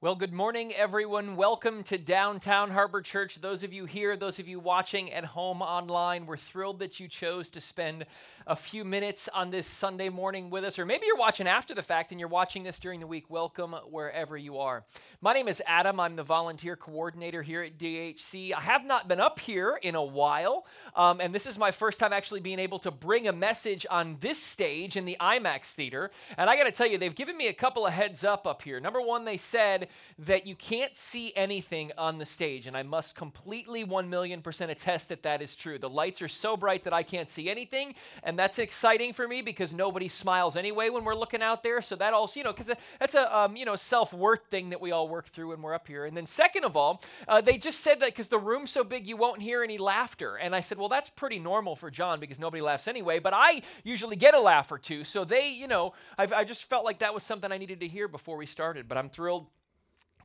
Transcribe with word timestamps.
Well, 0.00 0.14
good 0.14 0.32
morning, 0.32 0.72
everyone. 0.76 1.34
Welcome 1.34 1.82
to 1.82 1.98
Downtown 1.98 2.70
Harbor 2.70 3.02
Church. 3.02 3.40
Those 3.40 3.64
of 3.64 3.72
you 3.72 3.84
here, 3.84 4.16
those 4.16 4.38
of 4.38 4.46
you 4.46 4.60
watching 4.60 5.12
at 5.12 5.24
home 5.24 5.60
online, 5.60 6.24
we're 6.24 6.36
thrilled 6.36 6.78
that 6.78 7.00
you 7.00 7.08
chose 7.08 7.50
to 7.50 7.60
spend 7.60 8.06
a 8.48 8.56
few 8.56 8.82
minutes 8.82 9.28
on 9.34 9.50
this 9.50 9.66
Sunday 9.66 10.08
morning 10.08 10.48
with 10.48 10.64
us. 10.64 10.78
Or 10.78 10.86
maybe 10.86 11.04
you're 11.06 11.18
watching 11.18 11.46
after 11.46 11.74
the 11.74 11.82
fact 11.82 12.12
and 12.12 12.18
you're 12.18 12.30
watching 12.30 12.62
this 12.62 12.78
during 12.78 12.98
the 12.98 13.06
week. 13.06 13.28
Welcome 13.28 13.74
wherever 13.90 14.38
you 14.38 14.56
are. 14.56 14.84
My 15.20 15.34
name 15.34 15.48
is 15.48 15.62
Adam. 15.66 16.00
I'm 16.00 16.16
the 16.16 16.22
volunteer 16.22 16.74
coordinator 16.74 17.42
here 17.42 17.62
at 17.62 17.78
DHC. 17.78 18.54
I 18.54 18.60
have 18.60 18.86
not 18.86 19.06
been 19.06 19.20
up 19.20 19.38
here 19.38 19.78
in 19.82 19.94
a 19.94 20.02
while, 20.02 20.64
um, 20.96 21.20
and 21.20 21.34
this 21.34 21.44
is 21.44 21.58
my 21.58 21.70
first 21.70 22.00
time 22.00 22.14
actually 22.14 22.40
being 22.40 22.58
able 22.58 22.78
to 22.78 22.90
bring 22.90 23.28
a 23.28 23.32
message 23.34 23.84
on 23.90 24.16
this 24.20 24.42
stage 24.42 24.96
in 24.96 25.04
the 25.04 25.18
IMAX 25.20 25.74
theater. 25.74 26.10
And 26.38 26.48
I 26.48 26.56
got 26.56 26.64
to 26.64 26.72
tell 26.72 26.86
you, 26.86 26.96
they've 26.96 27.14
given 27.14 27.36
me 27.36 27.48
a 27.48 27.54
couple 27.54 27.86
of 27.86 27.92
heads 27.92 28.24
up 28.24 28.46
up 28.46 28.62
here. 28.62 28.80
Number 28.80 29.02
one, 29.02 29.26
they 29.26 29.36
said, 29.36 29.88
that 30.18 30.46
you 30.46 30.56
can't 30.56 30.96
see 30.96 31.32
anything 31.36 31.92
on 31.96 32.18
the 32.18 32.24
stage, 32.24 32.66
and 32.66 32.76
I 32.76 32.82
must 32.82 33.14
completely 33.14 33.84
1 33.84 34.10
million 34.10 34.42
percent 34.42 34.70
attest 34.70 35.10
that 35.10 35.22
that 35.22 35.42
is 35.42 35.54
true. 35.54 35.78
The 35.78 35.88
lights 35.88 36.22
are 36.22 36.28
so 36.28 36.56
bright 36.56 36.84
that 36.84 36.92
I 36.92 37.02
can't 37.02 37.30
see 37.30 37.48
anything, 37.48 37.94
and 38.22 38.37
that's 38.38 38.58
exciting 38.58 39.12
for 39.12 39.26
me 39.26 39.42
because 39.42 39.72
nobody 39.72 40.08
smiles 40.08 40.56
anyway 40.56 40.90
when 40.90 41.04
we're 41.04 41.14
looking 41.14 41.42
out 41.42 41.62
there. 41.62 41.82
So 41.82 41.96
that 41.96 42.12
also, 42.12 42.40
you 42.40 42.44
know, 42.44 42.52
because 42.52 42.74
that's 43.00 43.14
a 43.14 43.36
um, 43.36 43.56
you 43.56 43.64
know 43.64 43.76
self 43.76 44.12
worth 44.12 44.46
thing 44.50 44.70
that 44.70 44.80
we 44.80 44.92
all 44.92 45.08
work 45.08 45.28
through 45.28 45.48
when 45.48 45.62
we're 45.62 45.74
up 45.74 45.86
here. 45.86 46.04
And 46.04 46.16
then 46.16 46.26
second 46.26 46.64
of 46.64 46.76
all, 46.76 47.02
uh, 47.26 47.40
they 47.40 47.58
just 47.58 47.80
said 47.80 48.00
that 48.00 48.10
because 48.10 48.28
the 48.28 48.38
room's 48.38 48.70
so 48.70 48.84
big, 48.84 49.06
you 49.06 49.16
won't 49.16 49.42
hear 49.42 49.62
any 49.62 49.78
laughter. 49.78 50.36
And 50.36 50.54
I 50.54 50.60
said, 50.60 50.78
well, 50.78 50.88
that's 50.88 51.08
pretty 51.08 51.38
normal 51.38 51.76
for 51.76 51.90
John 51.90 52.20
because 52.20 52.38
nobody 52.38 52.62
laughs 52.62 52.88
anyway. 52.88 53.18
But 53.18 53.34
I 53.34 53.62
usually 53.84 54.16
get 54.16 54.34
a 54.34 54.40
laugh 54.40 54.70
or 54.70 54.78
two, 54.78 55.04
so 55.04 55.24
they, 55.24 55.48
you 55.48 55.66
know, 55.66 55.94
I've, 56.16 56.32
I 56.32 56.44
just 56.44 56.64
felt 56.64 56.84
like 56.84 57.00
that 57.00 57.14
was 57.14 57.22
something 57.22 57.50
I 57.50 57.58
needed 57.58 57.80
to 57.80 57.88
hear 57.88 58.08
before 58.08 58.36
we 58.36 58.46
started. 58.46 58.88
But 58.88 58.98
I'm 58.98 59.08
thrilled 59.10 59.46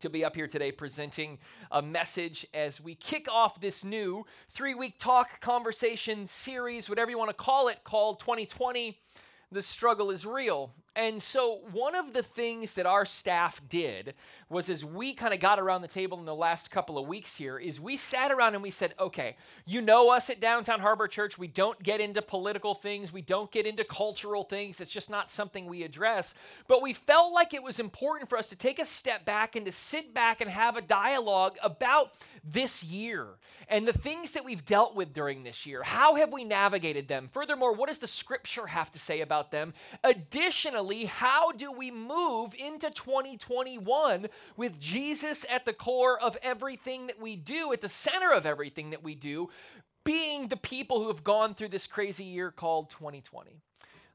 to 0.03 0.09
be 0.09 0.25
up 0.25 0.35
here 0.35 0.49
today 0.49 0.69
presenting 0.69 1.39
a 1.71 1.81
message 1.81 2.45
as 2.53 2.81
we 2.81 2.93
kick 2.93 3.25
off 3.31 3.61
this 3.61 3.85
new 3.85 4.25
three 4.49 4.75
week 4.75 4.99
talk 4.99 5.39
conversation 5.39 6.25
series, 6.25 6.89
whatever 6.89 7.09
you 7.09 7.17
want 7.17 7.29
to 7.29 7.33
call 7.33 7.69
it, 7.69 7.85
called 7.85 8.19
2020 8.19 8.99
The 9.53 9.61
Struggle 9.61 10.11
is 10.11 10.25
Real. 10.25 10.73
And 10.95 11.23
so, 11.23 11.61
one 11.71 11.95
of 11.95 12.13
the 12.13 12.21
things 12.21 12.75
that 12.75 12.85
our 12.85 13.03
staff 13.03 13.59
did 13.67 14.13
was 14.47 14.69
as 14.69 14.85
we 14.85 15.13
kind 15.13 15.33
of 15.33 15.39
got 15.39 15.59
around 15.59 15.81
the 15.81 15.87
table 15.87 16.19
in 16.19 16.25
the 16.25 16.35
last 16.35 16.69
couple 16.69 16.99
of 16.99 17.07
weeks 17.07 17.35
here, 17.35 17.57
is 17.57 17.79
we 17.79 17.97
sat 17.97 18.31
around 18.31 18.53
and 18.53 18.61
we 18.61 18.69
said, 18.69 18.93
okay, 18.99 19.35
you 19.65 19.81
know 19.81 20.09
us 20.09 20.29
at 20.29 20.39
Downtown 20.39 20.79
Harbor 20.79 21.07
Church. 21.07 21.35
We 21.35 21.47
don't 21.47 21.81
get 21.81 21.99
into 21.99 22.21
political 22.21 22.75
things, 22.75 23.11
we 23.11 23.23
don't 23.23 23.49
get 23.51 23.65
into 23.65 23.83
cultural 23.83 24.43
things. 24.43 24.79
It's 24.79 24.91
just 24.91 25.09
not 25.09 25.31
something 25.31 25.65
we 25.65 25.81
address. 25.81 26.35
But 26.67 26.83
we 26.83 26.93
felt 26.93 27.33
like 27.33 27.55
it 27.55 27.63
was 27.63 27.79
important 27.79 28.29
for 28.29 28.37
us 28.37 28.49
to 28.49 28.55
take 28.55 28.77
a 28.77 28.85
step 28.85 29.25
back 29.25 29.55
and 29.55 29.65
to 29.65 29.71
sit 29.71 30.13
back 30.13 30.41
and 30.41 30.49
have 30.49 30.77
a 30.77 30.81
dialogue 30.81 31.57
about 31.63 32.13
this 32.43 32.83
year 32.83 33.29
and 33.67 33.87
the 33.87 33.93
things 33.93 34.31
that 34.31 34.45
we've 34.45 34.65
dealt 34.65 34.95
with 34.95 35.11
during 35.11 35.43
this 35.43 35.65
year. 35.65 35.81
How 35.81 36.15
have 36.15 36.31
we 36.31 36.43
navigated 36.43 37.07
them? 37.07 37.29
Furthermore, 37.31 37.73
what 37.73 37.89
does 37.89 37.99
the 37.99 38.07
scripture 38.07 38.67
have 38.67 38.91
to 38.91 38.99
say 38.99 39.21
about 39.21 39.49
them? 39.49 39.73
Additionally, 40.03 40.82
how 41.05 41.51
do 41.51 41.71
we 41.71 41.91
move 41.91 42.53
into 42.57 42.89
2021 42.89 44.27
with 44.57 44.79
Jesus 44.79 45.45
at 45.49 45.65
the 45.65 45.73
core 45.73 46.19
of 46.21 46.37
everything 46.41 47.07
that 47.07 47.19
we 47.19 47.35
do, 47.35 47.71
at 47.73 47.81
the 47.81 47.89
center 47.89 48.31
of 48.31 48.45
everything 48.45 48.91
that 48.91 49.03
we 49.03 49.15
do, 49.15 49.49
being 50.03 50.47
the 50.47 50.57
people 50.57 51.01
who 51.01 51.07
have 51.07 51.23
gone 51.23 51.55
through 51.55 51.69
this 51.69 51.87
crazy 51.87 52.25
year 52.25 52.51
called 52.51 52.89
2020? 52.89 53.51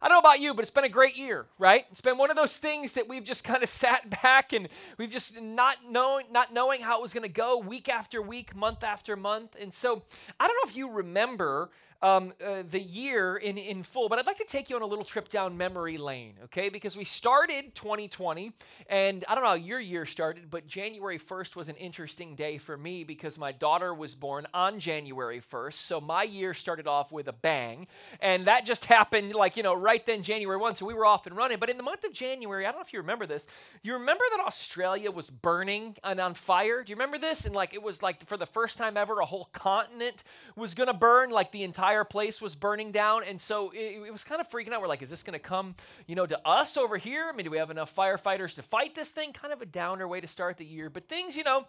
I 0.00 0.06
don't 0.06 0.14
know 0.14 0.20
about 0.20 0.38
you, 0.38 0.54
but 0.54 0.60
it's 0.60 0.70
been 0.70 0.84
a 0.84 0.88
great 0.88 1.16
year, 1.16 1.46
right? 1.58 1.84
It's 1.90 2.00
been 2.00 2.18
one 2.18 2.30
of 2.30 2.36
those 2.36 2.56
things 2.56 2.92
that 2.92 3.08
we've 3.08 3.24
just 3.24 3.42
kind 3.42 3.64
of 3.64 3.68
sat 3.68 4.08
back 4.22 4.52
and 4.52 4.68
we've 4.96 5.10
just 5.10 5.40
not 5.40 5.78
knowing 5.88 6.26
not 6.30 6.52
knowing 6.52 6.82
how 6.82 6.98
it 6.98 7.02
was 7.02 7.12
going 7.12 7.24
to 7.24 7.32
go 7.32 7.58
week 7.58 7.88
after 7.88 8.22
week, 8.22 8.54
month 8.54 8.84
after 8.84 9.16
month. 9.16 9.56
And 9.60 9.74
so, 9.74 10.02
I 10.38 10.46
don't 10.46 10.56
know 10.56 10.70
if 10.70 10.76
you 10.76 10.90
remember 10.90 11.70
um, 12.00 12.32
uh, 12.44 12.62
the 12.68 12.80
year 12.80 13.36
in, 13.36 13.58
in 13.58 13.82
full, 13.82 14.08
but 14.08 14.18
I'd 14.18 14.26
like 14.26 14.38
to 14.38 14.44
take 14.44 14.70
you 14.70 14.76
on 14.76 14.82
a 14.82 14.86
little 14.86 15.04
trip 15.04 15.28
down 15.28 15.56
memory 15.56 15.98
lane, 15.98 16.34
okay? 16.44 16.68
Because 16.68 16.96
we 16.96 17.04
started 17.04 17.74
2020, 17.74 18.52
and 18.88 19.24
I 19.28 19.34
don't 19.34 19.42
know 19.42 19.50
how 19.50 19.56
your 19.56 19.80
year 19.80 20.06
started, 20.06 20.48
but 20.50 20.66
January 20.66 21.18
1st 21.18 21.56
was 21.56 21.68
an 21.68 21.74
interesting 21.74 22.36
day 22.36 22.56
for 22.58 22.76
me 22.76 23.02
because 23.02 23.36
my 23.36 23.50
daughter 23.50 23.92
was 23.92 24.14
born 24.14 24.46
on 24.54 24.78
January 24.78 25.40
1st. 25.40 25.72
So 25.72 26.00
my 26.00 26.22
year 26.22 26.54
started 26.54 26.86
off 26.86 27.10
with 27.10 27.26
a 27.26 27.32
bang, 27.32 27.88
and 28.20 28.44
that 28.44 28.64
just 28.64 28.84
happened 28.84 29.34
like, 29.34 29.56
you 29.56 29.64
know, 29.64 29.74
right 29.74 30.04
then, 30.06 30.22
January 30.22 30.56
1. 30.56 30.76
So 30.76 30.86
we 30.86 30.94
were 30.94 31.06
off 31.06 31.26
and 31.26 31.36
running. 31.36 31.58
But 31.58 31.68
in 31.68 31.76
the 31.76 31.82
month 31.82 32.04
of 32.04 32.12
January, 32.12 32.64
I 32.64 32.70
don't 32.70 32.78
know 32.78 32.84
if 32.84 32.92
you 32.92 33.00
remember 33.00 33.26
this, 33.26 33.46
you 33.82 33.94
remember 33.94 34.24
that 34.30 34.40
Australia 34.46 35.10
was 35.10 35.30
burning 35.30 35.96
and 36.04 36.20
on 36.20 36.34
fire? 36.34 36.84
Do 36.84 36.90
you 36.90 36.96
remember 36.96 37.18
this? 37.18 37.44
And 37.44 37.54
like, 37.56 37.74
it 37.74 37.82
was 37.82 38.02
like 38.02 38.24
for 38.24 38.36
the 38.36 38.46
first 38.46 38.78
time 38.78 38.96
ever, 38.96 39.18
a 39.18 39.24
whole 39.24 39.48
continent 39.52 40.22
was 40.54 40.74
gonna 40.74 40.94
burn, 40.94 41.30
like 41.30 41.50
the 41.50 41.64
entire 41.64 41.87
entire 41.88 42.04
place 42.04 42.42
was 42.42 42.54
burning 42.54 42.92
down. 42.92 43.22
And 43.24 43.40
so 43.40 43.70
it, 43.70 44.02
it 44.06 44.12
was 44.12 44.22
kind 44.22 44.40
of 44.42 44.50
freaking 44.50 44.72
out. 44.72 44.82
We're 44.82 44.88
like, 44.88 45.00
is 45.00 45.08
this 45.08 45.22
going 45.22 45.38
to 45.38 45.38
come, 45.38 45.74
you 46.06 46.16
know, 46.16 46.26
to 46.26 46.38
us 46.46 46.76
over 46.76 46.98
here? 46.98 47.26
I 47.32 47.34
mean, 47.34 47.44
do 47.44 47.50
we 47.50 47.56
have 47.56 47.70
enough 47.70 47.94
firefighters 47.94 48.54
to 48.56 48.62
fight 48.62 48.94
this 48.94 49.10
thing? 49.10 49.32
Kind 49.32 49.54
of 49.54 49.62
a 49.62 49.66
downer 49.66 50.06
way 50.06 50.20
to 50.20 50.28
start 50.28 50.58
the 50.58 50.66
year. 50.66 50.90
But 50.90 51.08
things, 51.08 51.34
you 51.34 51.44
know, 51.44 51.66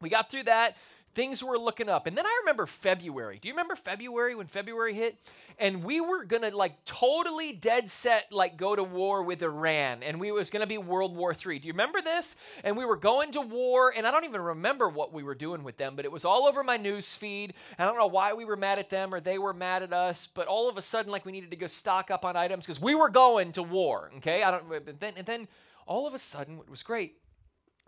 we 0.00 0.08
got 0.08 0.30
through 0.30 0.44
that 0.44 0.76
things 1.14 1.42
were 1.42 1.58
looking 1.58 1.88
up. 1.88 2.06
And 2.06 2.16
then 2.16 2.26
I 2.26 2.40
remember 2.42 2.66
February. 2.66 3.38
Do 3.40 3.48
you 3.48 3.54
remember 3.54 3.76
February 3.76 4.34
when 4.34 4.46
February 4.46 4.94
hit? 4.94 5.18
And 5.58 5.84
we 5.84 6.00
were 6.00 6.24
gonna 6.24 6.50
like 6.50 6.84
totally 6.84 7.52
dead 7.52 7.90
set 7.90 8.32
like 8.32 8.56
go 8.56 8.74
to 8.74 8.82
war 8.82 9.22
with 9.22 9.42
Iran, 9.42 10.02
and 10.02 10.18
we 10.18 10.32
was 10.32 10.50
gonna 10.50 10.66
be 10.66 10.78
World 10.78 11.16
War 11.16 11.32
III. 11.32 11.58
Do 11.58 11.66
you 11.66 11.72
remember 11.72 12.00
this? 12.00 12.36
And 12.64 12.76
we 12.76 12.84
were 12.84 12.96
going 12.96 13.32
to 13.32 13.40
war, 13.40 13.92
and 13.94 14.06
I 14.06 14.10
don't 14.10 14.24
even 14.24 14.40
remember 14.40 14.88
what 14.88 15.12
we 15.12 15.22
were 15.22 15.34
doing 15.34 15.62
with 15.62 15.76
them, 15.76 15.94
but 15.96 16.04
it 16.04 16.12
was 16.12 16.24
all 16.24 16.46
over 16.46 16.64
my 16.64 16.76
news 16.76 17.14
feed. 17.14 17.54
I 17.78 17.84
don't 17.84 17.98
know 17.98 18.06
why 18.06 18.32
we 18.32 18.44
were 18.44 18.56
mad 18.56 18.78
at 18.78 18.90
them 18.90 19.14
or 19.14 19.20
they 19.20 19.38
were 19.38 19.52
mad 19.54 19.82
at 19.82 19.92
us, 19.92 20.26
but 20.26 20.46
all 20.46 20.68
of 20.68 20.76
a 20.76 20.82
sudden 20.82 21.12
like 21.12 21.26
we 21.26 21.32
needed 21.32 21.50
to 21.50 21.56
go 21.56 21.66
stock 21.66 22.10
up 22.10 22.24
on 22.24 22.36
items 22.36 22.64
because 22.64 22.80
we 22.80 22.94
were 22.94 23.10
going 23.10 23.52
to 23.52 23.62
war. 23.62 24.10
Okay, 24.18 24.42
I 24.42 24.50
don't. 24.50 24.68
But 24.68 25.00
then 25.00 25.14
and 25.16 25.26
then 25.26 25.48
all 25.86 26.06
of 26.06 26.14
a 26.14 26.18
sudden 26.18 26.58
it 26.58 26.70
was 26.70 26.82
great. 26.82 27.16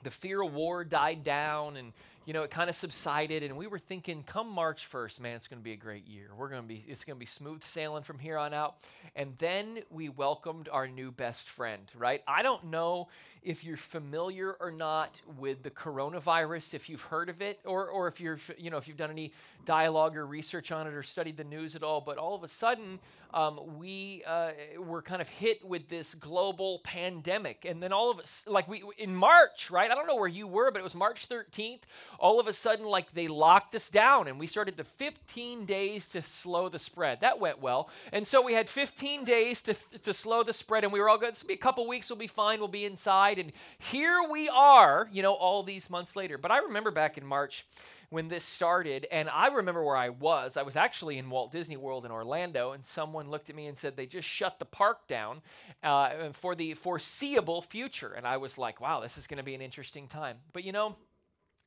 The 0.03 0.11
fear 0.11 0.43
of 0.43 0.53
war 0.53 0.85
died 0.85 1.25
down 1.25 1.77
and 1.77 1.93
you 2.27 2.33
know, 2.33 2.43
it 2.43 2.51
kind 2.51 2.71
of 2.71 2.77
subsided, 2.77 3.43
and 3.43 3.57
we 3.57 3.67
were 3.67 3.79
thinking, 3.79 4.23
come 4.23 4.49
March 4.49 4.91
1st, 4.91 5.21
man, 5.21 5.37
it's 5.37 5.47
going 5.47 5.61
to 5.61 5.65
be 5.65 5.73
a 5.73 5.77
great 5.77 6.07
year. 6.07 6.31
We're 6.35 6.49
going 6.49 6.63
to 6.63 6.69
be, 6.69 6.83
it's 6.89 7.05
going 7.05 7.17
to 7.17 7.21
be 7.21 7.27
smooth 7.27 7.63
sailing 7.63 8.03
from 8.03 8.19
here 8.19 8.39
on 8.39 8.55
out. 8.55 8.77
And 9.15 9.35
then 9.39 9.81
we 9.91 10.09
welcomed 10.09 10.69
our 10.73 10.89
new 10.89 11.11
best 11.11 11.49
friend, 11.49 11.83
right? 11.95 12.23
I 12.27 12.43
don't 12.43 12.65
know 12.65 13.09
if 13.43 13.63
you're 13.63 13.77
familiar 13.77 14.57
or 14.59 14.71
not 14.71 15.21
with 15.39 15.63
the 15.63 15.71
coronavirus, 15.71 16.73
if 16.73 16.89
you've 16.89 17.03
heard 17.03 17.29
of 17.29 17.43
it, 17.43 17.61
or, 17.67 17.89
or 17.89 18.09
if 18.09 18.21
you're, 18.21 18.39
you 18.57 18.71
know, 18.71 18.79
if 18.79 18.89
you've 18.89 18.97
done 18.97 19.11
any 19.11 19.33
dialogue 19.67 20.17
or 20.17 20.27
research 20.27 20.73
on 20.73 20.87
it 20.87 20.95
or 20.95 21.03
studied 21.03 21.37
the 21.37 21.45
news 21.45 21.77
at 21.77 21.83
all. 21.83 22.01
But 22.01 22.17
all 22.17 22.35
of 22.35 22.43
a 22.43 22.49
sudden, 22.49 23.01
um, 23.35 23.79
we 23.79 24.23
uh, 24.27 24.53
were 24.79 25.03
kind 25.03 25.21
of 25.21 25.29
hit 25.29 25.67
with 25.67 25.89
this 25.89 26.15
global 26.15 26.81
pandemic, 26.85 27.67
and 27.69 27.83
then 27.83 27.93
all 27.93 28.09
of 28.09 28.21
us, 28.21 28.45
like 28.47 28.69
we 28.69 28.85
in 28.97 29.15
March, 29.15 29.73
right? 29.73 29.91
I 29.91 29.95
don't 29.97 30.07
know 30.07 30.15
where 30.15 30.29
you 30.29 30.47
were, 30.47 30.71
but 30.71 30.79
it 30.79 30.85
was 30.85 30.95
March 30.95 31.29
13th. 31.29 31.81
All 32.21 32.39
of 32.39 32.47
a 32.47 32.53
sudden, 32.53 32.87
like 32.87 33.13
they 33.13 33.27
locked 33.27 33.75
us 33.75 33.91
down, 33.91 34.29
and 34.29 34.39
we 34.39 34.47
started 34.47 34.77
the 34.77 34.85
15 34.85 35.65
days 35.67 36.07
to 36.09 36.23
slow 36.23 36.69
the 36.69 36.79
spread. 36.79 37.23
That 37.23 37.41
went 37.41 37.61
well, 37.61 37.91
and 38.13 38.27
so 38.27 38.41
we 38.41 38.55
had 38.55 38.69
15 38.71 39.25
days 39.25 39.61
to 39.63 39.75
to 40.03 40.15
slow 40.15 40.45
the 40.45 40.53
spread, 40.53 40.85
and 40.85 40.93
we 40.93 41.01
were 41.01 41.09
all 41.09 41.19
good. 41.19 41.31
It's 41.31 41.43
be 41.43 41.55
a 41.55 41.57
couple 41.57 41.89
weeks, 41.89 42.09
we'll 42.09 42.19
be 42.19 42.29
fine. 42.29 42.61
We'll 42.61 42.69
be 42.69 42.85
inside, 42.85 43.41
and 43.41 43.51
here 43.79 44.23
we 44.31 44.49
are, 44.49 45.09
you 45.11 45.23
know, 45.23 45.35
all 45.35 45.65
these 45.65 45.91
months 45.91 46.15
later. 46.15 46.39
But 46.39 46.53
I 46.53 46.59
remember 46.59 46.93
back 46.93 47.19
in 47.19 47.27
March 47.27 47.67
when 48.11 48.29
this 48.29 48.45
started, 48.45 49.07
and 49.11 49.29
I 49.29 49.49
remember 49.49 49.83
where 49.85 49.97
I 49.97 50.09
was. 50.11 50.57
I 50.57 50.63
was 50.63 50.77
actually 50.77 51.19
in 51.19 51.31
Walt 51.31 51.53
Disney 51.53 51.77
World 51.77 52.05
in 52.05 52.11
Orlando, 52.11 52.73
and 52.73 52.85
someone 52.85 53.31
looked 53.31 53.51
at 53.51 53.57
me 53.57 53.67
and 53.67 53.77
said 53.77 53.97
they 53.97 54.07
just 54.07 54.29
shut 54.29 54.59
the 54.59 54.65
park 54.65 55.07
down 55.07 55.43
uh, 55.83 56.33
for 56.33 56.55
the 56.55 56.75
foreseeable 56.75 57.63
future. 57.63 58.13
And 58.13 58.27
I 58.27 58.37
was 58.37 58.59
like, 58.59 58.81
wow, 58.81 59.01
this 59.01 59.19
is 59.19 59.27
going 59.27 59.39
to 59.39 59.45
be 59.45 59.55
an 59.55 59.63
interesting 59.63 60.09
time. 60.09 60.39
But 60.53 60.65
you 60.65 60.73
know, 60.73 60.97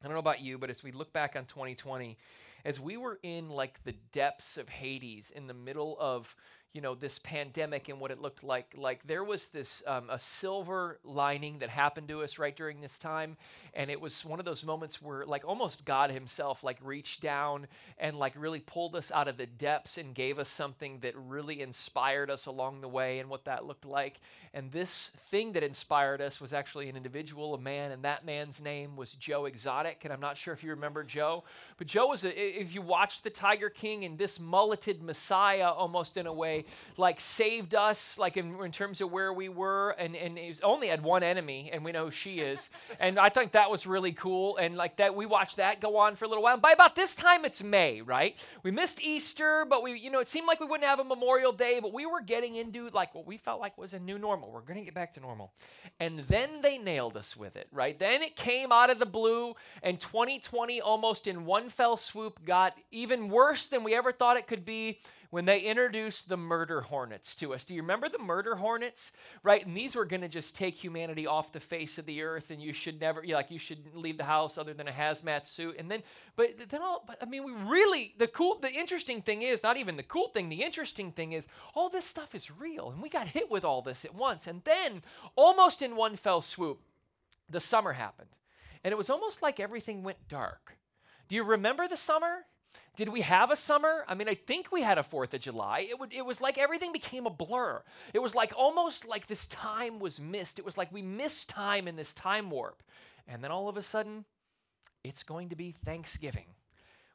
I 0.02 0.06
don't 0.06 0.14
know 0.14 0.20
about 0.20 0.42
you, 0.42 0.58
but 0.58 0.70
as 0.70 0.84
we 0.84 0.92
look 0.92 1.12
back 1.14 1.36
on 1.36 1.46
2020, 1.46 2.18
as 2.66 2.80
we 2.80 2.98
were 2.98 3.20
in 3.24 3.50
like 3.50 3.84
the 3.84 3.96
depths 4.12 4.58
of 4.58 4.70
Hades, 4.70 5.32
in 5.32 5.48
the 5.48 5.54
middle 5.54 5.98
of 6.00 6.36
you 6.74 6.82
know 6.82 6.94
this 6.94 7.20
pandemic 7.20 7.90
and 7.90 8.00
what 8.00 8.12
it 8.12 8.22
looked 8.22 8.44
like. 8.44 8.74
Like 8.78 9.06
there 9.08 9.24
was 9.24 9.48
this 9.48 9.82
um, 9.88 10.10
a 10.10 10.20
silver 10.20 11.00
lining 11.04 11.60
that 11.60 11.70
happened 11.70 12.08
to 12.10 12.22
us 12.22 12.38
right 12.38 12.56
during 12.56 12.82
this 12.82 12.98
time. 12.98 13.38
And 13.74 13.90
it 13.90 14.00
was 14.00 14.26
one 14.26 14.40
of 14.40 14.46
those 14.46 14.64
moments 14.64 15.02
where 15.02 15.26
like 15.26 15.46
almost 15.46 15.86
god 15.86 16.12
himself 16.12 16.64
like 16.64 16.78
reached 16.84 17.22
down 17.22 17.68
and 17.98 18.18
like 18.20 18.34
really 18.36 18.60
pulled 18.60 18.96
us 18.96 19.12
out 19.12 19.28
of 19.28 19.38
the 19.38 19.46
depths 19.46 19.98
and 19.98 20.14
gave 20.14 20.40
us 20.40 20.50
something 20.50 21.00
that 21.00 21.16
really 21.16 21.62
inspired 21.62 22.30
us 22.30 22.46
along 22.46 22.82
the 22.82 22.88
way 22.88 23.20
and 23.20 23.30
what 23.30 23.46
that 23.46 23.66
looked 23.66 23.86
like. 23.86 24.20
And 24.54 24.72
this 24.72 25.12
thing 25.16 25.54
that 25.54 25.64
inspired 25.64 26.22
us 26.22 26.42
was 26.42 26.54
actually 26.54 26.90
an 26.90 26.98
individual 26.98 27.54
a 27.54 27.60
man 27.60 27.92
and 27.92 28.04
that 28.04 28.26
man's 28.26 28.62
name 28.62 28.96
was 28.96 29.14
joe 29.14 29.46
exotic. 29.46 30.02
And 30.04 30.14
i'm 30.14 30.20
not 30.20 30.38
sure 30.38 30.54
if 30.54 30.64
you 30.64 30.72
remember 30.72 31.04
joe 31.04 31.44
but 31.78 31.88
joe 31.88 32.08
was 32.08 32.24
a, 32.24 32.62
if 32.62 32.76
you 32.76 32.82
watched 32.82 33.24
the 33.24 33.30
tiger 33.30 33.70
king 33.70 34.06
and 34.06 34.18
this 34.18 34.40
mulleted 34.40 35.02
messiah 35.02 35.70
almost 35.70 36.18
in 36.18 36.28
a 36.28 36.34
way 36.34 36.57
Like 36.98 37.20
saved 37.22 37.76
us, 37.76 38.18
like 38.18 38.38
in, 38.38 38.60
in 38.64 38.72
terms 38.72 39.02
of 39.02 39.12
where 39.12 39.32
we 39.34 39.50
were, 39.50 39.92
and 39.92 40.16
and 40.16 40.38
it 40.38 40.60
only 40.64 40.88
had 40.88 41.04
one 41.04 41.24
enemy, 41.24 41.70
and 41.72 41.84
we 41.84 41.92
know 41.92 42.06
who 42.06 42.12
she 42.12 42.40
is, 42.40 42.70
and 43.00 43.20
I 43.20 43.30
think 43.30 43.54
that 43.54 43.70
was 43.70 43.86
really 43.88 44.12
cool, 44.12 44.58
and 44.58 44.76
like 44.76 44.98
that 44.98 45.16
we 45.16 45.26
watched 45.26 45.58
that 45.58 45.82
go 45.82 45.98
on 45.98 46.16
for 46.16 46.26
a 46.26 46.28
little 46.28 46.44
while. 46.44 46.54
And 46.54 46.62
by 46.62 46.72
about 46.72 46.96
this 46.96 47.16
time, 47.16 47.46
it's 47.46 47.64
May, 47.64 48.02
right? 48.02 48.38
We 48.64 48.72
missed 48.72 49.02
Easter, 49.02 49.66
but 49.70 49.84
we, 49.84 49.98
you 50.00 50.12
know, 50.12 50.20
it 50.20 50.30
seemed 50.30 50.48
like 50.48 50.60
we 50.60 50.66
wouldn't 50.66 50.88
have 50.88 51.00
a 51.00 51.04
Memorial 51.04 51.52
Day, 51.52 51.80
but 51.82 51.94
we 51.94 52.06
were 52.06 52.22
getting 52.22 52.56
into 52.56 52.90
like 52.90 53.14
what 53.14 53.28
we 53.28 53.38
felt 53.38 53.60
like 53.60 53.78
was 53.78 53.94
a 53.94 54.00
new 54.00 54.18
normal. 54.18 54.52
We're 54.52 54.62
going 54.62 54.80
to 54.80 54.86
get 54.86 54.94
back 54.94 55.14
to 55.14 55.20
normal, 55.20 55.52
and 56.00 56.20
then 56.20 56.62
they 56.62 56.78
nailed 56.78 57.18
us 57.18 57.36
with 57.36 57.56
it, 57.56 57.68
right? 57.72 57.98
Then 57.98 58.22
it 58.22 58.36
came 58.36 58.72
out 58.72 58.90
of 58.90 59.00
the 59.00 59.06
blue, 59.06 59.56
and 59.84 60.00
2020 60.00 60.82
almost 60.82 61.28
in 61.28 61.46
one 61.46 61.70
fell 61.70 61.98
swoop 61.98 62.44
got 62.46 62.74
even 62.92 63.30
worse 63.30 63.68
than 63.68 63.84
we 63.84 63.94
ever 63.96 64.12
thought 64.12 64.38
it 64.38 64.48
could 64.48 64.66
be 64.66 65.00
when 65.30 65.46
they 65.46 65.60
introduced 65.60 66.30
the 66.30 66.38
murder 66.38 66.82
hornets 66.82 67.36
to 67.36 67.54
us. 67.54 67.66
Do 67.66 67.74
you 67.74 67.82
remember 67.82 68.10
the 68.10 68.20
murder 68.20 68.56
hornets? 68.56 69.12
Right? 69.44 69.66
And 69.66 69.76
these 69.76 69.96
were 69.96 70.06
going 70.06 70.22
to 70.22 70.28
just 70.28 70.56
take 70.56 70.76
humanity 70.76 71.28
off 71.28 71.52
the 71.52 71.60
face 71.60 71.98
of 71.98 72.06
the 72.06 72.22
earth 72.22 72.50
and 72.50 72.62
you 72.62 72.74
should 72.74 73.00
never 73.00 73.24
like 73.26 73.52
you 73.52 73.60
should 73.60 73.96
leave 73.96 74.18
the 74.18 74.24
house 74.24 74.58
other 74.58 74.74
than 74.74 74.88
a 74.88 74.92
hazmat 74.92 75.46
suit. 75.46 75.76
And 75.78 75.90
then 75.92 76.04
but 76.36 76.70
then 76.70 76.82
all 76.82 77.04
but 77.06 77.18
I 77.22 77.26
mean 77.26 77.44
we 77.44 77.52
really 77.52 78.14
the 78.18 78.28
cool 78.28 78.60
the 78.60 78.72
interesting 78.72 79.22
thing 79.22 79.42
is 79.42 79.64
not 79.64 79.78
even 79.78 79.98
the 79.98 80.04
cool 80.04 80.30
thing, 80.30 80.50
the 80.50 80.64
interesting 80.64 81.12
thing 81.12 81.34
is 81.34 81.48
all 81.76 81.90
this 81.90 82.06
stuff 82.06 82.34
is 82.34 82.50
real 82.52 82.90
and 82.92 83.02
we 83.02 83.10
got 83.10 83.28
hit 83.28 83.52
with 83.52 83.66
all 83.66 83.82
this 83.82 84.06
at 84.06 84.16
once. 84.16 84.48
And 84.48 84.64
then 84.64 85.04
almost 85.36 85.82
in 85.82 85.96
one 85.96 86.16
fell 86.16 86.42
swoop 86.42 86.80
the 87.50 87.60
summer 87.60 87.94
happened. 87.94 88.30
And 88.84 88.92
it 88.92 88.98
was 88.98 89.10
almost 89.10 89.42
like 89.42 89.60
everything 89.60 90.04
went 90.04 90.28
dark. 90.28 90.78
Do 91.28 91.36
you 91.36 91.44
remember 91.44 91.88
the 91.88 91.98
summer? 91.98 92.46
Did 92.96 93.10
we 93.10 93.22
have 93.22 93.52
a 93.52 93.56
summer? 93.56 94.04
I 94.08 94.16
mean, 94.16 94.28
I 94.28 94.34
think 94.34 94.72
we 94.72 94.82
had 94.82 94.98
a 94.98 95.04
4th 95.04 95.36
of 95.36 95.42
July. 95.42 95.86
It, 95.88 96.00
would, 96.00 96.14
it 96.14 96.26
was 96.26 96.42
like 96.42 96.58
everything 96.58 96.92
became 96.92 97.28
a 97.28 97.30
blur. 97.30 97.84
It 98.14 98.20
was 98.20 98.34
like 98.34 98.54
almost 98.56 99.08
like 99.08 99.28
this 99.28 99.46
time 99.46 100.00
was 100.00 100.20
missed. 100.20 100.58
It 100.58 100.66
was 100.66 100.78
like 100.78 100.92
we 100.92 101.04
missed 101.04 101.48
time 101.48 101.88
in 101.88 101.96
this 101.96 102.12
time 102.12 102.50
warp. 102.50 102.82
And 103.28 103.44
then 103.44 103.52
all 103.52 103.70
of 103.70 103.78
a 103.78 103.84
sudden, 103.84 104.26
it's 105.04 105.22
going 105.22 105.50
to 105.50 105.56
be 105.56 105.76
Thanksgiving. 105.86 106.48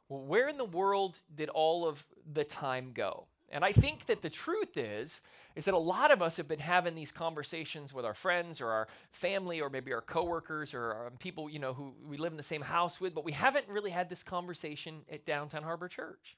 Well, 0.07 0.21
where 0.21 0.47
in 0.47 0.57
the 0.57 0.63
world 0.63 1.19
did 1.35 1.49
all 1.49 1.85
of 1.87 2.05
the 2.31 2.45
time 2.45 2.91
go? 2.93 3.27
And 3.49 3.65
I 3.65 3.71
think 3.71 4.05
that 4.07 4.21
the 4.21 4.29
truth 4.29 4.77
is 4.77 5.21
is 5.55 5.65
that 5.65 5.73
a 5.73 5.77
lot 5.77 6.11
of 6.11 6.21
us 6.21 6.37
have 6.37 6.47
been 6.47 6.59
having 6.59 6.95
these 6.95 7.11
conversations 7.11 7.93
with 7.93 8.05
our 8.05 8.13
friends 8.13 8.59
or 8.59 8.69
our 8.69 8.87
family 9.11 9.61
or 9.61 9.69
maybe 9.69 9.93
our 9.93 10.01
coworkers 10.01 10.73
or 10.73 10.93
our 10.93 11.11
people, 11.19 11.49
you 11.49 11.59
know, 11.59 11.73
who 11.73 11.93
we 12.07 12.17
live 12.17 12.33
in 12.33 12.37
the 12.37 12.43
same 12.43 12.61
house 12.61 12.99
with, 12.99 13.13
but 13.13 13.23
we 13.23 13.31
haven't 13.31 13.67
really 13.67 13.91
had 13.91 14.09
this 14.09 14.23
conversation 14.23 15.01
at 15.11 15.25
Downtown 15.25 15.63
Harbor 15.63 15.87
Church. 15.87 16.37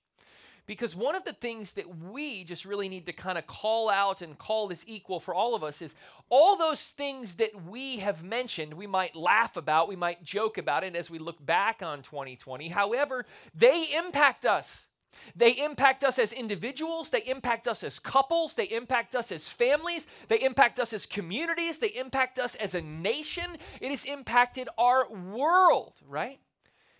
Because 0.68 0.96
one 0.96 1.16
of 1.16 1.24
the 1.24 1.34
things 1.34 1.74
that 1.74 2.00
we 2.00 2.44
just 2.44 2.66
really 2.66 2.90
need 2.90 3.06
to 3.06 3.14
kind 3.14 3.38
of 3.38 3.46
call 3.46 3.88
out 3.88 4.24
and 4.24 4.36
call 4.38 4.68
this 4.68 4.84
equal 4.88 5.20
for 5.20 5.34
all 5.34 5.54
of 5.54 5.64
us 5.64 5.80
is 5.80 5.94
all 6.30 6.58
those 6.58 6.90
things 6.90 7.36
that 7.36 7.52
we 7.68 7.98
have 7.98 8.24
mentioned, 8.24 8.74
we 8.74 8.88
might 8.88 9.16
laugh 9.16 9.58
about, 9.58 9.88
we 9.88 9.96
might 9.96 10.24
joke 10.24 10.58
about 10.58 10.84
it 10.84 10.96
as 10.96 11.10
we 11.10 11.20
look 11.20 11.44
back 11.46 11.84
on 11.84 12.02
2020. 12.02 12.70
However, 12.70 13.26
they 13.54 13.90
impact 13.96 14.46
us. 14.46 14.88
They 15.36 15.52
impact 15.52 16.04
us 16.04 16.20
as 16.20 16.34
individuals, 16.34 17.10
they 17.10 17.24
impact 17.24 17.68
us 17.68 17.84
as 17.84 18.00
couples, 18.00 18.54
they 18.54 18.66
impact 18.66 19.16
us 19.16 19.32
as 19.32 19.50
families, 19.50 20.08
they 20.28 20.40
impact 20.42 20.80
us 20.80 20.94
as 20.94 21.06
communities, 21.06 21.78
they 21.78 21.90
impact 21.90 22.40
us 22.40 22.56
as 22.56 22.76
a 22.76 22.82
nation. 22.82 23.58
It 23.82 23.92
has 23.92 24.06
impacted 24.06 24.70
our 24.78 25.10
world, 25.10 25.94
right? 26.08 26.40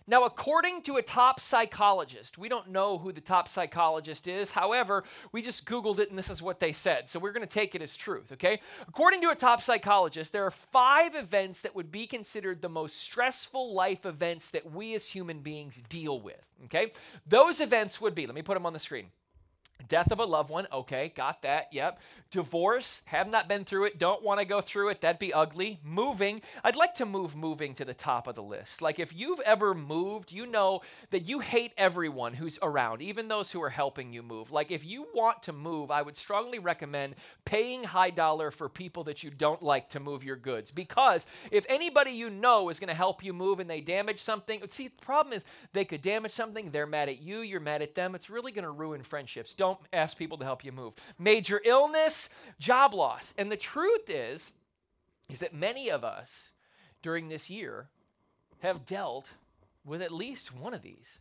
Now, 0.08 0.24
according 0.24 0.82
to 0.82 0.96
a 0.96 1.02
top 1.02 1.40
psychologist, 1.40 2.38
we 2.38 2.48
don't 2.48 2.70
know 2.70 2.96
who 2.96 3.12
the 3.12 3.20
top 3.20 3.48
psychologist 3.48 4.28
is. 4.28 4.52
However, 4.52 5.02
we 5.32 5.42
just 5.42 5.66
Googled 5.66 5.98
it 5.98 6.10
and 6.10 6.18
this 6.18 6.30
is 6.30 6.40
what 6.40 6.60
they 6.60 6.72
said. 6.72 7.08
So 7.08 7.18
we're 7.18 7.32
going 7.32 7.46
to 7.46 7.52
take 7.52 7.74
it 7.74 7.82
as 7.82 7.96
truth, 7.96 8.30
okay? 8.32 8.60
According 8.86 9.20
to 9.22 9.30
a 9.30 9.34
top 9.34 9.62
psychologist, 9.62 10.32
there 10.32 10.44
are 10.44 10.52
five 10.52 11.16
events 11.16 11.60
that 11.62 11.74
would 11.74 11.90
be 11.90 12.06
considered 12.06 12.62
the 12.62 12.68
most 12.68 13.00
stressful 13.00 13.74
life 13.74 14.06
events 14.06 14.50
that 14.50 14.72
we 14.72 14.94
as 14.94 15.06
human 15.06 15.40
beings 15.40 15.82
deal 15.88 16.20
with, 16.20 16.46
okay? 16.66 16.92
Those 17.26 17.60
events 17.60 18.00
would 18.00 18.14
be, 18.14 18.26
let 18.26 18.34
me 18.36 18.42
put 18.42 18.54
them 18.54 18.66
on 18.66 18.72
the 18.72 18.78
screen 18.78 19.06
Death 19.88 20.10
of 20.10 20.18
a 20.18 20.24
loved 20.24 20.50
one, 20.50 20.66
okay, 20.72 21.12
got 21.14 21.42
that, 21.42 21.68
yep. 21.72 22.00
Divorce, 22.30 23.02
have 23.06 23.28
not 23.28 23.46
been 23.46 23.64
through 23.64 23.84
it, 23.84 23.98
don't 23.98 24.22
want 24.22 24.40
to 24.40 24.44
go 24.44 24.60
through 24.60 24.88
it, 24.88 25.00
that'd 25.00 25.20
be 25.20 25.32
ugly. 25.32 25.78
Moving, 25.84 26.40
I'd 26.64 26.74
like 26.74 26.94
to 26.94 27.06
move 27.06 27.36
moving 27.36 27.72
to 27.74 27.84
the 27.84 27.94
top 27.94 28.26
of 28.26 28.34
the 28.34 28.42
list. 28.42 28.82
Like 28.82 28.98
if 28.98 29.14
you've 29.14 29.38
ever 29.40 29.74
moved, 29.74 30.32
you 30.32 30.44
know 30.44 30.80
that 31.10 31.28
you 31.28 31.38
hate 31.38 31.72
everyone 31.78 32.34
who's 32.34 32.58
around, 32.62 33.00
even 33.00 33.28
those 33.28 33.52
who 33.52 33.62
are 33.62 33.70
helping 33.70 34.12
you 34.12 34.24
move. 34.24 34.50
Like 34.50 34.72
if 34.72 34.84
you 34.84 35.06
want 35.14 35.44
to 35.44 35.52
move, 35.52 35.90
I 35.92 36.02
would 36.02 36.16
strongly 36.16 36.58
recommend 36.58 37.14
paying 37.44 37.84
high 37.84 38.10
dollar 38.10 38.50
for 38.50 38.68
people 38.68 39.04
that 39.04 39.22
you 39.22 39.30
don't 39.30 39.62
like 39.62 39.90
to 39.90 40.00
move 40.00 40.24
your 40.24 40.36
goods. 40.36 40.72
Because 40.72 41.26
if 41.52 41.64
anybody 41.68 42.10
you 42.10 42.28
know 42.28 42.70
is 42.70 42.80
going 42.80 42.88
to 42.88 42.94
help 42.94 43.22
you 43.22 43.32
move 43.32 43.60
and 43.60 43.70
they 43.70 43.80
damage 43.80 44.18
something, 44.20 44.62
see, 44.70 44.88
the 44.88 45.04
problem 45.04 45.32
is 45.32 45.44
they 45.72 45.84
could 45.84 46.02
damage 46.02 46.32
something, 46.32 46.70
they're 46.70 46.86
mad 46.86 47.08
at 47.08 47.22
you, 47.22 47.40
you're 47.40 47.60
mad 47.60 47.82
at 47.82 47.94
them, 47.94 48.16
it's 48.16 48.28
really 48.28 48.50
going 48.50 48.64
to 48.64 48.70
ruin 48.70 49.02
friendships. 49.04 49.54
Don't 49.54 49.65
don't 49.66 49.78
ask 49.92 50.16
people 50.16 50.38
to 50.38 50.44
help 50.44 50.64
you 50.64 50.72
move. 50.72 50.94
Major 51.18 51.60
illness, 51.64 52.28
job 52.58 52.94
loss. 52.94 53.34
And 53.36 53.50
the 53.50 53.56
truth 53.56 54.08
is, 54.08 54.52
is 55.28 55.40
that 55.40 55.54
many 55.54 55.90
of 55.90 56.04
us 56.04 56.52
during 57.02 57.28
this 57.28 57.50
year 57.50 57.88
have 58.60 58.86
dealt 58.86 59.32
with 59.84 60.02
at 60.02 60.12
least 60.12 60.54
one 60.54 60.74
of 60.74 60.82
these. 60.82 61.20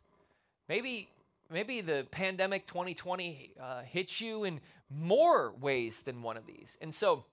Maybe, 0.69 1.09
maybe 1.51 1.81
the 1.81 2.07
pandemic 2.11 2.65
2020 2.67 3.53
uh, 3.61 3.81
hits 3.81 4.21
you 4.21 4.43
in 4.43 4.61
more 4.89 5.53
ways 5.59 6.01
than 6.01 6.21
one 6.21 6.37
of 6.37 6.45
these. 6.45 6.77
And 6.81 6.93
so 6.93 7.25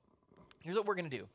here's 0.61 0.77
what 0.77 0.87
we're 0.87 0.95
going 0.95 1.11
to 1.11 1.17
do 1.17 1.27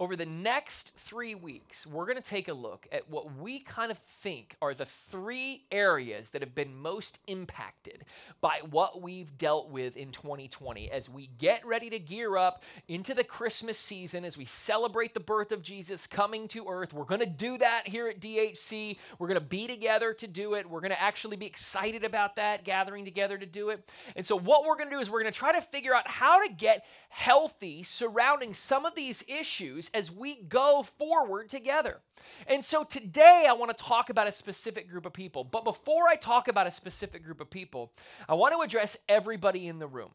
over 0.00 0.14
the 0.14 0.26
next 0.26 0.92
three 0.96 1.34
weeks, 1.34 1.84
we're 1.84 2.04
going 2.04 2.16
to 2.16 2.22
take 2.22 2.46
a 2.46 2.52
look 2.52 2.86
at 2.92 3.10
what 3.10 3.36
we 3.36 3.58
kind 3.58 3.90
of 3.90 3.98
think 3.98 4.54
are 4.62 4.72
the 4.72 4.86
three 4.86 5.64
areas 5.72 6.30
that 6.30 6.40
have 6.40 6.54
been 6.54 6.76
most 6.76 7.18
impacted 7.26 8.04
by 8.40 8.60
what 8.70 9.02
we've 9.02 9.36
dealt 9.36 9.70
with 9.70 9.96
in 9.96 10.12
2020 10.12 10.88
as 10.92 11.08
we 11.08 11.28
get 11.38 11.66
ready 11.66 11.90
to 11.90 11.98
gear 11.98 12.36
up 12.36 12.62
into 12.86 13.12
the 13.12 13.24
Christmas 13.24 13.76
season, 13.76 14.24
as 14.24 14.38
we 14.38 14.44
celebrate 14.44 15.14
the 15.14 15.20
birth 15.20 15.50
of 15.50 15.62
Jesus 15.62 16.06
coming 16.06 16.46
to 16.48 16.66
earth. 16.68 16.92
We're 16.92 17.04
going 17.04 17.20
to 17.20 17.26
do 17.26 17.58
that 17.58 17.88
here 17.88 18.06
at 18.06 18.20
DHC. 18.20 18.98
We're 19.18 19.28
going 19.28 19.40
to 19.40 19.46
be 19.46 19.66
together 19.66 20.12
to 20.14 20.26
do 20.28 20.54
it. 20.54 20.70
We're 20.70 20.80
going 20.80 20.90
to 20.90 21.02
actually 21.02 21.36
be 21.36 21.46
excited 21.46 22.04
about 22.04 22.36
that, 22.36 22.62
gathering 22.62 23.04
together 23.04 23.36
to 23.36 23.46
do 23.46 23.70
it. 23.70 23.88
And 24.14 24.24
so, 24.24 24.38
what 24.38 24.64
we're 24.64 24.76
going 24.76 24.90
to 24.90 24.94
do 24.94 25.00
is 25.00 25.10
we're 25.10 25.22
going 25.22 25.32
to 25.32 25.38
try 25.38 25.52
to 25.52 25.60
figure 25.60 25.92
out 25.92 26.06
how 26.06 26.46
to 26.46 26.52
get 26.52 26.84
healthy 27.08 27.82
surrounding 27.82 28.54
some 28.54 28.84
of 28.84 28.94
these 28.94 29.24
issues 29.26 29.87
as 29.94 30.10
we 30.10 30.36
go 30.42 30.82
forward 30.82 31.48
together. 31.48 31.98
And 32.46 32.64
so 32.64 32.84
today 32.84 33.46
I 33.48 33.52
want 33.52 33.76
to 33.76 33.84
talk 33.84 34.10
about 34.10 34.26
a 34.26 34.32
specific 34.32 34.88
group 34.88 35.06
of 35.06 35.12
people. 35.12 35.44
But 35.44 35.64
before 35.64 36.08
I 36.08 36.16
talk 36.16 36.48
about 36.48 36.66
a 36.66 36.70
specific 36.70 37.24
group 37.24 37.40
of 37.40 37.50
people, 37.50 37.92
I 38.28 38.34
want 38.34 38.54
to 38.54 38.60
address 38.60 38.96
everybody 39.08 39.66
in 39.66 39.78
the 39.78 39.86
room. 39.86 40.10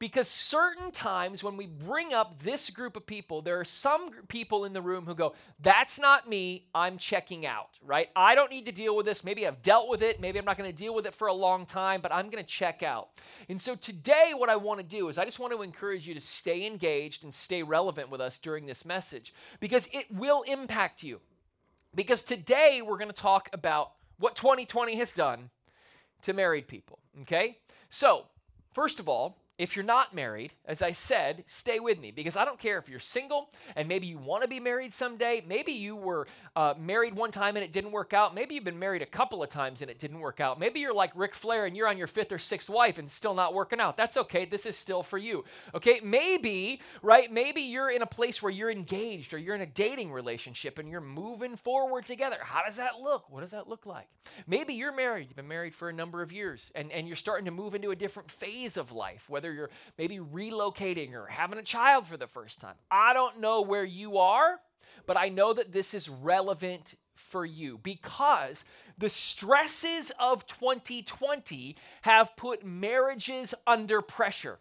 Because 0.00 0.28
certain 0.28 0.90
times 0.92 1.44
when 1.44 1.58
we 1.58 1.66
bring 1.66 2.14
up 2.14 2.42
this 2.42 2.70
group 2.70 2.96
of 2.96 3.04
people, 3.04 3.42
there 3.42 3.60
are 3.60 3.66
some 3.66 4.10
people 4.28 4.64
in 4.64 4.72
the 4.72 4.80
room 4.80 5.04
who 5.04 5.14
go, 5.14 5.34
That's 5.60 6.00
not 6.00 6.26
me. 6.26 6.64
I'm 6.74 6.96
checking 6.96 7.44
out, 7.44 7.78
right? 7.84 8.08
I 8.16 8.34
don't 8.34 8.50
need 8.50 8.64
to 8.64 8.72
deal 8.72 8.96
with 8.96 9.04
this. 9.04 9.22
Maybe 9.22 9.46
I've 9.46 9.60
dealt 9.60 9.90
with 9.90 10.02
it. 10.02 10.18
Maybe 10.18 10.38
I'm 10.38 10.46
not 10.46 10.56
going 10.56 10.70
to 10.72 10.76
deal 10.76 10.94
with 10.94 11.04
it 11.04 11.12
for 11.14 11.28
a 11.28 11.34
long 11.34 11.66
time, 11.66 12.00
but 12.00 12.12
I'm 12.12 12.30
going 12.30 12.42
to 12.42 12.48
check 12.48 12.82
out. 12.82 13.10
And 13.50 13.60
so 13.60 13.74
today, 13.76 14.32
what 14.34 14.48
I 14.48 14.56
want 14.56 14.80
to 14.80 14.86
do 14.86 15.10
is 15.10 15.18
I 15.18 15.26
just 15.26 15.38
want 15.38 15.52
to 15.52 15.60
encourage 15.60 16.08
you 16.08 16.14
to 16.14 16.20
stay 16.20 16.66
engaged 16.66 17.22
and 17.22 17.32
stay 17.32 17.62
relevant 17.62 18.08
with 18.08 18.22
us 18.22 18.38
during 18.38 18.64
this 18.64 18.86
message 18.86 19.34
because 19.60 19.86
it 19.92 20.06
will 20.10 20.42
impact 20.42 21.02
you. 21.02 21.20
Because 21.94 22.24
today, 22.24 22.80
we're 22.82 22.96
going 22.96 23.08
to 23.08 23.12
talk 23.12 23.50
about 23.52 23.92
what 24.18 24.34
2020 24.34 24.96
has 24.96 25.12
done 25.12 25.50
to 26.22 26.32
married 26.32 26.68
people, 26.68 27.00
okay? 27.20 27.58
So, 27.90 28.24
first 28.72 28.98
of 28.98 29.06
all, 29.06 29.36
if 29.60 29.76
you're 29.76 29.84
not 29.84 30.14
married, 30.14 30.54
as 30.64 30.80
I 30.80 30.92
said, 30.92 31.44
stay 31.46 31.80
with 31.80 32.00
me 32.00 32.12
because 32.12 32.34
I 32.34 32.46
don't 32.46 32.58
care 32.58 32.78
if 32.78 32.88
you're 32.88 32.98
single 32.98 33.50
and 33.76 33.86
maybe 33.86 34.06
you 34.06 34.16
want 34.16 34.40
to 34.40 34.48
be 34.48 34.58
married 34.58 34.94
someday. 34.94 35.44
Maybe 35.46 35.72
you 35.72 35.96
were 35.96 36.26
uh, 36.56 36.72
married 36.78 37.14
one 37.14 37.30
time 37.30 37.56
and 37.56 37.64
it 37.64 37.70
didn't 37.70 37.92
work 37.92 38.14
out. 38.14 38.34
Maybe 38.34 38.54
you've 38.54 38.64
been 38.64 38.78
married 38.78 39.02
a 39.02 39.06
couple 39.06 39.42
of 39.42 39.50
times 39.50 39.82
and 39.82 39.90
it 39.90 39.98
didn't 39.98 40.20
work 40.20 40.40
out. 40.40 40.58
Maybe 40.58 40.80
you're 40.80 40.94
like 40.94 41.12
Ric 41.14 41.34
Flair 41.34 41.66
and 41.66 41.76
you're 41.76 41.88
on 41.88 41.98
your 41.98 42.06
fifth 42.06 42.32
or 42.32 42.38
sixth 42.38 42.70
wife 42.70 42.96
and 42.96 43.10
still 43.10 43.34
not 43.34 43.52
working 43.52 43.80
out. 43.80 43.98
That's 43.98 44.16
okay. 44.16 44.46
This 44.46 44.64
is 44.64 44.78
still 44.78 45.02
for 45.02 45.18
you. 45.18 45.44
Okay. 45.74 46.00
Maybe, 46.02 46.80
right? 47.02 47.30
Maybe 47.30 47.60
you're 47.60 47.90
in 47.90 48.00
a 48.00 48.06
place 48.06 48.42
where 48.42 48.50
you're 48.50 48.70
engaged 48.70 49.34
or 49.34 49.38
you're 49.38 49.54
in 49.54 49.60
a 49.60 49.66
dating 49.66 50.10
relationship 50.10 50.78
and 50.78 50.88
you're 50.88 51.02
moving 51.02 51.56
forward 51.56 52.06
together. 52.06 52.38
How 52.40 52.62
does 52.64 52.76
that 52.76 53.00
look? 53.02 53.28
What 53.28 53.42
does 53.42 53.50
that 53.50 53.68
look 53.68 53.84
like? 53.84 54.08
Maybe 54.46 54.72
you're 54.72 54.96
married. 54.96 55.26
You've 55.28 55.36
been 55.36 55.48
married 55.48 55.74
for 55.74 55.90
a 55.90 55.92
number 55.92 56.22
of 56.22 56.32
years 56.32 56.72
and, 56.74 56.90
and 56.92 57.06
you're 57.06 57.16
starting 57.16 57.44
to 57.44 57.50
move 57.50 57.74
into 57.74 57.90
a 57.90 57.96
different 57.96 58.30
phase 58.30 58.78
of 58.78 58.90
life, 58.90 59.28
whether 59.28 59.49
whether 59.50 59.56
you're 59.56 59.70
maybe 59.98 60.18
relocating 60.18 61.14
or 61.14 61.26
having 61.26 61.58
a 61.58 61.62
child 61.62 62.06
for 62.06 62.16
the 62.16 62.26
first 62.26 62.60
time. 62.60 62.74
I 62.90 63.12
don't 63.12 63.40
know 63.40 63.62
where 63.62 63.84
you 63.84 64.18
are, 64.18 64.60
but 65.06 65.16
I 65.16 65.28
know 65.28 65.52
that 65.52 65.72
this 65.72 65.94
is 65.94 66.08
relevant 66.08 66.94
for 67.14 67.44
you 67.44 67.78
because 67.82 68.64
the 68.96 69.10
stresses 69.10 70.10
of 70.18 70.46
2020 70.46 71.76
have 72.02 72.36
put 72.36 72.64
marriages 72.64 73.54
under 73.66 74.00
pressure. 74.00 74.58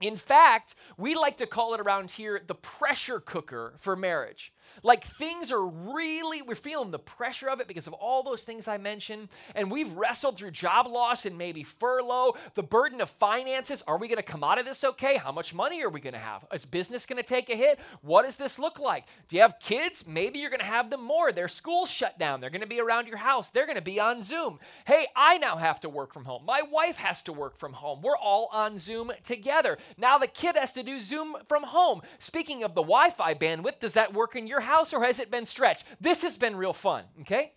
In 0.00 0.16
fact, 0.16 0.74
we 0.96 1.14
like 1.14 1.38
to 1.38 1.46
call 1.46 1.74
it 1.74 1.80
around 1.80 2.12
here 2.12 2.40
the 2.44 2.54
pressure 2.54 3.20
cooker 3.20 3.74
for 3.78 3.96
marriage. 3.96 4.52
Like 4.82 5.04
things 5.04 5.50
are 5.50 5.66
really, 5.66 6.42
we're 6.42 6.54
feeling 6.54 6.90
the 6.90 6.98
pressure 6.98 7.48
of 7.48 7.60
it 7.60 7.68
because 7.68 7.86
of 7.86 7.92
all 7.92 8.22
those 8.22 8.44
things 8.44 8.68
I 8.68 8.78
mentioned. 8.78 9.28
And 9.54 9.70
we've 9.70 9.92
wrestled 9.92 10.36
through 10.36 10.50
job 10.50 10.86
loss 10.86 11.26
and 11.26 11.38
maybe 11.38 11.62
furlough, 11.62 12.34
the 12.54 12.62
burden 12.62 13.00
of 13.00 13.10
finances. 13.10 13.82
Are 13.86 13.98
we 13.98 14.08
going 14.08 14.16
to 14.16 14.22
come 14.22 14.44
out 14.44 14.58
of 14.58 14.64
this 14.64 14.84
okay? 14.84 15.16
How 15.16 15.32
much 15.32 15.54
money 15.54 15.82
are 15.82 15.88
we 15.90 16.00
going 16.00 16.14
to 16.14 16.18
have? 16.18 16.44
Is 16.52 16.64
business 16.64 17.06
going 17.06 17.22
to 17.22 17.28
take 17.28 17.50
a 17.50 17.56
hit? 17.56 17.78
What 18.02 18.24
does 18.24 18.36
this 18.36 18.58
look 18.58 18.78
like? 18.78 19.04
Do 19.28 19.36
you 19.36 19.42
have 19.42 19.58
kids? 19.58 20.06
Maybe 20.06 20.38
you're 20.38 20.50
going 20.50 20.60
to 20.60 20.66
have 20.66 20.90
them 20.90 21.02
more. 21.02 21.32
Their 21.32 21.48
school's 21.48 21.90
shut 21.90 22.18
down. 22.18 22.40
They're 22.40 22.50
going 22.50 22.60
to 22.60 22.66
be 22.66 22.80
around 22.80 23.06
your 23.06 23.16
house. 23.18 23.50
They're 23.50 23.66
going 23.66 23.76
to 23.76 23.82
be 23.82 24.00
on 24.00 24.22
Zoom. 24.22 24.58
Hey, 24.86 25.06
I 25.16 25.38
now 25.38 25.56
have 25.56 25.80
to 25.80 25.88
work 25.88 26.12
from 26.12 26.24
home. 26.24 26.44
My 26.44 26.62
wife 26.62 26.96
has 26.96 27.22
to 27.24 27.32
work 27.32 27.56
from 27.56 27.72
home. 27.74 28.02
We're 28.02 28.16
all 28.16 28.48
on 28.52 28.78
Zoom 28.78 29.12
together. 29.22 29.78
Now 29.96 30.18
the 30.18 30.26
kid 30.26 30.56
has 30.56 30.72
to 30.72 30.82
do 30.82 31.00
Zoom 31.00 31.36
from 31.48 31.64
home. 31.64 32.02
Speaking 32.18 32.62
of 32.62 32.74
the 32.74 32.82
Wi 32.82 33.10
Fi 33.10 33.34
bandwidth, 33.34 33.80
does 33.80 33.94
that 33.94 34.14
work 34.14 34.36
in 34.36 34.46
your 34.46 34.53
house 34.60 34.92
or 34.92 35.04
has 35.04 35.18
it 35.18 35.30
been 35.30 35.46
stretched? 35.46 35.84
This 36.00 36.22
has 36.22 36.36
been 36.36 36.56
real 36.56 36.72
fun, 36.72 37.04
okay? 37.22 37.52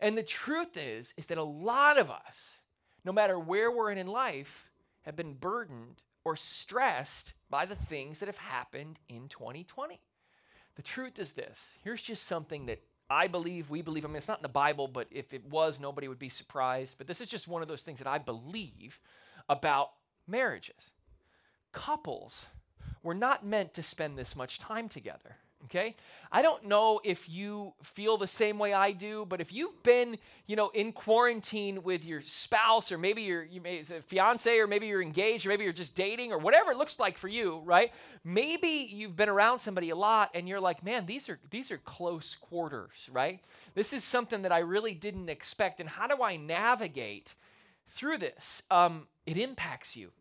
And 0.00 0.16
the 0.16 0.22
truth 0.22 0.76
is, 0.76 1.14
is 1.16 1.26
that 1.26 1.38
a 1.38 1.42
lot 1.42 1.98
of 1.98 2.10
us, 2.10 2.60
no 3.04 3.12
matter 3.12 3.38
where 3.38 3.70
we're 3.70 3.90
in 3.90 3.98
in 3.98 4.06
life, 4.06 4.70
have 5.02 5.16
been 5.16 5.34
burdened 5.34 6.02
or 6.24 6.36
stressed 6.36 7.34
by 7.48 7.64
the 7.66 7.76
things 7.76 8.18
that 8.18 8.26
have 8.26 8.38
happened 8.38 8.98
in 9.08 9.28
2020. 9.28 10.00
The 10.74 10.82
truth 10.82 11.18
is 11.18 11.32
this 11.32 11.78
here's 11.84 12.02
just 12.02 12.24
something 12.24 12.66
that 12.66 12.82
I 13.08 13.28
believe, 13.28 13.70
we 13.70 13.82
believe. 13.82 14.04
I 14.04 14.08
mean, 14.08 14.16
it's 14.16 14.28
not 14.28 14.40
in 14.40 14.42
the 14.42 14.48
Bible, 14.48 14.88
but 14.88 15.06
if 15.10 15.32
it 15.32 15.44
was, 15.44 15.78
nobody 15.78 16.08
would 16.08 16.18
be 16.18 16.28
surprised. 16.28 16.96
But 16.98 17.06
this 17.06 17.20
is 17.20 17.28
just 17.28 17.46
one 17.46 17.62
of 17.62 17.68
those 17.68 17.82
things 17.82 17.98
that 17.98 18.08
I 18.08 18.18
believe 18.18 18.98
about 19.48 19.90
marriages. 20.26 20.90
Couples 21.72 22.46
were 23.02 23.14
not 23.14 23.46
meant 23.46 23.74
to 23.74 23.82
spend 23.82 24.18
this 24.18 24.34
much 24.34 24.58
time 24.58 24.88
together 24.88 25.36
okay? 25.66 25.94
I 26.32 26.42
don't 26.42 26.64
know 26.64 27.00
if 27.04 27.28
you 27.28 27.74
feel 27.82 28.16
the 28.16 28.26
same 28.26 28.58
way 28.58 28.72
i 28.72 28.92
do 28.92 29.26
but 29.26 29.40
if 29.40 29.52
you've 29.52 29.82
been 29.82 30.18
you 30.46 30.56
know 30.56 30.70
in 30.70 30.92
quarantine 30.92 31.82
with 31.82 32.04
your 32.04 32.20
spouse 32.20 32.90
or 32.90 32.98
maybe 32.98 33.22
you're 33.22 33.44
you 33.44 33.60
may, 33.60 33.82
fiance 33.82 34.58
or 34.58 34.66
maybe 34.66 34.86
you're 34.86 35.02
engaged 35.02 35.46
or 35.46 35.50
maybe 35.50 35.64
you're 35.64 35.72
just 35.72 35.94
dating 35.94 36.32
or 36.32 36.38
whatever 36.38 36.70
it 36.72 36.76
looks 36.76 36.98
like 36.98 37.18
for 37.18 37.28
you 37.28 37.62
right? 37.64 37.92
Maybe 38.24 38.88
you've 38.90 39.16
been 39.16 39.28
around 39.28 39.60
somebody 39.60 39.90
a 39.90 39.96
lot 39.96 40.30
and 40.34 40.48
you're 40.48 40.60
like 40.60 40.84
man 40.84 41.06
these 41.06 41.28
are 41.28 41.38
these 41.50 41.70
are 41.70 41.78
close 41.78 42.34
quarters 42.34 43.08
right? 43.12 43.40
This 43.74 43.92
is 43.92 44.04
something 44.04 44.42
that 44.42 44.52
i 44.52 44.58
really 44.58 44.94
didn't 44.94 45.28
expect 45.28 45.80
and 45.80 45.88
how 45.88 46.06
do 46.06 46.22
i 46.22 46.36
navigate 46.36 47.34
through 47.88 48.18
this? 48.18 48.62
Um, 48.70 49.06
it 49.26 49.36
impacts 49.36 49.96
you 49.96 50.12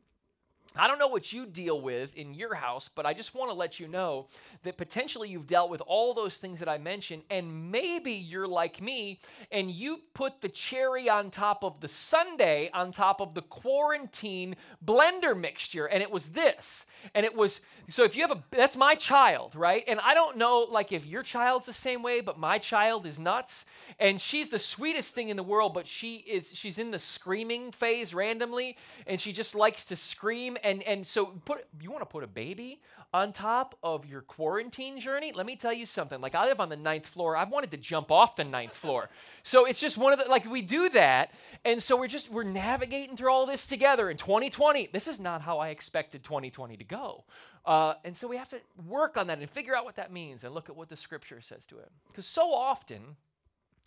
I 0.78 0.88
don't 0.88 1.00
know 1.00 1.08
what 1.08 1.32
you 1.32 1.46
deal 1.46 1.80
with 1.80 2.16
in 2.16 2.34
your 2.34 2.56
house, 2.56 2.90
but 2.94 3.06
I 3.06 3.14
just 3.14 3.34
want 3.34 3.50
to 3.50 3.56
let 3.56 3.80
you 3.80 3.88
know 3.88 4.28
that 4.64 4.78
potentially 4.78 5.30
you've 5.30 5.48
dealt 5.48 5.70
with 5.70 5.82
all 5.88 6.14
those 6.14 6.38
things 6.38 6.60
that 6.60 6.70
I 6.70 6.78
mentioned, 6.78 7.24
and 7.30 7.72
maybe 7.72 8.14
you're 8.14 8.48
like 8.48 8.82
me 8.82 9.20
and 9.52 9.72
you 9.72 10.02
put 10.14 10.42
the 10.42 10.50
cherry 10.50 11.10
on 11.10 11.32
top 11.32 11.64
of 11.64 11.80
the 11.82 11.88
sundae 11.88 12.70
on 12.74 12.92
top 12.92 13.22
of 13.22 13.34
the 13.34 13.42
quarantine 13.42 14.56
blender 14.84 15.40
mixture, 15.40 15.86
and 15.86 16.04
it 16.04 16.12
was 16.12 16.30
this. 16.30 16.86
And 17.14 17.26
it 17.26 17.36
was 17.36 17.62
so 17.88 18.04
if 18.04 18.16
you 18.16 18.24
have 18.24 18.32
a 18.32 18.44
that's 18.52 18.76
my 18.76 18.96
child, 18.96 19.56
right? 19.56 19.84
And 19.88 20.00
I 20.00 20.14
don't 20.14 20.38
know 20.38 20.68
like 20.70 20.92
if 20.92 21.06
your 21.06 21.24
child's 21.24 21.66
the 21.66 21.74
same 21.74 22.02
way, 22.02 22.22
but 22.22 22.38
my 22.38 22.58
child 22.58 23.06
is 23.06 23.20
nuts, 23.20 23.66
and 24.00 24.20
she's 24.20 24.50
the 24.50 24.60
sweetest 24.60 25.14
thing 25.14 25.30
in 25.30 25.38
the 25.38 25.44
world, 25.44 25.74
but 25.74 25.88
she 25.88 26.18
is 26.18 26.52
she's 26.54 26.80
in 26.80 26.92
the 26.92 27.00
screaming 27.00 27.72
phase 27.72 28.14
randomly, 28.14 28.78
and 29.08 29.22
she 29.22 29.32
just 29.32 29.56
likes 29.56 29.86
to 29.86 29.96
scream 29.96 30.58
and 30.66 30.84
and 30.84 31.06
so 31.08 31.28
put 31.46 31.66
you 31.80 31.92
want 31.92 32.02
to 32.02 32.06
put 32.08 32.24
a 32.24 32.28
baby 32.28 32.82
on 33.14 33.32
top 33.32 33.78
of 33.84 34.06
your 34.06 34.22
quarantine 34.22 35.00
journey? 35.00 35.32
Let 35.32 35.46
me 35.46 35.56
tell 35.56 35.72
you 35.72 35.86
something 35.86 36.20
like 36.20 36.36
i 36.36 36.46
live 36.46 36.60
on 36.60 36.70
the 36.70 36.76
ninth 36.76 37.08
floor. 37.08 37.38
I've 37.38 37.52
wanted 37.52 37.72
to 37.72 37.78
jump 37.78 38.12
off 38.12 38.36
the 38.36 38.44
ninth 38.44 38.76
floor. 38.76 39.10
So 39.44 39.66
it's 39.66 39.80
just 39.80 39.96
one 39.96 40.12
of 40.12 40.18
the 40.18 40.26
like 40.26 40.50
we 40.50 40.64
do 40.64 40.90
that 40.90 41.32
and 41.64 41.82
so 41.82 41.96
we're 41.96 42.08
just 42.08 42.32
we're 42.32 42.44
navigating 42.44 43.16
through 43.16 43.32
all 43.32 43.46
this 43.46 43.68
together 43.68 44.10
in 44.10 44.18
2020 44.18 44.90
this 44.92 45.08
is 45.08 45.20
not 45.20 45.44
how 45.44 45.60
i 45.60 45.70
expected 45.70 46.24
2020 46.24 46.76
to 46.78 46.84
go 46.84 47.26
uh, 47.66 47.94
and 48.04 48.16
so 48.16 48.28
we 48.28 48.38
have 48.38 48.50
to 48.50 48.60
work 48.88 49.18
on 49.18 49.28
that 49.28 49.40
and 49.40 49.50
figure 49.50 49.76
out 49.76 49.86
what 49.86 49.96
that 49.96 50.12
means 50.12 50.44
and 50.44 50.54
look 50.54 50.70
at 50.70 50.76
what 50.76 50.90
the 50.90 50.98
scripture 50.98 51.42
says 51.42 51.66
to 51.66 51.78
it. 51.78 51.92
Because 52.08 52.26
so 52.26 52.54
often 52.54 53.18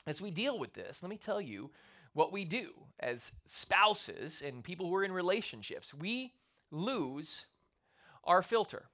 as 0.06 0.20
we 0.20 0.30
deal 0.30 0.58
with 0.58 0.74
this 0.74 1.02
let 1.02 1.10
me 1.10 1.16
tell 1.16 1.40
you 1.40 1.70
what 2.12 2.32
we 2.32 2.44
do 2.44 2.70
as 3.00 3.32
spouses 3.46 4.42
and 4.44 4.64
people 4.64 4.88
who 4.88 4.94
are 4.96 5.04
in 5.04 5.12
relationships. 5.12 5.94
We 5.94 6.32
lose 6.70 7.46
our 8.24 8.42
filter. 8.42 8.86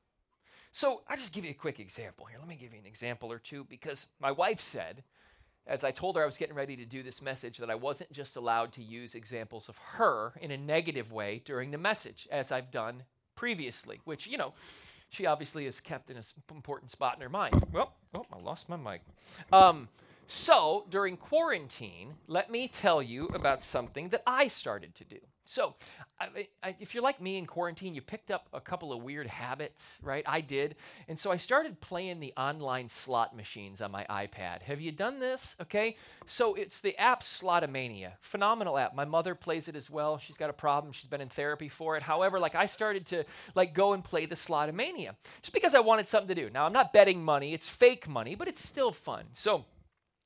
So 0.73 1.03
I'll 1.09 1.17
just 1.17 1.33
give 1.33 1.45
you 1.45 1.53
a 1.53 1.55
quick 1.55 1.79
example 1.79 2.27
here. 2.27 2.39
Let 2.39 2.49
me 2.49 2.57
give 2.57 2.73
you 2.73 2.81
an 2.81 2.87
example 2.87 3.31
or 3.31 3.39
two 3.39 3.65
because 3.65 4.07
my 4.21 4.33
wife 4.33 4.61
said, 4.61 5.05
as 5.67 5.85
I 5.85 5.93
told 5.93 6.17
her 6.17 6.23
I 6.23 6.27
was 6.27 6.37
getting 6.37 6.55
ready 6.55 6.77
to 6.77 6.85
do 6.85 7.03
this 7.03 7.23
message, 7.23 7.59
that 7.59 7.71
I 7.71 7.75
wasn't 7.75 8.13
just 8.13 8.37
allowed 8.37 8.73
to 8.73 8.83
use 8.83 9.15
examples 9.15 9.69
of 9.69 9.79
her 9.79 10.33
in 10.41 10.51
a 10.51 10.57
negative 10.57 11.13
way 11.13 11.43
during 11.45 11.71
the 11.71 11.79
message, 11.79 12.29
as 12.31 12.53
I've 12.53 12.71
done 12.71 13.05
previously, 13.37 14.01
which, 14.05 14.27
you 14.27 14.37
know, 14.37 14.53
she 15.11 15.27
obviously 15.27 15.65
has 15.67 15.81
kept 15.81 16.11
in 16.11 16.17
an 16.17 16.25
important 16.51 16.91
spot 16.91 17.15
in 17.15 17.23
her 17.23 17.29
mind. 17.29 17.65
Well, 17.73 17.95
oh, 18.15 18.27
I 18.33 18.41
lost 18.41 18.69
my 18.69 18.77
mic. 18.77 19.03
Um, 19.53 19.89
so 20.27 20.87
during 20.91 21.17
quarantine, 21.17 22.15
let 22.27 22.51
me 22.51 22.69
tell 22.69 23.01
you 23.01 23.27
about 23.29 23.63
something 23.63 24.09
that 24.09 24.23
I 24.27 24.49
started 24.49 24.95
to 24.97 25.05
do. 25.05 25.19
So, 25.45 25.75
I, 26.21 26.49
I, 26.63 26.77
if 26.81 26.95
you're 26.95 27.03
like 27.03 27.21
me 27.21 27.37
in 27.37 27.47
quarantine, 27.47 27.95
you 27.95 28.01
picked 28.01 28.31
up 28.31 28.49
a 28.53 28.61
couple 28.61 28.93
of 28.93 29.03
weird 29.03 29.27
habits, 29.27 29.99
right? 30.03 30.25
I 30.27 30.41
did. 30.41 30.77
And 31.09 31.19
so 31.19 31.31
I 31.31 31.37
started 31.37 31.81
playing 31.81 32.21
the 32.21 32.33
online 32.37 32.89
slot 32.89 33.37
machines 33.37 33.81
on 33.81 33.91
my 33.91 34.07
iPad. 34.09 34.63
Have 34.63 34.81
you 34.81 34.93
done 34.93 35.19
this? 35.19 35.57
Okay. 35.61 35.97
So 36.27 36.55
it's 36.55 36.81
the 36.81 36.97
app 36.99 37.23
Slotomania. 37.23 38.13
Phenomenal 38.21 38.79
app. 38.79 38.95
My 38.95 39.05
mother 39.05 39.35
plays 39.35 39.69
it 39.69 39.77
as 39.77 39.91
well. 39.91 40.19
She's 40.19 40.37
got 40.37 40.51
a 40.51 40.55
problem. 40.55 40.93
She's 40.93 41.09
been 41.09 41.21
in 41.21 41.29
therapy 41.29 41.69
for 41.69 41.97
it. 41.97 42.03
However, 42.03 42.39
like 42.39 42.55
I 42.55 42.67
started 42.67 43.07
to 43.07 43.25
like 43.55 43.75
go 43.75 43.93
and 43.93 44.05
play 44.05 44.27
the 44.27 44.37
Slotomania 44.37 45.15
just 45.43 45.53
because 45.53 45.75
I 45.75 45.81
wanted 45.81 46.09
something 46.09 46.35
to 46.35 46.35
do. 46.35 46.49
Now, 46.51 46.65
I'm 46.65 46.73
not 46.73 46.93
betting 46.93 47.23
money. 47.25 47.53
It's 47.53 47.69
fake 47.69 48.09
money, 48.09 48.35
but 48.35 48.49
it's 48.49 48.67
still 48.67 48.93
fun. 48.93 49.25
So, 49.33 49.65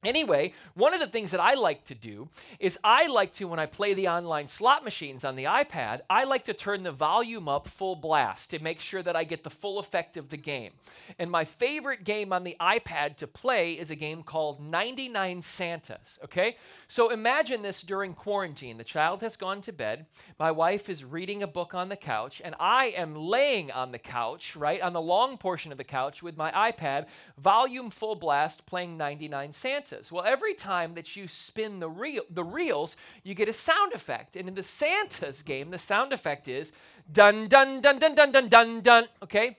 Anyway, 0.04 0.52
one 0.74 0.94
of 0.94 1.00
the 1.00 1.08
things 1.08 1.32
that 1.32 1.40
I 1.40 1.54
like 1.54 1.84
to 1.86 1.94
do 1.94 2.28
is 2.60 2.78
I 2.84 3.08
like 3.08 3.32
to, 3.34 3.48
when 3.48 3.58
I 3.58 3.66
play 3.66 3.94
the 3.94 4.06
online 4.06 4.46
slot 4.46 4.84
machines 4.84 5.24
on 5.24 5.34
the 5.34 5.44
iPad, 5.44 6.02
I 6.08 6.22
like 6.22 6.44
to 6.44 6.54
turn 6.54 6.84
the 6.84 6.92
volume 6.92 7.48
up 7.48 7.66
full 7.66 7.96
blast 7.96 8.50
to 8.50 8.62
make 8.62 8.78
sure 8.78 9.02
that 9.02 9.16
I 9.16 9.24
get 9.24 9.42
the 9.42 9.50
full 9.50 9.80
effect 9.80 10.16
of 10.16 10.28
the 10.28 10.36
game. 10.36 10.70
And 11.18 11.28
my 11.28 11.44
favorite 11.44 12.04
game 12.04 12.32
on 12.32 12.44
the 12.44 12.56
iPad 12.60 13.16
to 13.16 13.26
play 13.26 13.72
is 13.72 13.90
a 13.90 13.96
game 13.96 14.22
called 14.22 14.60
99 14.60 15.42
Santas, 15.42 16.20
okay? 16.22 16.56
So 16.86 17.08
imagine 17.08 17.62
this 17.62 17.82
during 17.82 18.14
quarantine. 18.14 18.78
The 18.78 18.84
child 18.84 19.20
has 19.22 19.36
gone 19.36 19.60
to 19.62 19.72
bed, 19.72 20.06
my 20.38 20.52
wife 20.52 20.88
is 20.88 21.04
reading 21.04 21.42
a 21.42 21.48
book 21.48 21.74
on 21.74 21.88
the 21.88 21.96
couch, 21.96 22.40
and 22.44 22.54
I 22.60 22.94
am 22.96 23.16
laying 23.16 23.72
on 23.72 23.90
the 23.90 23.98
couch, 23.98 24.54
right, 24.54 24.80
on 24.80 24.92
the 24.92 25.00
long 25.00 25.36
portion 25.36 25.72
of 25.72 25.78
the 25.78 25.82
couch 25.82 26.22
with 26.22 26.36
my 26.36 26.52
iPad, 26.52 27.06
volume 27.36 27.90
full 27.90 28.14
blast, 28.14 28.64
playing 28.64 28.96
99 28.96 29.52
Santas. 29.52 29.87
Santas. 29.88 30.12
Well, 30.12 30.24
every 30.24 30.54
time 30.54 30.94
that 30.94 31.16
you 31.16 31.28
spin 31.28 31.80
the, 31.80 31.88
reel, 31.88 32.22
the 32.30 32.44
reels, 32.44 32.96
you 33.22 33.34
get 33.34 33.48
a 33.48 33.52
sound 33.52 33.92
effect. 33.92 34.36
And 34.36 34.48
in 34.48 34.54
the 34.54 34.62
Santas 34.62 35.42
game, 35.42 35.70
the 35.70 35.78
sound 35.78 36.12
effect 36.12 36.48
is 36.48 36.72
dun 37.10 37.48
dun 37.48 37.80
dun 37.80 37.98
dun 37.98 38.14
dun 38.14 38.32
dun 38.32 38.48
dun 38.48 38.80
dun. 38.80 39.08
Okay? 39.22 39.56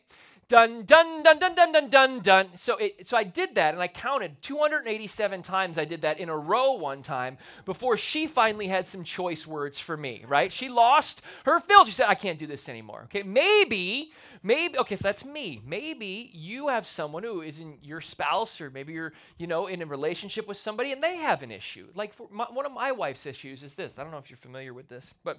Dun 0.49 0.81
dun 0.81 1.21
dun 1.21 1.37
dun 1.37 1.53
dun 1.53 1.71
dun 1.71 1.89
dun 1.89 2.19
dun. 2.21 2.47
So 2.55 2.75
it, 2.77 3.05
so 3.07 3.15
I 3.15 3.23
did 3.23 3.53
that 3.53 3.75
and 3.75 3.83
I 3.83 3.87
counted 3.87 4.41
287 4.41 5.43
times 5.43 5.77
I 5.77 5.85
did 5.85 6.01
that 6.01 6.19
in 6.19 6.27
a 6.27 6.35
row 6.35 6.71
one 6.71 7.03
time 7.03 7.37
before 7.65 7.97
she 7.97 8.25
finally 8.25 8.65
had 8.65 8.89
some 8.89 9.03
choice 9.03 9.45
words 9.45 9.77
for 9.77 9.95
me, 9.95 10.25
right? 10.27 10.51
She 10.51 10.67
lost 10.67 11.21
her 11.45 11.59
fill. 11.59 11.85
She 11.85 11.91
said, 11.91 12.07
I 12.09 12.15
can't 12.15 12.39
do 12.39 12.47
this 12.47 12.67
anymore. 12.67 13.03
Okay, 13.03 13.21
maybe, 13.21 14.11
maybe, 14.41 14.75
okay, 14.79 14.95
so 14.95 15.03
that's 15.03 15.23
me. 15.23 15.61
Maybe 15.63 16.31
you 16.33 16.69
have 16.69 16.87
someone 16.87 17.21
who 17.21 17.43
isn't 17.43 17.85
your 17.85 18.01
spouse 18.01 18.59
or 18.59 18.71
maybe 18.71 18.93
you're, 18.93 19.13
you 19.37 19.45
know, 19.45 19.67
in 19.67 19.83
a 19.83 19.85
relationship 19.85 20.47
with 20.47 20.57
somebody 20.57 20.91
and 20.91 21.03
they 21.03 21.17
have 21.17 21.43
an 21.43 21.51
issue. 21.51 21.89
Like 21.93 22.15
my, 22.31 22.45
one 22.45 22.65
of 22.65 22.71
my 22.71 22.91
wife's 22.91 23.27
issues 23.27 23.61
is 23.61 23.75
this. 23.75 23.99
I 23.99 24.01
don't 24.01 24.11
know 24.11 24.17
if 24.17 24.31
you're 24.31 24.37
familiar 24.37 24.73
with 24.73 24.87
this, 24.89 25.13
but 25.23 25.37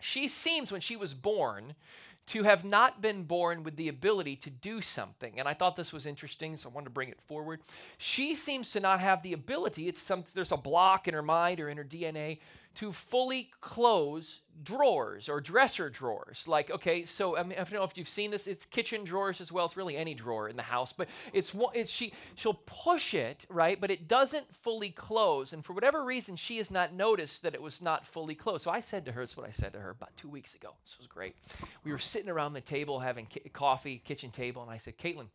she 0.00 0.28
seems 0.28 0.70
when 0.70 0.80
she 0.80 0.96
was 0.96 1.14
born 1.14 1.74
to 2.26 2.42
have 2.44 2.64
not 2.64 3.02
been 3.02 3.24
born 3.24 3.62
with 3.62 3.76
the 3.76 3.88
ability 3.88 4.34
to 4.36 4.50
do 4.50 4.80
something. 4.80 5.38
And 5.38 5.46
I 5.46 5.52
thought 5.52 5.76
this 5.76 5.92
was 5.92 6.06
interesting, 6.06 6.56
so 6.56 6.70
I 6.70 6.72
wanted 6.72 6.86
to 6.86 6.90
bring 6.90 7.10
it 7.10 7.20
forward. 7.20 7.60
She 7.98 8.34
seems 8.34 8.70
to 8.70 8.80
not 8.80 9.00
have 9.00 9.22
the 9.22 9.34
ability, 9.34 9.88
it's 9.88 10.00
some 10.00 10.24
there's 10.34 10.52
a 10.52 10.56
block 10.56 11.06
in 11.06 11.14
her 11.14 11.22
mind 11.22 11.60
or 11.60 11.68
in 11.68 11.76
her 11.76 11.84
DNA 11.84 12.38
to 12.76 12.92
fully 12.92 13.50
close 13.60 14.40
drawers 14.62 15.28
or 15.28 15.40
dresser 15.40 15.90
drawers. 15.90 16.46
Like, 16.46 16.70
okay, 16.70 17.04
so 17.04 17.36
I, 17.36 17.42
mean, 17.42 17.58
I 17.58 17.64
don't 17.64 17.72
know 17.72 17.84
if 17.84 17.96
you've 17.96 18.08
seen 18.08 18.30
this. 18.30 18.46
It's 18.46 18.66
kitchen 18.66 19.04
drawers 19.04 19.40
as 19.40 19.50
well. 19.50 19.66
It's 19.66 19.76
really 19.76 19.96
any 19.96 20.14
drawer 20.14 20.48
in 20.48 20.56
the 20.56 20.62
house, 20.62 20.92
but 20.92 21.08
it's 21.32 21.54
it's 21.74 21.90
she 21.90 22.12
she'll 22.34 22.60
push 22.66 23.14
it 23.14 23.46
right, 23.48 23.80
but 23.80 23.90
it 23.90 24.08
doesn't 24.08 24.54
fully 24.54 24.90
close. 24.90 25.52
And 25.52 25.64
for 25.64 25.72
whatever 25.72 26.04
reason, 26.04 26.36
she 26.36 26.58
has 26.58 26.70
not 26.70 26.92
noticed 26.92 27.42
that 27.42 27.54
it 27.54 27.62
was 27.62 27.82
not 27.82 28.06
fully 28.06 28.34
closed. 28.34 28.64
So 28.64 28.70
I 28.70 28.80
said 28.80 29.04
to 29.06 29.12
her, 29.12 29.22
"That's 29.22 29.36
what 29.36 29.46
I 29.46 29.52
said 29.52 29.72
to 29.74 29.80
her 29.80 29.90
about 29.90 30.16
two 30.16 30.28
weeks 30.28 30.54
ago. 30.54 30.70
This 30.84 30.98
was 30.98 31.06
great. 31.06 31.36
We 31.84 31.92
were 31.92 31.98
sitting 31.98 32.30
around 32.30 32.54
the 32.54 32.60
table 32.60 33.00
having 33.00 33.26
ki- 33.26 33.48
coffee, 33.52 34.02
kitchen 34.04 34.30
table, 34.30 34.62
and 34.62 34.70
I 34.70 34.78
said, 34.78 34.98
Caitlin, 34.98 35.26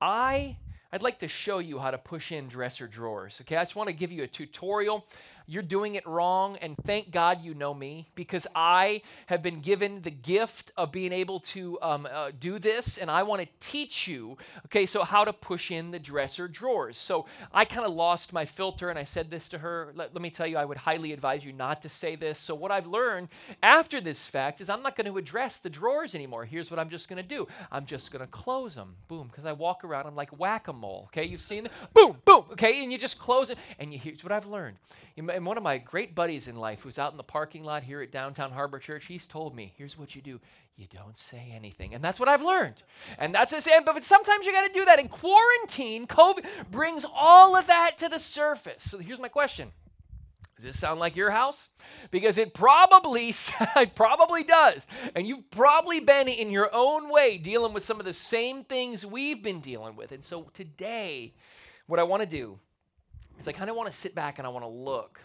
I 0.00 0.56
I'd 0.90 1.02
like 1.02 1.18
to 1.18 1.28
show 1.28 1.58
you 1.58 1.78
how 1.78 1.90
to 1.90 1.98
push 1.98 2.32
in 2.32 2.48
dresser 2.48 2.86
drawers. 2.86 3.38
Okay, 3.42 3.56
I 3.56 3.62
just 3.62 3.76
want 3.76 3.88
to 3.88 3.92
give 3.92 4.10
you 4.10 4.22
a 4.22 4.26
tutorial 4.26 5.06
you're 5.48 5.62
doing 5.62 5.94
it 5.94 6.06
wrong. 6.06 6.56
And 6.58 6.76
thank 6.84 7.10
God 7.10 7.42
you 7.42 7.54
know 7.54 7.72
me 7.74 8.08
because 8.14 8.46
I 8.54 9.02
have 9.26 9.42
been 9.42 9.60
given 9.60 10.02
the 10.02 10.10
gift 10.10 10.70
of 10.76 10.92
being 10.92 11.12
able 11.12 11.40
to 11.40 11.78
um, 11.80 12.06
uh, 12.10 12.30
do 12.38 12.58
this. 12.58 12.98
And 12.98 13.10
I 13.10 13.22
want 13.22 13.42
to 13.42 13.48
teach 13.58 14.06
you, 14.06 14.36
okay, 14.66 14.86
so 14.86 15.02
how 15.02 15.24
to 15.24 15.32
push 15.32 15.70
in 15.70 15.90
the 15.90 15.98
dresser 15.98 16.46
drawers. 16.46 16.98
So 16.98 17.26
I 17.52 17.64
kind 17.64 17.86
of 17.86 17.92
lost 17.92 18.32
my 18.32 18.44
filter 18.44 18.90
and 18.90 18.98
I 18.98 19.04
said 19.04 19.30
this 19.30 19.48
to 19.48 19.58
her. 19.58 19.92
Let, 19.96 20.12
let 20.14 20.20
me 20.22 20.30
tell 20.30 20.46
you, 20.46 20.58
I 20.58 20.64
would 20.64 20.76
highly 20.76 21.12
advise 21.12 21.44
you 21.44 21.52
not 21.52 21.82
to 21.82 21.88
say 21.88 22.14
this. 22.14 22.38
So 22.38 22.54
what 22.54 22.70
I've 22.70 22.86
learned 22.86 23.28
after 23.62 24.00
this 24.00 24.26
fact 24.26 24.60
is 24.60 24.68
I'm 24.68 24.82
not 24.82 24.96
going 24.96 25.10
to 25.10 25.16
address 25.16 25.58
the 25.58 25.70
drawers 25.70 26.14
anymore. 26.14 26.44
Here's 26.44 26.70
what 26.70 26.78
I'm 26.78 26.90
just 26.90 27.08
going 27.08 27.22
to 27.22 27.28
do 27.28 27.48
I'm 27.72 27.86
just 27.86 28.12
going 28.12 28.24
to 28.24 28.30
close 28.30 28.74
them. 28.74 28.96
Boom. 29.08 29.28
Because 29.28 29.46
I 29.46 29.52
walk 29.52 29.82
around, 29.82 30.06
I'm 30.06 30.14
like 30.14 30.38
whack 30.38 30.68
a 30.68 30.72
mole. 30.74 31.04
Okay, 31.08 31.24
you've 31.24 31.40
seen 31.40 31.66
it? 31.66 31.72
Boom, 31.94 32.18
boom. 32.26 32.44
Okay, 32.52 32.82
and 32.82 32.92
you 32.92 32.98
just 32.98 33.18
close 33.18 33.48
it. 33.48 33.56
And 33.78 33.92
you, 33.94 33.98
here's 33.98 34.22
what 34.22 34.32
I've 34.32 34.46
learned 34.46 34.76
and 35.38 35.46
one 35.46 35.56
of 35.56 35.62
my 35.62 35.78
great 35.78 36.16
buddies 36.16 36.48
in 36.48 36.56
life 36.56 36.82
who's 36.82 36.98
out 36.98 37.12
in 37.12 37.16
the 37.16 37.22
parking 37.22 37.62
lot 37.62 37.84
here 37.84 38.02
at 38.02 38.10
downtown 38.10 38.50
Harbor 38.50 38.80
Church, 38.80 39.06
he's 39.06 39.24
told 39.24 39.54
me, 39.54 39.72
here's 39.78 39.96
what 39.96 40.16
you 40.16 40.20
do. 40.20 40.40
You 40.76 40.86
don't 40.92 41.16
say 41.16 41.52
anything. 41.54 41.94
And 41.94 42.02
that's 42.02 42.18
what 42.18 42.28
I've 42.28 42.42
learned. 42.42 42.82
And 43.18 43.32
that's 43.32 43.52
the 43.52 43.60
same, 43.60 43.84
but 43.84 44.02
sometimes 44.02 44.46
you 44.46 44.52
got 44.52 44.66
to 44.66 44.72
do 44.72 44.84
that. 44.84 44.98
In 44.98 45.08
quarantine, 45.08 46.08
COVID 46.08 46.44
brings 46.72 47.06
all 47.14 47.54
of 47.54 47.68
that 47.68 47.98
to 47.98 48.08
the 48.08 48.18
surface. 48.18 48.82
So 48.82 48.98
here's 48.98 49.20
my 49.20 49.28
question. 49.28 49.70
Does 50.56 50.64
this 50.64 50.80
sound 50.80 50.98
like 50.98 51.14
your 51.14 51.30
house? 51.30 51.68
Because 52.10 52.36
it 52.36 52.52
probably 52.52 53.28
it 53.76 53.94
probably 53.94 54.42
does. 54.42 54.88
And 55.14 55.24
you've 55.24 55.48
probably 55.52 56.00
been 56.00 56.26
in 56.26 56.50
your 56.50 56.68
own 56.74 57.10
way 57.10 57.38
dealing 57.38 57.72
with 57.72 57.84
some 57.84 58.00
of 58.00 58.06
the 58.06 58.12
same 58.12 58.64
things 58.64 59.06
we've 59.06 59.40
been 59.40 59.60
dealing 59.60 59.94
with. 59.94 60.10
And 60.10 60.24
so 60.24 60.50
today, 60.52 61.32
what 61.86 62.00
I 62.00 62.02
want 62.02 62.22
to 62.22 62.28
do 62.28 62.58
is 63.38 63.46
I 63.46 63.52
kind 63.52 63.70
of 63.70 63.76
want 63.76 63.88
to 63.88 63.96
sit 63.96 64.16
back 64.16 64.38
and 64.38 64.46
I 64.46 64.50
want 64.50 64.64
to 64.64 64.68
look 64.68 65.20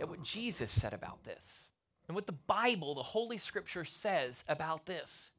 at 0.00 0.08
what 0.08 0.22
Jesus 0.22 0.70
said 0.70 0.92
about 0.92 1.24
this 1.24 1.62
and 2.08 2.14
what 2.14 2.26
the 2.26 2.32
Bible, 2.32 2.94
the 2.94 3.02
Holy 3.02 3.38
Scripture, 3.38 3.84
says 3.84 4.44
about 4.48 4.86
this. 4.86 5.30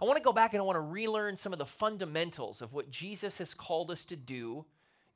I 0.00 0.04
want 0.04 0.16
to 0.16 0.22
go 0.22 0.32
back 0.32 0.52
and 0.52 0.60
I 0.60 0.64
want 0.64 0.76
to 0.76 0.80
relearn 0.80 1.36
some 1.36 1.52
of 1.52 1.58
the 1.58 1.66
fundamentals 1.66 2.60
of 2.60 2.72
what 2.72 2.90
Jesus 2.90 3.38
has 3.38 3.54
called 3.54 3.90
us 3.90 4.04
to 4.06 4.16
do 4.16 4.64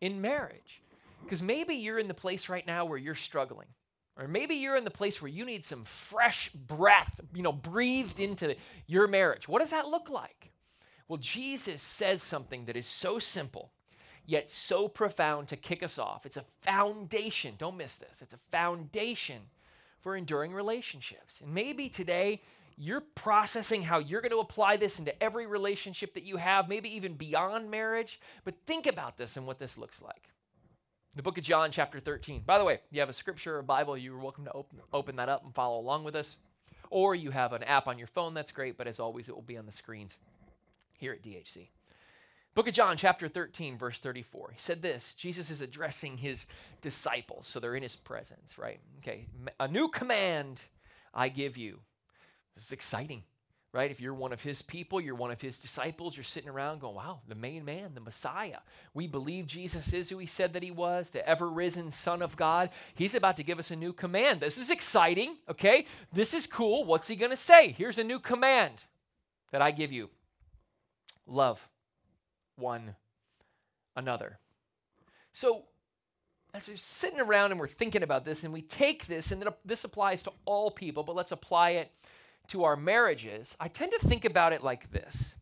in 0.01 0.21
marriage. 0.21 0.83
Because 1.25 1.43
maybe 1.43 1.75
you're 1.75 1.99
in 1.99 2.09
the 2.09 2.15
place 2.15 2.49
right 2.49 2.67
now 2.67 2.85
where 2.85 2.99
you're 2.99 3.15
struggling. 3.15 3.69
Or 4.19 4.29
maybe 4.29 4.55
you're 4.55 4.77
in 4.77 4.85
the 4.85 4.91
place 4.91 5.21
where 5.21 5.31
you 5.31 5.45
need 5.45 5.65
some 5.65 5.85
fresh 5.85 6.51
breath, 6.51 7.21
you 7.35 7.43
know, 7.43 7.53
breathed 7.53 8.21
into 8.21 8.55
your 8.87 9.09
marriage. 9.09 9.49
What 9.49 9.59
does 9.59 9.71
that 9.71 9.89
look 9.89 10.09
like? 10.09 10.53
Well, 11.09 11.19
Jesus 11.19 11.83
says 11.83 12.23
something 12.23 12.65
that 12.65 12.77
is 12.77 12.87
so 12.87 13.19
simple 13.19 13.73
yet 14.27 14.51
so 14.51 14.89
profound 14.89 15.49
to 15.49 15.57
kick 15.57 15.83
us 15.83 15.99
off. 15.99 16.27
It's 16.27 16.37
a 16.37 16.45
foundation. 16.61 17.55
Don't 17.57 17.77
miss 17.77 17.97
this. 17.97 18.21
It's 18.21 18.35
a 18.35 18.41
foundation 18.51 19.43
for 20.01 20.17
enduring 20.17 20.53
relationships. 20.53 21.41
And 21.41 21.55
maybe 21.55 21.89
today 21.89 22.43
you're 22.77 23.01
processing 23.01 23.83
how 23.83 23.99
you're 23.99 24.21
going 24.21 24.33
to 24.33 24.39
apply 24.39 24.77
this 24.77 24.99
into 24.99 25.23
every 25.23 25.47
relationship 25.47 26.15
that 26.15 26.25
you 26.25 26.37
have, 26.37 26.69
maybe 26.69 26.95
even 26.95 27.15
beyond 27.15 27.71
marriage. 27.71 28.21
But 28.45 28.55
think 28.67 28.87
about 28.87 29.17
this 29.17 29.37
and 29.37 29.47
what 29.47 29.59
this 29.59 29.79
looks 29.79 30.03
like. 30.03 30.31
The 31.15 31.23
book 31.23 31.39
of 31.39 31.45
John, 31.45 31.71
chapter 31.71 31.99
13. 31.99 32.43
By 32.45 32.59
the 32.59 32.65
way, 32.65 32.81
you 32.91 33.01
have 33.01 33.09
a 33.09 33.15
scripture 33.15 33.57
or 33.57 33.63
Bible, 33.63 33.97
you're 33.97 34.19
welcome 34.19 34.45
to 34.45 34.53
open, 34.53 34.81
open 34.93 35.17
that 35.17 35.31
up 35.31 35.45
and 35.45 35.55
follow 35.55 35.81
along 35.81 36.05
with 36.05 36.15
us. 36.15 36.37
Or 36.91 37.15
you 37.15 37.31
have 37.31 37.55
an 37.55 37.63
app 37.63 37.89
on 37.89 37.99
your 37.99 38.07
phone, 38.07 38.35
that's 38.35 38.53
great, 38.53 38.77
but 38.77 38.87
as 38.87 39.01
always, 39.01 39.29
it 39.29 39.35
will 39.35 39.43
be 39.43 39.57
on 39.57 39.67
the 39.67 39.73
screens 39.73 40.17
here 40.99 41.13
at 41.13 41.23
DHC. 41.23 41.69
Book 42.57 42.69
of 42.69 42.73
John, 42.73 42.97
chapter 42.97 43.29
13, 43.29 43.77
verse 43.77 43.99
34. 43.99 44.53
He 44.55 44.59
said 44.59 44.81
this 44.81 45.13
Jesus 45.13 45.51
is 45.51 45.61
addressing 45.61 46.17
his 46.17 46.47
disciples, 46.81 47.47
so 47.47 47.61
they're 47.61 47.77
in 47.77 47.83
his 47.83 47.97
presence, 47.97 48.59
right? 48.59 48.81
Okay, 49.01 49.27
a 49.61 49.69
new 49.69 49.89
command 49.89 50.63
I 51.13 51.29
give 51.29 51.59
you. 51.59 51.81
This 52.55 52.65
is 52.65 52.73
exciting, 52.73 53.25
right? 53.75 53.91
If 53.91 54.01
you're 54.01 54.15
one 54.15 54.33
of 54.33 54.43
his 54.43 54.63
people, 54.63 55.03
you're 55.03 55.15
one 55.15 55.31
of 55.31 55.43
his 55.43 55.59
disciples, 55.59 56.17
you're 56.17 56.25
sitting 56.25 56.49
around 56.49 56.81
going, 56.81 56.95
wow, 56.95 57.21
the 57.29 57.35
main 57.35 57.63
man, 57.63 57.91
the 57.93 58.01
Messiah. 58.01 58.61
We 58.95 59.07
believe 59.07 59.47
Jesus 59.47 59.93
is 59.93 60.09
who 60.09 60.17
he 60.17 60.25
said 60.25 60.55
that 60.55 60.63
he 60.63 60.71
was, 60.71 61.11
the 61.11 61.29
ever 61.29 61.51
risen 61.51 61.91
Son 61.91 62.23
of 62.23 62.37
God. 62.37 62.71
He's 62.95 63.15
about 63.15 63.37
to 63.37 63.43
give 63.43 63.59
us 63.59 63.71
a 63.71 63.77
new 63.77 63.93
command. 63.93 64.41
This 64.41 64.57
is 64.57 64.71
exciting, 64.71 65.37
okay? 65.51 65.85
This 66.11 66.33
is 66.33 66.47
cool. 66.47 66.85
What's 66.85 67.09
he 67.09 67.17
going 67.17 67.33
to 67.33 67.37
say? 67.37 67.73
Here's 67.73 67.99
a 67.99 68.05
new 68.05 68.19
command 68.19 68.85
that 69.53 69.61
I 69.61 69.73
give 69.73 69.93
you 69.93 70.09
love 71.27 71.61
one 72.57 72.97
another. 73.95 74.39
So, 75.33 75.65
as 76.55 76.69
we're 76.69 76.77
sitting 76.77 77.21
around 77.21 77.51
and 77.51 77.61
we're 77.61 77.69
thinking 77.69 78.03
about 78.03 78.25
this, 78.25 78.45
and 78.45 78.53
we 78.53 78.63
take 78.63 79.07
this, 79.07 79.31
and 79.31 79.47
this 79.65 79.85
applies 79.85 80.23
to 80.23 80.33
all 80.47 80.71
people, 80.71 81.03
but 81.03 81.15
let's 81.15 81.33
apply 81.33 81.71
it 81.71 81.91
to 82.49 82.65
our 82.65 82.77
marriages, 82.77 83.57
I 83.61 83.69
tend 83.69 83.93
to 83.93 83.99
think 83.99 84.25
about 84.25 84.53
it 84.53 84.63
like 84.63 84.91
this 84.91 85.35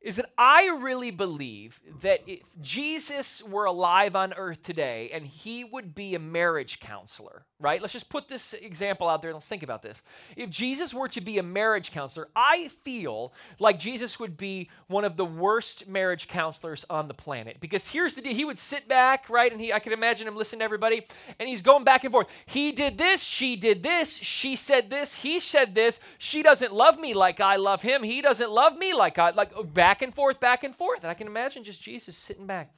is 0.00 0.16
that 0.16 0.30
I 0.38 0.78
really 0.80 1.10
believe 1.10 1.78
that 2.00 2.20
if 2.26 2.40
Jesus 2.62 3.42
were 3.42 3.66
alive 3.66 4.16
on 4.16 4.32
earth 4.32 4.62
today 4.62 5.10
and 5.12 5.26
he 5.26 5.62
would 5.62 5.94
be 5.94 6.14
a 6.14 6.18
marriage 6.18 6.80
counselor, 6.80 7.44
right? 7.58 7.82
Let's 7.82 7.92
just 7.92 8.08
put 8.08 8.26
this 8.26 8.54
example 8.54 9.08
out 9.08 9.20
there 9.20 9.30
and 9.30 9.36
let's 9.36 9.46
think 9.46 9.62
about 9.62 9.82
this. 9.82 10.00
If 10.36 10.48
Jesus 10.48 10.94
were 10.94 11.08
to 11.08 11.20
be 11.20 11.36
a 11.36 11.42
marriage 11.42 11.90
counselor, 11.92 12.28
I 12.34 12.68
feel 12.82 13.34
like 13.58 13.78
Jesus 13.78 14.18
would 14.18 14.38
be 14.38 14.70
one 14.86 15.04
of 15.04 15.16
the 15.16 15.24
worst 15.26 15.86
marriage 15.86 16.28
counselors 16.28 16.86
on 16.88 17.06
the 17.06 17.14
planet 17.14 17.58
because 17.60 17.90
here's 17.90 18.14
the 18.14 18.22
deal. 18.22 18.34
He 18.34 18.46
would 18.46 18.58
sit 18.58 18.88
back, 18.88 19.28
right? 19.28 19.52
And 19.52 19.60
he 19.60 19.70
I 19.70 19.80
can 19.80 19.92
imagine 19.92 20.26
him 20.26 20.36
listening 20.36 20.60
to 20.60 20.64
everybody 20.64 21.06
and 21.38 21.46
he's 21.46 21.60
going 21.60 21.84
back 21.84 22.04
and 22.04 22.12
forth. 22.12 22.28
He 22.46 22.72
did 22.72 22.96
this, 22.96 23.22
she 23.22 23.54
did 23.54 23.82
this, 23.82 24.16
she 24.16 24.56
said 24.56 24.88
this, 24.88 25.16
he 25.16 25.40
said 25.40 25.74
this. 25.74 26.00
She 26.16 26.42
doesn't 26.42 26.72
love 26.72 26.98
me 26.98 27.12
like 27.12 27.40
I 27.40 27.56
love 27.56 27.82
him. 27.82 28.02
He 28.02 28.22
doesn't 28.22 28.50
love 28.50 28.78
me 28.78 28.94
like 28.94 29.18
I 29.18 29.30
like 29.30 29.52
back 29.74 29.89
back 29.90 30.02
and 30.02 30.14
forth, 30.14 30.38
back 30.38 30.62
and 30.62 30.76
forth. 30.76 31.00
And 31.02 31.10
I 31.10 31.14
can 31.14 31.26
imagine 31.26 31.64
just 31.64 31.82
Jesus 31.82 32.16
sitting 32.16 32.46
back. 32.46 32.72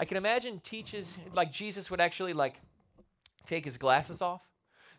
I 0.00 0.04
can 0.04 0.16
imagine 0.16 0.58
teaches 0.58 1.16
like 1.32 1.52
Jesus 1.52 1.92
would 1.92 2.00
actually 2.00 2.32
like 2.32 2.54
take 3.46 3.64
his 3.64 3.78
glasses 3.78 4.20
off. 4.20 4.40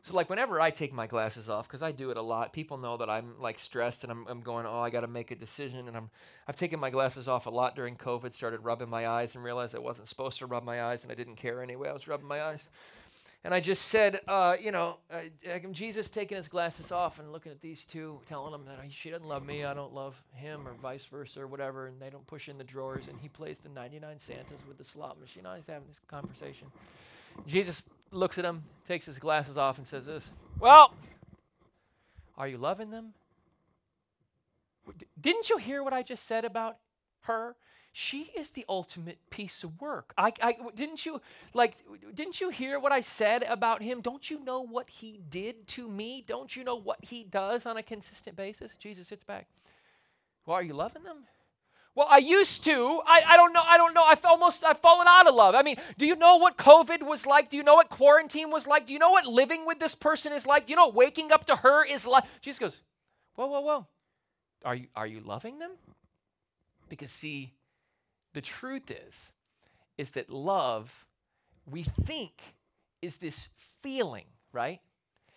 So 0.02 0.16
like 0.16 0.30
whenever 0.30 0.62
I 0.62 0.72
take 0.72 0.94
my 0.94 1.08
glasses 1.08 1.50
off, 1.50 1.68
because 1.68 1.84
I 1.84 1.92
do 1.92 2.10
it 2.10 2.16
a 2.16 2.22
lot, 2.22 2.54
people 2.54 2.78
know 2.78 2.96
that 2.96 3.10
I'm 3.10 3.34
like 3.42 3.60
stressed 3.60 4.04
and 4.04 4.12
I'm, 4.14 4.26
I'm 4.30 4.40
going, 4.40 4.66
oh, 4.66 4.80
I 4.80 4.90
got 4.90 5.02
to 5.02 5.08
make 5.08 5.32
a 5.32 5.36
decision, 5.36 5.90
and 5.90 5.98
I'm 5.98 6.10
I've 6.48 6.56
taken 6.56 6.80
my 6.80 6.90
glasses 6.90 7.28
off 7.28 7.48
a 7.48 7.50
lot 7.50 7.76
during 7.76 7.98
COVID. 7.98 8.34
Started 8.34 8.62
rubbing 8.62 8.88
my 8.88 9.06
eyes 9.06 9.36
and 9.36 9.44
realized 9.44 9.76
I 9.76 9.80
wasn't 9.80 10.08
supposed 10.08 10.38
to 10.38 10.46
rub 10.46 10.64
my 10.64 10.84
eyes, 10.84 11.04
and 11.04 11.12
I 11.12 11.16
didn't 11.16 11.36
care 11.36 11.62
anyway. 11.62 11.90
I 11.90 11.94
was 11.94 12.08
rubbing 12.08 12.28
my 12.28 12.42
eyes. 12.44 12.70
And 13.44 13.54
I 13.54 13.60
just 13.60 13.84
said, 13.84 14.20
uh, 14.28 14.56
you 14.60 14.72
know, 14.72 14.98
uh, 15.12 15.60
Jesus 15.72 16.10
taking 16.10 16.38
his 16.38 16.48
glasses 16.48 16.92
off 16.92 17.20
and 17.20 17.32
looking 17.32 17.52
at 17.52 17.62
these 17.62 17.86
two, 17.86 18.20
telling 18.28 18.52
them 18.52 18.66
that 18.66 18.92
she 18.92 19.10
doesn't 19.10 19.28
love 19.28 19.46
me, 19.46 19.64
I 19.64 19.74
don't 19.74 19.94
love 19.94 20.22
him, 20.34 20.68
or 20.68 20.74
vice 20.74 21.06
versa, 21.06 21.42
or 21.42 21.48
whatever, 21.48 21.88
and 21.88 22.02
they 22.02 22.10
don't 22.10 22.26
push 22.28 22.50
in 22.50 22.58
the 22.58 22.64
drawers, 22.64 23.08
and 23.08 23.18
he 23.20 23.30
plays 23.30 23.60
the 23.60 23.70
99 23.70 24.20
Santas 24.20 24.64
with 24.68 24.78
the 24.78 24.84
slot 24.84 25.20
machine. 25.20 25.46
I 25.46 25.56
was 25.56 25.68
having 25.68 25.88
this 25.88 26.02
conversation. 26.08 26.68
Jesus 27.46 27.86
looks 28.12 28.38
at 28.38 28.46
him, 28.46 28.64
takes 28.86 29.06
his 29.06 29.20
glasses 29.20 29.58
off, 29.58 29.78
and 29.78 29.86
says 29.86 30.06
this 30.06 30.32
Well, 30.60 30.94
are 32.38 32.48
you 32.48 32.58
loving 32.58 32.90
them? 32.90 33.14
Didn't 35.20 35.50
you 35.50 35.58
hear 35.58 35.84
what 35.84 35.94
I 35.94 36.02
just 36.02 36.26
said 36.26 36.44
about 36.46 36.78
her? 37.22 37.56
she 38.00 38.30
is 38.38 38.52
the 38.52 38.64
ultimate 38.70 39.18
piece 39.32 39.64
of 39.64 39.82
work. 39.82 40.14
I, 40.20 40.32
I 40.40 40.56
didn't 40.76 41.04
you 41.04 41.20
like 41.56 41.78
didn't 42.14 42.40
you 42.40 42.50
hear 42.50 42.80
what 42.80 42.92
I 42.92 43.02
said 43.02 43.42
about 43.42 43.82
him? 43.82 44.02
Don't 44.02 44.30
you 44.30 44.40
know 44.46 44.62
what 44.62 44.88
he 44.88 45.20
did 45.32 45.68
to 45.70 45.90
me? 45.90 46.24
Don't 46.28 46.56
you 46.56 46.64
know 46.64 46.76
what 46.76 47.00
he 47.02 47.24
does 47.24 47.66
on 47.66 47.76
a 47.76 47.82
consistent 47.82 48.36
basis? 48.36 48.76
Jesus 48.76 49.08
sits 49.08 49.24
back. 49.24 49.48
Well, 50.46 50.58
are 50.58 50.62
you 50.62 50.76
loving 50.76 51.02
them? 51.02 51.26
Well, 51.96 52.06
I 52.08 52.20
used 52.20 52.64
to. 52.66 53.02
I, 53.08 53.24
I 53.30 53.36
don't 53.36 53.52
know. 53.52 53.64
I 53.66 53.78
don't 53.78 53.96
know. 53.96 54.04
I've 54.04 54.24
almost 54.26 54.64
I've 54.64 54.78
fallen 54.78 55.08
out 55.08 55.26
of 55.26 55.34
love. 55.34 55.56
I 55.56 55.64
mean, 55.64 55.78
do 55.98 56.06
you 56.06 56.16
know 56.16 56.38
what 56.38 56.56
COVID 56.56 57.02
was 57.02 57.26
like? 57.26 57.50
Do 57.50 57.58
you 57.58 57.64
know 57.64 57.74
what 57.74 57.90
quarantine 57.90 58.52
was 58.52 58.68
like? 58.68 58.86
Do 58.86 58.94
you 58.94 59.00
know 59.00 59.10
what 59.10 59.26
living 59.26 59.66
with 59.66 59.80
this 59.80 59.96
person 59.96 60.34
is 60.34 60.46
like? 60.46 60.68
Do 60.68 60.72
you 60.72 60.78
know 60.78 60.90
waking 60.90 61.32
up 61.32 61.46
to 61.46 61.56
her 61.56 61.84
is 61.84 62.06
like? 62.06 62.26
Jesus 62.42 62.60
goes, 62.60 62.80
Whoa, 63.34 63.48
whoa, 63.48 63.62
whoa. 63.62 63.88
Are 64.64 64.76
you 64.76 64.86
are 64.96 65.08
you 65.08 65.22
loving 65.22 65.58
them? 65.58 65.72
Because 66.90 67.12
see, 67.12 67.54
the 68.34 68.42
truth 68.42 68.92
is, 68.92 69.32
is 69.98 70.12
that 70.12 70.30
love, 70.30 71.06
we 71.66 71.84
think, 71.84 72.34
is 73.02 73.18
this 73.18 73.50
feeling, 73.82 74.26
right? 74.52 74.80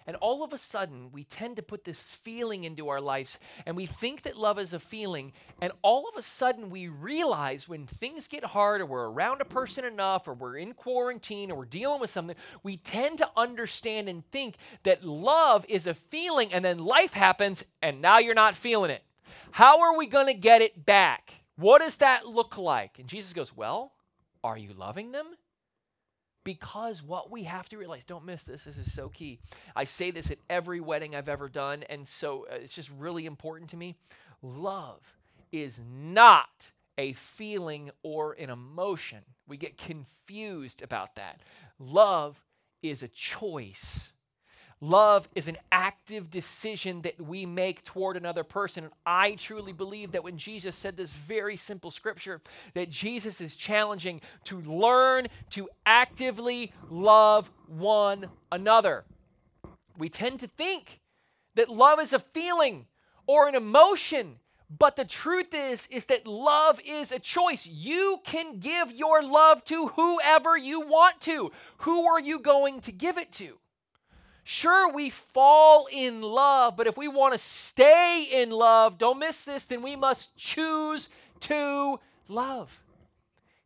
And 0.06 0.16
all 0.16 0.42
of 0.42 0.52
a 0.52 0.58
sudden, 0.58 1.12
we 1.12 1.24
tend 1.24 1.56
to 1.56 1.62
put 1.62 1.84
this 1.84 2.02
feeling 2.02 2.64
into 2.64 2.88
our 2.88 3.00
lives, 3.00 3.38
and 3.66 3.76
we 3.76 3.86
think 3.86 4.22
that 4.22 4.36
love 4.36 4.58
is 4.58 4.72
a 4.72 4.80
feeling. 4.80 5.32
And 5.60 5.72
all 5.82 6.08
of 6.08 6.16
a 6.16 6.22
sudden, 6.22 6.70
we 6.70 6.88
realize 6.88 7.68
when 7.68 7.86
things 7.86 8.26
get 8.26 8.44
hard, 8.44 8.80
or 8.80 8.86
we're 8.86 9.10
around 9.10 9.40
a 9.40 9.44
person 9.44 9.84
enough, 9.84 10.26
or 10.26 10.34
we're 10.34 10.56
in 10.56 10.72
quarantine, 10.72 11.50
or 11.50 11.58
we're 11.58 11.64
dealing 11.66 12.00
with 12.00 12.10
something, 12.10 12.36
we 12.62 12.76
tend 12.78 13.18
to 13.18 13.30
understand 13.36 14.08
and 14.08 14.24
think 14.30 14.56
that 14.82 15.04
love 15.04 15.66
is 15.68 15.86
a 15.86 15.94
feeling, 15.94 16.52
and 16.52 16.64
then 16.64 16.78
life 16.78 17.12
happens, 17.12 17.64
and 17.82 18.00
now 18.00 18.18
you're 18.18 18.34
not 18.34 18.54
feeling 18.54 18.90
it. 18.90 19.04
How 19.52 19.80
are 19.80 19.96
we 19.96 20.06
going 20.06 20.26
to 20.26 20.34
get 20.34 20.62
it 20.62 20.86
back? 20.86 21.39
What 21.60 21.82
does 21.82 21.96
that 21.96 22.26
look 22.26 22.56
like? 22.56 22.98
And 22.98 23.06
Jesus 23.06 23.34
goes, 23.34 23.54
Well, 23.54 23.92
are 24.42 24.56
you 24.56 24.72
loving 24.72 25.12
them? 25.12 25.26
Because 26.42 27.02
what 27.02 27.30
we 27.30 27.42
have 27.42 27.68
to 27.68 27.76
realize, 27.76 28.02
don't 28.02 28.24
miss 28.24 28.44
this, 28.44 28.64
this 28.64 28.78
is 28.78 28.90
so 28.90 29.10
key. 29.10 29.40
I 29.76 29.84
say 29.84 30.10
this 30.10 30.30
at 30.30 30.38
every 30.48 30.80
wedding 30.80 31.14
I've 31.14 31.28
ever 31.28 31.50
done, 31.50 31.82
and 31.90 32.08
so 32.08 32.46
uh, 32.50 32.54
it's 32.54 32.72
just 32.72 32.90
really 32.98 33.26
important 33.26 33.68
to 33.70 33.76
me. 33.76 33.96
Love 34.40 35.02
is 35.52 35.82
not 35.86 36.70
a 36.96 37.12
feeling 37.12 37.90
or 38.02 38.32
an 38.32 38.48
emotion. 38.48 39.18
We 39.46 39.58
get 39.58 39.76
confused 39.76 40.80
about 40.80 41.16
that. 41.16 41.40
Love 41.78 42.42
is 42.82 43.02
a 43.02 43.08
choice. 43.08 44.14
Love 44.82 45.28
is 45.34 45.46
an 45.46 45.58
active 45.70 46.30
decision 46.30 47.02
that 47.02 47.20
we 47.20 47.44
make 47.44 47.84
toward 47.84 48.16
another 48.16 48.42
person. 48.42 48.84
And 48.84 48.92
I 49.04 49.34
truly 49.34 49.72
believe 49.72 50.12
that 50.12 50.24
when 50.24 50.38
Jesus 50.38 50.74
said 50.74 50.96
this 50.96 51.12
very 51.12 51.56
simple 51.58 51.90
scripture, 51.90 52.40
that 52.72 52.88
Jesus 52.88 53.42
is 53.42 53.56
challenging 53.56 54.22
to 54.44 54.60
learn 54.62 55.28
to 55.50 55.68
actively 55.84 56.72
love 56.88 57.50
one 57.66 58.28
another. 58.50 59.04
We 59.98 60.08
tend 60.08 60.40
to 60.40 60.48
think 60.48 61.00
that 61.56 61.68
love 61.68 62.00
is 62.00 62.14
a 62.14 62.18
feeling 62.18 62.86
or 63.26 63.48
an 63.48 63.54
emotion. 63.54 64.36
But 64.78 64.96
the 64.96 65.04
truth 65.04 65.52
is 65.52 65.88
is 65.90 66.06
that 66.06 66.26
love 66.26 66.80
is 66.86 67.12
a 67.12 67.18
choice. 67.18 67.66
You 67.66 68.20
can 68.24 68.60
give 68.60 68.92
your 68.92 69.22
love 69.22 69.62
to 69.64 69.88
whoever 69.88 70.56
you 70.56 70.80
want 70.80 71.20
to. 71.22 71.50
Who 71.78 72.06
are 72.06 72.20
you 72.20 72.38
going 72.38 72.80
to 72.82 72.92
give 72.92 73.18
it 73.18 73.30
to? 73.32 73.58
Sure, 74.52 74.92
we 74.92 75.10
fall 75.10 75.86
in 75.92 76.22
love, 76.22 76.76
but 76.76 76.88
if 76.88 76.96
we 76.96 77.06
want 77.06 77.32
to 77.32 77.38
stay 77.38 78.26
in 78.32 78.50
love, 78.50 78.98
don't 78.98 79.20
miss 79.20 79.44
this, 79.44 79.64
then 79.64 79.80
we 79.80 79.94
must 79.94 80.36
choose 80.36 81.08
to 81.38 82.00
love. 82.26 82.82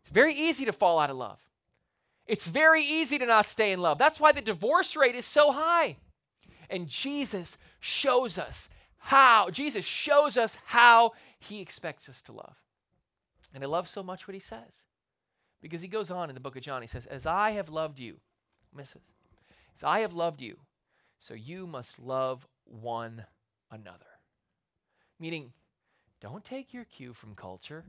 It's 0.02 0.10
very 0.10 0.34
easy 0.34 0.66
to 0.66 0.74
fall 0.74 0.98
out 0.98 1.08
of 1.08 1.16
love. 1.16 1.38
It's 2.26 2.46
very 2.46 2.84
easy 2.84 3.18
to 3.18 3.24
not 3.24 3.48
stay 3.48 3.72
in 3.72 3.80
love. 3.80 3.96
That's 3.96 4.20
why 4.20 4.32
the 4.32 4.42
divorce 4.42 4.94
rate 4.94 5.14
is 5.14 5.24
so 5.24 5.52
high. 5.52 5.96
And 6.68 6.86
Jesus 6.86 7.56
shows 7.80 8.36
us 8.36 8.68
how, 8.98 9.48
Jesus 9.48 9.86
shows 9.86 10.36
us 10.36 10.58
how 10.66 11.12
he 11.38 11.62
expects 11.62 12.10
us 12.10 12.20
to 12.24 12.32
love. 12.32 12.56
And 13.54 13.64
I 13.64 13.68
love 13.68 13.88
so 13.88 14.02
much 14.02 14.28
what 14.28 14.34
he 14.34 14.38
says. 14.38 14.84
Because 15.62 15.80
he 15.80 15.88
goes 15.88 16.10
on 16.10 16.28
in 16.28 16.34
the 16.34 16.42
book 16.42 16.56
of 16.56 16.62
John, 16.62 16.82
he 16.82 16.88
says, 16.88 17.06
As 17.06 17.24
I 17.24 17.52
have 17.52 17.70
loved 17.70 17.98
you, 17.98 18.18
misses, 18.76 19.00
as 19.74 19.82
I 19.82 20.00
have 20.00 20.12
loved 20.12 20.42
you, 20.42 20.58
so 21.24 21.32
you 21.32 21.66
must 21.66 21.98
love 21.98 22.46
one 22.64 23.24
another. 23.70 24.04
Meaning, 25.18 25.54
don't 26.20 26.44
take 26.44 26.74
your 26.74 26.84
cue 26.84 27.14
from 27.14 27.34
culture. 27.34 27.86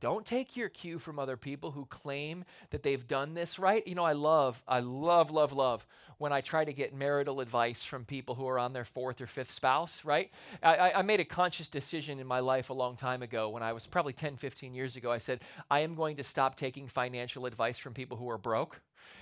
Don't 0.00 0.24
take 0.24 0.56
your 0.56 0.68
cue 0.68 0.98
from 0.98 1.18
other 1.18 1.36
people 1.36 1.72
who 1.72 1.84
claim 1.86 2.44
that 2.70 2.82
they've 2.82 3.06
done 3.06 3.34
this 3.34 3.58
right. 3.58 3.86
You 3.86 3.94
know, 3.94 4.04
I 4.04 4.12
love, 4.12 4.62
I 4.66 4.80
love, 4.80 5.30
love, 5.30 5.52
love 5.52 5.86
when 6.18 6.32
I 6.32 6.40
try 6.40 6.64
to 6.64 6.72
get 6.72 6.94
marital 6.94 7.40
advice 7.40 7.82
from 7.82 8.04
people 8.04 8.34
who 8.34 8.46
are 8.48 8.58
on 8.58 8.72
their 8.72 8.84
fourth 8.84 9.20
or 9.20 9.26
fifth 9.26 9.50
spouse, 9.50 10.04
right? 10.04 10.30
I, 10.62 10.92
I 10.96 11.02
made 11.02 11.20
a 11.20 11.24
conscious 11.24 11.68
decision 11.68 12.18
in 12.18 12.26
my 12.26 12.40
life 12.40 12.70
a 12.70 12.74
long 12.74 12.96
time 12.96 13.22
ago 13.22 13.48
when 13.48 13.62
I 13.62 13.72
was 13.72 13.86
probably 13.86 14.12
10, 14.12 14.36
15 14.36 14.74
years 14.74 14.96
ago. 14.96 15.10
I 15.10 15.18
said, 15.18 15.40
I 15.70 15.80
am 15.80 15.94
going 15.94 16.16
to 16.16 16.24
stop 16.24 16.56
taking 16.56 16.88
financial 16.88 17.46
advice 17.46 17.78
from 17.78 17.94
people 17.94 18.16
who 18.16 18.28
are 18.30 18.38
broke. 18.38 18.80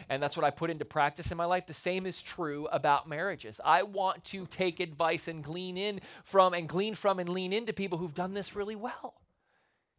And 0.09 0.23
that's 0.23 0.37
what 0.37 0.45
I 0.45 0.51
put 0.51 0.71
into 0.71 0.85
practice 0.85 1.31
in 1.31 1.37
my 1.37 1.45
life. 1.45 1.67
The 1.67 1.75
same 1.75 2.07
is 2.07 2.23
true 2.23 2.67
about 2.73 3.09
marriages. 3.09 3.61
I 3.65 3.83
want 3.83 4.25
to 4.27 4.47
take 4.47 4.81
advice 4.81 5.29
and 5.29 5.45
glean 5.45 5.77
in 5.77 6.01
from 6.25 6.55
and 6.55 6.69
glean 6.69 6.95
from 6.95 7.19
and 7.19 7.29
lean 7.29 7.53
into 7.53 7.73
people 7.73 7.99
who've 7.99 8.15
done 8.15 8.35
this 8.35 8.57
really 8.57 8.77
well. 8.77 9.15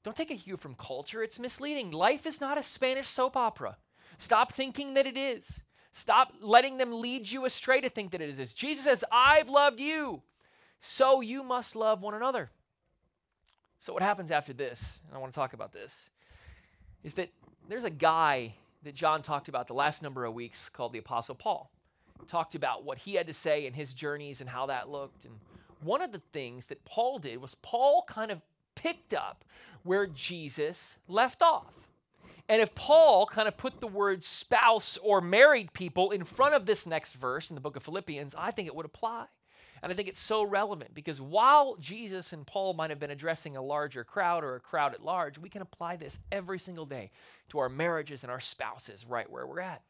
Don't 0.08 0.16
take 0.16 0.32
a 0.32 0.36
cue 0.36 0.56
from 0.56 0.74
culture, 0.76 1.22
it's 1.22 1.38
misleading. 1.38 1.92
Life 1.92 2.26
is 2.26 2.40
not 2.40 2.58
a 2.58 2.64
Spanish 2.64 3.10
soap 3.10 3.36
opera. 3.36 3.76
Stop 4.18 4.54
thinking 4.54 4.94
that 4.94 5.06
it 5.06 5.18
is. 5.18 5.60
Stop 5.92 6.32
letting 6.40 6.78
them 6.78 7.02
lead 7.02 7.30
you 7.30 7.44
astray 7.44 7.82
to 7.82 7.90
think 7.90 8.12
that 8.12 8.22
it 8.22 8.40
is. 8.40 8.54
Jesus 8.54 8.86
says, 8.86 9.04
I've 9.12 9.50
loved 9.50 9.82
you, 9.82 10.22
so 10.80 11.20
you 11.20 11.44
must 11.44 11.76
love 11.76 12.02
one 12.02 12.14
another. 12.14 12.50
So, 13.82 13.92
what 13.92 14.02
happens 14.02 14.32
after 14.32 14.54
this, 14.54 15.02
and 15.08 15.18
I 15.18 15.20
want 15.20 15.34
to 15.34 15.36
talk 15.38 15.52
about 15.52 15.74
this, 15.74 16.10
is 17.04 17.16
that 17.16 17.28
there's 17.68 17.84
a 17.84 17.90
guy 17.90 18.56
that 18.84 18.96
John 18.96 19.22
talked 19.22 19.50
about 19.50 19.68
the 19.68 19.74
last 19.74 20.02
number 20.02 20.24
of 20.24 20.34
weeks 20.34 20.70
called 20.70 20.94
the 20.94 21.00
Apostle 21.00 21.36
Paul. 21.36 21.70
He 22.22 22.28
talked 22.28 22.56
about 22.56 22.86
what 22.86 23.00
he 23.00 23.16
had 23.16 23.28
to 23.28 23.34
say 23.34 23.66
in 23.66 23.74
his 23.74 23.94
journeys 23.94 24.40
and 24.40 24.50
how 24.50 24.68
that 24.68 24.88
looked. 24.88 25.26
And 25.26 25.34
one 25.82 26.02
of 26.02 26.14
the 26.14 26.22
things 26.32 26.68
that 26.68 26.86
Paul 26.86 27.20
did 27.20 27.42
was 27.42 27.56
Paul 27.56 28.06
kind 28.08 28.32
of 28.32 28.42
picked 28.78 29.14
up 29.14 29.44
where 29.84 30.08
Jesus 30.08 30.96
left 31.08 31.42
off. 31.42 31.74
And 32.50 32.62
if 32.62 32.74
Paul 32.76 33.26
kind 33.26 33.48
of 33.48 33.58
put 33.58 33.82
the 33.82 33.88
word 33.88 34.24
spouse 34.24 34.98
or 35.04 35.20
married 35.20 35.74
people 35.74 36.12
in 36.12 36.24
front 36.24 36.54
of 36.54 36.66
this 36.66 36.88
next 36.88 37.14
verse 37.14 37.50
in 37.50 37.56
the 37.56 37.62
book 37.62 37.76
of 37.76 37.84
Philippians, 37.84 38.34
I 38.38 38.52
think 38.52 38.68
it 38.68 38.76
would 38.76 38.86
apply. 38.86 39.26
And 39.84 39.92
I 39.92 39.96
think 39.96 40.08
it's 40.08 40.20
so 40.20 40.44
relevant 40.44 40.96
because 40.96 41.22
while 41.22 41.76
Jesus 41.76 42.34
and 42.34 42.48
Paul 42.48 42.74
might 42.74 42.90
have 42.90 43.00
been 43.00 43.12
addressing 43.12 43.56
a 43.56 43.62
larger 43.62 44.04
crowd 44.04 44.44
or 44.44 44.56
a 44.56 44.62
crowd 44.62 44.94
at 44.94 45.04
large, 45.04 45.38
we 45.38 45.50
can 45.50 45.62
apply 45.62 45.98
this 45.98 46.20
every 46.32 46.58
single 46.58 46.86
day 46.86 47.12
to 47.50 47.60
our 47.60 47.70
marriages 47.70 48.24
and 48.24 48.32
our 48.32 48.40
spouses 48.40 49.06
right 49.06 49.30
where 49.30 49.46
we're 49.46 49.60
at. 49.60 49.84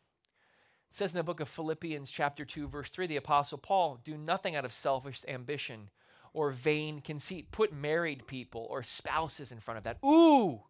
It 0.90 0.96
says 0.96 1.12
in 1.12 1.18
the 1.18 1.24
book 1.24 1.40
of 1.40 1.50
Philippians, 1.50 2.10
chapter 2.10 2.44
2, 2.44 2.68
verse 2.68 2.90
3, 2.90 3.08
the 3.08 3.18
Apostle 3.18 3.58
Paul, 3.58 4.00
do 4.04 4.18
nothing 4.18 4.56
out 4.56 4.66
of 4.66 4.74
selfish 4.74 5.24
ambition 5.28 5.90
or 6.34 6.52
vain 6.52 7.02
conceit. 7.02 7.52
Put 7.52 7.74
married 7.74 8.28
people 8.28 8.68
or 8.70 8.84
spouses 8.84 9.52
in 9.52 9.60
front 9.60 9.78
of 9.78 9.84
that. 9.84 9.98
Ooh, 10.06 10.62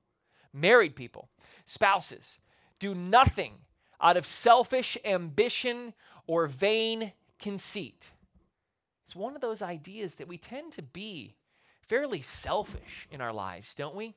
married 0.54 0.96
people, 0.96 1.30
spouses. 1.65 2.38
Do 2.80 2.93
nothing 2.93 3.54
out 4.02 4.17
of 4.17 4.26
selfish 4.26 4.98
ambition 5.04 5.93
or 6.28 6.48
vain 6.48 7.13
conceit. 7.39 8.08
It's 9.06 9.15
one 9.15 9.36
of 9.36 9.41
those 9.41 9.62
ideas 9.62 10.15
that 10.15 10.28
we 10.28 10.38
tend 10.38 10.74
to 10.74 10.82
be 10.82 11.36
fairly 11.88 12.22
selfish 12.22 13.08
in 13.10 13.22
our 13.22 13.32
lives, 13.32 13.74
don't 13.74 13.96
we? 13.96 14.15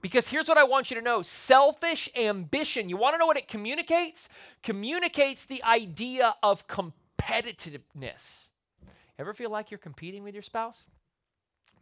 Because 0.00 0.28
here's 0.28 0.48
what 0.48 0.58
I 0.58 0.64
want 0.64 0.90
you 0.90 0.96
to 0.96 1.02
know 1.02 1.22
selfish 1.22 2.08
ambition, 2.16 2.88
you 2.88 2.96
want 2.96 3.14
to 3.14 3.18
know 3.18 3.26
what 3.26 3.36
it 3.36 3.48
communicates? 3.48 4.28
Communicates 4.62 5.44
the 5.44 5.62
idea 5.62 6.34
of 6.42 6.66
competitiveness. 6.66 8.48
Ever 9.22 9.32
feel 9.32 9.50
like 9.50 9.70
you're 9.70 9.78
competing 9.78 10.24
with 10.24 10.34
your 10.34 10.42
spouse? 10.42 10.88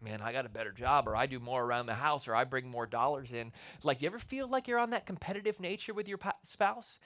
Man, 0.02 0.20
I 0.20 0.30
got 0.30 0.44
a 0.44 0.50
better 0.50 0.72
job, 0.72 1.08
or 1.08 1.16
I 1.16 1.24
do 1.24 1.40
more 1.40 1.64
around 1.64 1.86
the 1.86 1.94
house, 1.94 2.28
or 2.28 2.34
I 2.34 2.44
bring 2.44 2.70
more 2.70 2.84
dollars 2.84 3.32
in. 3.32 3.50
Like, 3.82 3.98
do 3.98 4.04
you 4.04 4.10
ever 4.10 4.18
feel 4.18 4.46
like 4.46 4.68
you're 4.68 4.78
on 4.78 4.90
that 4.90 5.06
competitive 5.06 5.58
nature 5.58 5.94
with 5.94 6.06
your 6.06 6.18
spouse? 6.42 6.98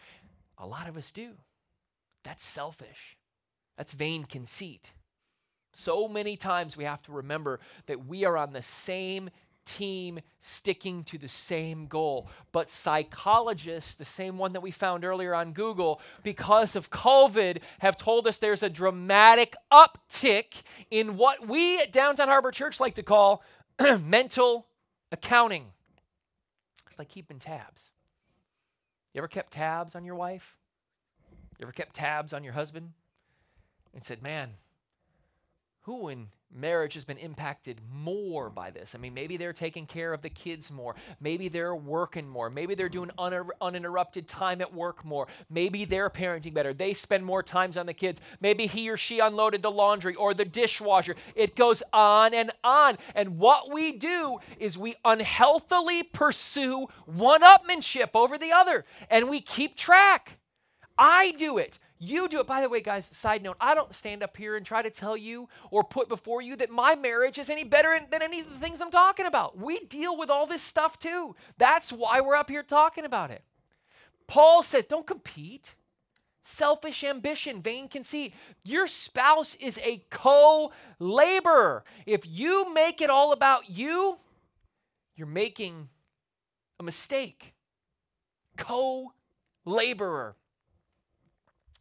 A 0.58 0.66
lot 0.66 0.88
of 0.88 0.96
us 0.96 1.12
do. 1.12 1.34
That's 2.24 2.44
selfish. 2.44 3.16
That's 3.78 3.92
vain 3.92 4.24
conceit. 4.24 4.90
So 5.72 6.08
many 6.08 6.36
times 6.36 6.76
we 6.76 6.82
have 6.82 7.02
to 7.02 7.12
remember 7.12 7.60
that 7.86 8.04
we 8.04 8.24
are 8.24 8.36
on 8.36 8.52
the 8.52 8.62
same 8.62 9.30
team 9.64 10.20
sticking 10.38 11.05
to 11.05 11.18
the 11.18 11.29
same 11.29 11.87
goal. 11.87 12.29
But 12.53 12.70
psychologists, 12.70 13.94
the 13.94 14.05
same 14.05 14.38
one 14.38 14.53
that 14.53 14.61
we 14.61 14.70
found 14.70 15.05
earlier 15.05 15.35
on 15.35 15.53
Google, 15.53 16.00
because 16.22 16.77
of 16.77 16.90
COVID, 16.90 17.59
have 17.81 17.96
told 17.96 18.27
us 18.27 18.38
there's 18.38 18.62
a 18.62 18.70
dramatic 18.70 19.55
uptick 19.72 20.62
in 20.90 21.16
what 21.16 21.46
we 21.48 21.81
at 21.81 21.92
Downtown 21.92 22.29
Harbor 22.29 22.50
Church 22.50 22.81
like 22.81 22.94
to 22.94 23.03
call 23.03 23.42
mental 24.00 24.66
accounting. 25.11 25.66
It's 26.87 26.98
like 26.98 27.09
keeping 27.09 27.38
tabs. 27.38 27.90
You 29.12 29.18
ever 29.18 29.29
kept 29.29 29.53
tabs 29.53 29.94
on 29.94 30.05
your 30.05 30.16
wife? 30.16 30.57
You 31.59 31.64
ever 31.64 31.72
kept 31.72 31.94
tabs 31.94 32.33
on 32.33 32.44
your 32.44 32.53
husband? 32.53 32.92
And 33.94 34.05
said, 34.05 34.22
man, 34.22 34.55
who 35.83 36.09
in 36.09 36.29
marriage 36.54 36.94
has 36.94 37.04
been 37.04 37.18
impacted 37.18 37.80
more 37.92 38.50
by 38.50 38.70
this. 38.70 38.94
I 38.94 38.98
mean, 38.98 39.14
maybe 39.14 39.36
they're 39.36 39.52
taking 39.52 39.86
care 39.86 40.12
of 40.12 40.22
the 40.22 40.30
kids 40.30 40.70
more. 40.70 40.94
Maybe 41.20 41.48
they're 41.48 41.74
working 41.74 42.28
more. 42.28 42.50
Maybe 42.50 42.74
they're 42.74 42.88
doing 42.88 43.10
un- 43.18 43.50
uninterrupted 43.60 44.28
time 44.28 44.60
at 44.60 44.72
work 44.72 45.04
more. 45.04 45.26
Maybe 45.50 45.84
they're 45.84 46.10
parenting 46.10 46.54
better. 46.54 46.72
They 46.72 46.94
spend 46.94 47.24
more 47.24 47.42
times 47.42 47.76
on 47.76 47.86
the 47.86 47.94
kids. 47.94 48.20
Maybe 48.40 48.66
he 48.66 48.88
or 48.88 48.96
she 48.96 49.18
unloaded 49.18 49.62
the 49.62 49.70
laundry 49.70 50.14
or 50.14 50.34
the 50.34 50.44
dishwasher. 50.44 51.16
It 51.34 51.56
goes 51.56 51.82
on 51.92 52.34
and 52.34 52.52
on. 52.62 52.98
And 53.14 53.38
what 53.38 53.72
we 53.72 53.92
do 53.92 54.38
is 54.58 54.78
we 54.78 54.94
unhealthily 55.04 56.02
pursue 56.02 56.88
one 57.06 57.42
upmanship 57.42 58.10
over 58.14 58.38
the 58.38 58.52
other, 58.52 58.84
and 59.10 59.28
we 59.28 59.40
keep 59.40 59.76
track. 59.76 60.38
I 60.96 61.32
do 61.32 61.58
it. 61.58 61.78
You 62.04 62.28
do 62.28 62.40
it. 62.40 62.46
By 62.46 62.60
the 62.60 62.68
way, 62.68 62.80
guys, 62.82 63.08
side 63.12 63.42
note, 63.42 63.56
I 63.60 63.74
don't 63.74 63.94
stand 63.94 64.22
up 64.22 64.36
here 64.36 64.56
and 64.56 64.66
try 64.66 64.82
to 64.82 64.90
tell 64.90 65.16
you 65.16 65.48
or 65.70 65.82
put 65.84 66.08
before 66.08 66.42
you 66.42 66.56
that 66.56 66.70
my 66.70 66.94
marriage 66.94 67.38
is 67.38 67.48
any 67.48 67.64
better 67.64 67.98
than 68.10 68.22
any 68.22 68.40
of 68.40 68.50
the 68.50 68.58
things 68.58 68.80
I'm 68.80 68.90
talking 68.90 69.26
about. 69.26 69.56
We 69.58 69.80
deal 69.80 70.16
with 70.16 70.28
all 70.30 70.46
this 70.46 70.62
stuff 70.62 70.98
too. 70.98 71.34
That's 71.56 71.92
why 71.92 72.20
we're 72.20 72.36
up 72.36 72.50
here 72.50 72.62
talking 72.62 73.04
about 73.04 73.30
it. 73.30 73.42
Paul 74.26 74.62
says, 74.62 74.86
don't 74.86 75.06
compete. 75.06 75.74
selfish 76.44 77.02
ambition, 77.02 77.62
vain 77.62 77.88
conceit. 77.88 78.34
Your 78.64 78.86
spouse 78.86 79.54
is 79.56 79.78
a 79.82 80.04
co 80.10 80.72
laborer. 80.98 81.84
If 82.06 82.26
you 82.26 82.72
make 82.72 83.00
it 83.00 83.10
all 83.10 83.32
about 83.32 83.70
you, 83.70 84.18
you're 85.16 85.26
making 85.26 85.88
a 86.78 86.82
mistake. 86.82 87.54
Co 88.56 89.12
laborer. 89.64 90.36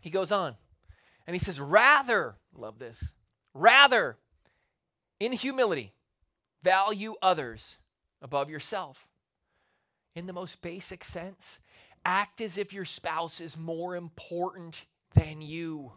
He 0.04 0.10
goes 0.10 0.34
on 0.34 0.58
and 1.26 1.34
he 1.34 1.40
says, 1.40 1.62
rather, 1.62 2.36
love 2.54 2.78
this, 2.78 3.14
rather, 3.54 4.18
in 5.18 5.32
humility, 5.32 5.94
value 6.62 7.16
others 7.22 7.78
above 8.22 8.50
yourself. 8.50 9.08
In 10.14 10.26
the 10.26 10.34
most 10.34 10.62
basic 10.62 11.06
sense, 11.06 11.58
act 12.04 12.42
as 12.42 12.58
if 12.58 12.74
your 12.74 12.84
spouse 12.84 13.40
is 13.40 13.56
more 13.56 13.96
important 13.96 14.84
than 15.14 15.42
you. 15.42 15.94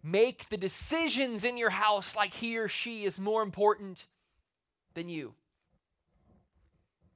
Make 0.00 0.48
the 0.48 0.56
decisions 0.56 1.42
in 1.42 1.56
your 1.56 1.70
house 1.70 2.14
like 2.14 2.34
he 2.34 2.56
or 2.56 2.68
she 2.68 3.04
is 3.04 3.18
more 3.18 3.42
important 3.42 4.06
than 4.94 5.08
you. 5.08 5.34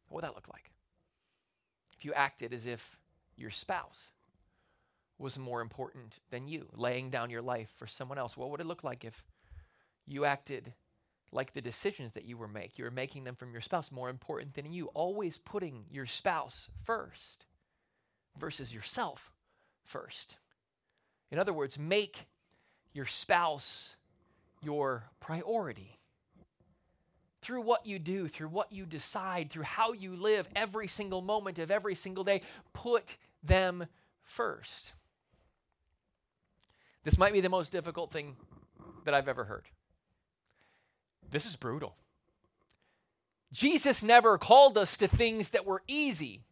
What 0.09 0.17
would 0.17 0.25
that 0.25 0.35
look 0.35 0.49
like? 0.53 0.73
If 1.97 2.05
you 2.05 2.13
acted 2.13 2.53
as 2.53 2.67
if 2.67 2.99
your 3.37 3.51
spouse 3.51 4.11
was 5.23 5.39
more 5.39 5.61
important 5.61 6.19
than 6.31 6.49
you, 6.49 6.67
laying 6.75 7.09
down 7.09 7.31
your 7.31 7.43
life 7.43 7.71
for 7.77 7.87
someone 7.87 8.19
else, 8.19 8.37
what 8.37 8.51
would 8.51 8.61
it 8.61 8.67
look 8.67 8.85
like 8.85 9.05
if 9.05 9.25
you 10.07 10.25
acted 10.25 10.73
like 11.31 11.55
the 11.55 11.63
decisions 11.63 12.13
that 12.13 12.27
you 12.27 12.37
were 12.37 12.49
making, 12.49 12.73
you 12.77 12.85
were 12.85 12.91
making 12.91 13.25
them 13.25 13.35
from 13.35 13.53
your 13.53 13.63
spouse 13.63 13.91
more 13.91 14.11
important 14.11 14.55
than 14.55 14.73
you, 14.73 14.87
always 14.89 15.39
putting 15.39 15.85
your 15.91 16.05
spouse 16.05 16.69
first 16.85 17.47
versus 18.39 18.73
yourself 18.75 19.33
first. 19.85 20.37
In 21.31 21.39
other 21.39 21.53
words, 21.53 21.79
make 21.79 22.27
your 22.93 23.07
spouse 23.07 23.97
your 24.61 25.05
priority. 25.21 25.99
Through 27.41 27.63
what 27.63 27.87
you 27.87 27.99
do, 27.99 28.29
through 28.29 28.49
what 28.49 28.71
you 28.71 28.87
decide, 28.87 29.51
through 29.51 29.65
how 29.65 29.93
you 29.93 30.15
live 30.15 30.49
every 30.55 30.87
single 30.87 31.23
moment 31.23 31.59
of 31.59 31.71
every 31.71 31.95
single 31.95 32.23
day, 32.23 32.43
put 32.73 33.17
them 33.43 33.87
first. 34.23 34.93
This 37.05 37.19
might 37.19 37.33
be 37.33 37.41
the 37.41 37.49
most 37.49 37.73
difficult 37.73 38.11
thing 38.11 38.37
that 39.05 39.15
I've 39.15 39.29
ever 39.29 39.45
heard. 39.45 39.67
This 41.31 41.47
is 41.47 41.57
brutal. 41.57 41.97
Jesus 43.53 44.03
never 44.03 44.39
called 44.39 44.79
us 44.79 44.97
to 44.97 45.09
things 45.09 45.51
that 45.51 45.67
were 45.67 45.83
easy. 45.87 46.43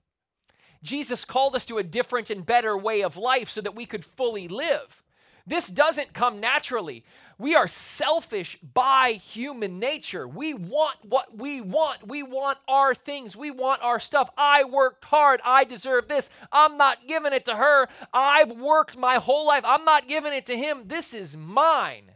Jesus 0.82 1.24
called 1.24 1.54
us 1.54 1.64
to 1.66 1.78
a 1.78 1.82
different 1.82 2.30
and 2.30 2.44
better 2.44 2.76
way 2.76 3.02
of 3.02 3.16
life 3.16 3.48
so 3.48 3.60
that 3.60 3.74
we 3.74 3.86
could 3.86 4.04
fully 4.04 4.48
live. 4.48 5.02
This 5.50 5.66
doesn't 5.66 6.14
come 6.14 6.38
naturally. 6.38 7.04
We 7.36 7.56
are 7.56 7.66
selfish 7.66 8.56
by 8.62 9.14
human 9.14 9.80
nature. 9.80 10.28
We 10.28 10.54
want 10.54 10.98
what 11.02 11.36
we 11.36 11.60
want. 11.60 12.06
We 12.06 12.22
want 12.22 12.58
our 12.68 12.94
things. 12.94 13.36
We 13.36 13.50
want 13.50 13.82
our 13.82 13.98
stuff. 13.98 14.30
I 14.38 14.62
worked 14.62 15.06
hard. 15.06 15.40
I 15.44 15.64
deserve 15.64 16.06
this. 16.06 16.30
I'm 16.52 16.76
not 16.76 17.08
giving 17.08 17.32
it 17.32 17.46
to 17.46 17.56
her. 17.56 17.88
I've 18.14 18.52
worked 18.52 18.96
my 18.96 19.16
whole 19.16 19.44
life. 19.44 19.64
I'm 19.66 19.84
not 19.84 20.06
giving 20.06 20.32
it 20.32 20.46
to 20.46 20.56
him. 20.56 20.84
This 20.86 21.12
is 21.12 21.36
mine. 21.36 22.12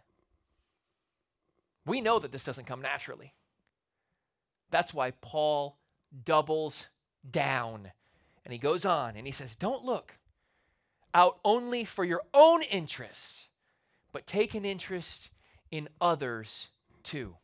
We 1.84 2.00
know 2.00 2.20
that 2.20 2.30
this 2.30 2.44
doesn't 2.44 2.68
come 2.68 2.82
naturally. 2.82 3.34
That's 4.70 4.94
why 4.94 5.10
Paul 5.10 5.76
doubles 6.24 6.86
down. 7.28 7.90
And 8.44 8.52
he 8.52 8.58
goes 8.60 8.84
on 8.84 9.16
and 9.16 9.26
he 9.26 9.32
says, 9.32 9.56
Don't 9.56 9.84
look 9.84 10.18
out 11.14 11.38
only 11.44 11.84
for 11.84 12.04
your 12.04 12.22
own 12.34 12.62
interests, 12.62 13.46
but 14.12 14.26
take 14.26 14.54
an 14.54 14.64
interest 14.64 15.30
in 15.70 15.88
others 16.00 16.68
too. 17.02 17.36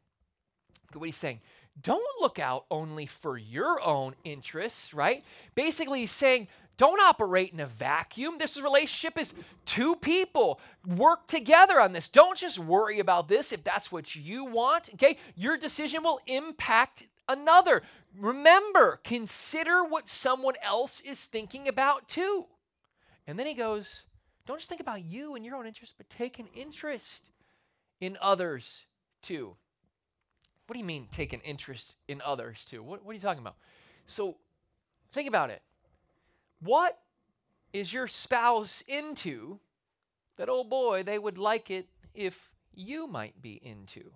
Look 0.87 0.97
at 0.97 1.01
what 1.01 1.09
he's 1.09 1.17
saying. 1.17 1.41
Don't 1.81 2.21
look 2.21 2.39
out 2.39 2.67
only 2.71 3.07
for 3.07 3.39
your 3.39 3.81
own 3.81 4.15
interests, 4.25 4.93
right? 4.93 5.25
Basically, 5.55 6.01
he's 6.01 6.11
saying, 6.11 6.49
don't 6.77 7.01
operate 7.01 7.53
in 7.53 7.61
a 7.61 7.67
vacuum. 7.67 8.39
This 8.39 8.61
relationship 8.61 9.19
is 9.19 9.35
two 9.67 9.97
people. 9.97 10.61
Work 10.87 11.27
together 11.27 11.81
on 11.81 11.93
this. 11.93 12.09
Don't 12.09 12.39
just 12.39 12.59
worry 12.59 13.01
about 13.01 13.29
this 13.29 13.53
if 13.53 13.63
that's 13.63 13.93
what 13.93 14.17
you 14.17 14.45
want. 14.47 14.91
Okay? 14.95 15.19
Your 15.37 15.57
decision 15.57 16.03
will 16.03 16.21
impact 16.27 17.07
another. 17.29 17.83
Remember, 18.19 18.99
consider 19.05 19.85
what 19.85 20.09
someone 20.09 20.55
else 20.63 21.01
is 21.03 21.25
thinking 21.27 21.69
about 21.69 22.09
too. 22.09 22.47
And 23.31 23.39
then 23.39 23.47
he 23.47 23.55
goes, 23.55 24.03
don't 24.45 24.59
just 24.59 24.69
think 24.69 24.81
about 24.81 25.05
you 25.05 25.37
and 25.37 25.45
your 25.45 25.55
own 25.55 25.65
interest, 25.65 25.95
but 25.97 26.11
take 26.11 26.41
an 26.41 26.49
interest 26.53 27.31
in 28.01 28.19
others 28.21 28.83
too. 29.23 29.55
What 30.67 30.73
do 30.73 30.81
you 30.81 30.85
mean 30.85 31.07
take 31.13 31.33
an 31.33 31.41
interest 31.43 31.95
in 32.09 32.21
others 32.23 32.65
too? 32.65 32.83
What, 32.83 33.05
what 33.05 33.13
are 33.13 33.15
you 33.15 33.21
talking 33.21 33.41
about? 33.41 33.55
So 34.05 34.35
think 35.13 35.29
about 35.29 35.51
it. 35.51 35.63
What 36.61 36.99
is 37.73 37.93
your 37.93 38.09
spouse 38.09 38.83
into 38.89 39.61
that, 40.37 40.49
oh 40.51 40.65
boy, 40.65 41.05
they 41.05 41.21
would 41.21 41.39
like 41.39 41.71
it 41.71 41.87
if 42.13 42.51
you 42.75 43.07
might 43.07 43.41
be 43.41 43.61
into? 43.63 44.11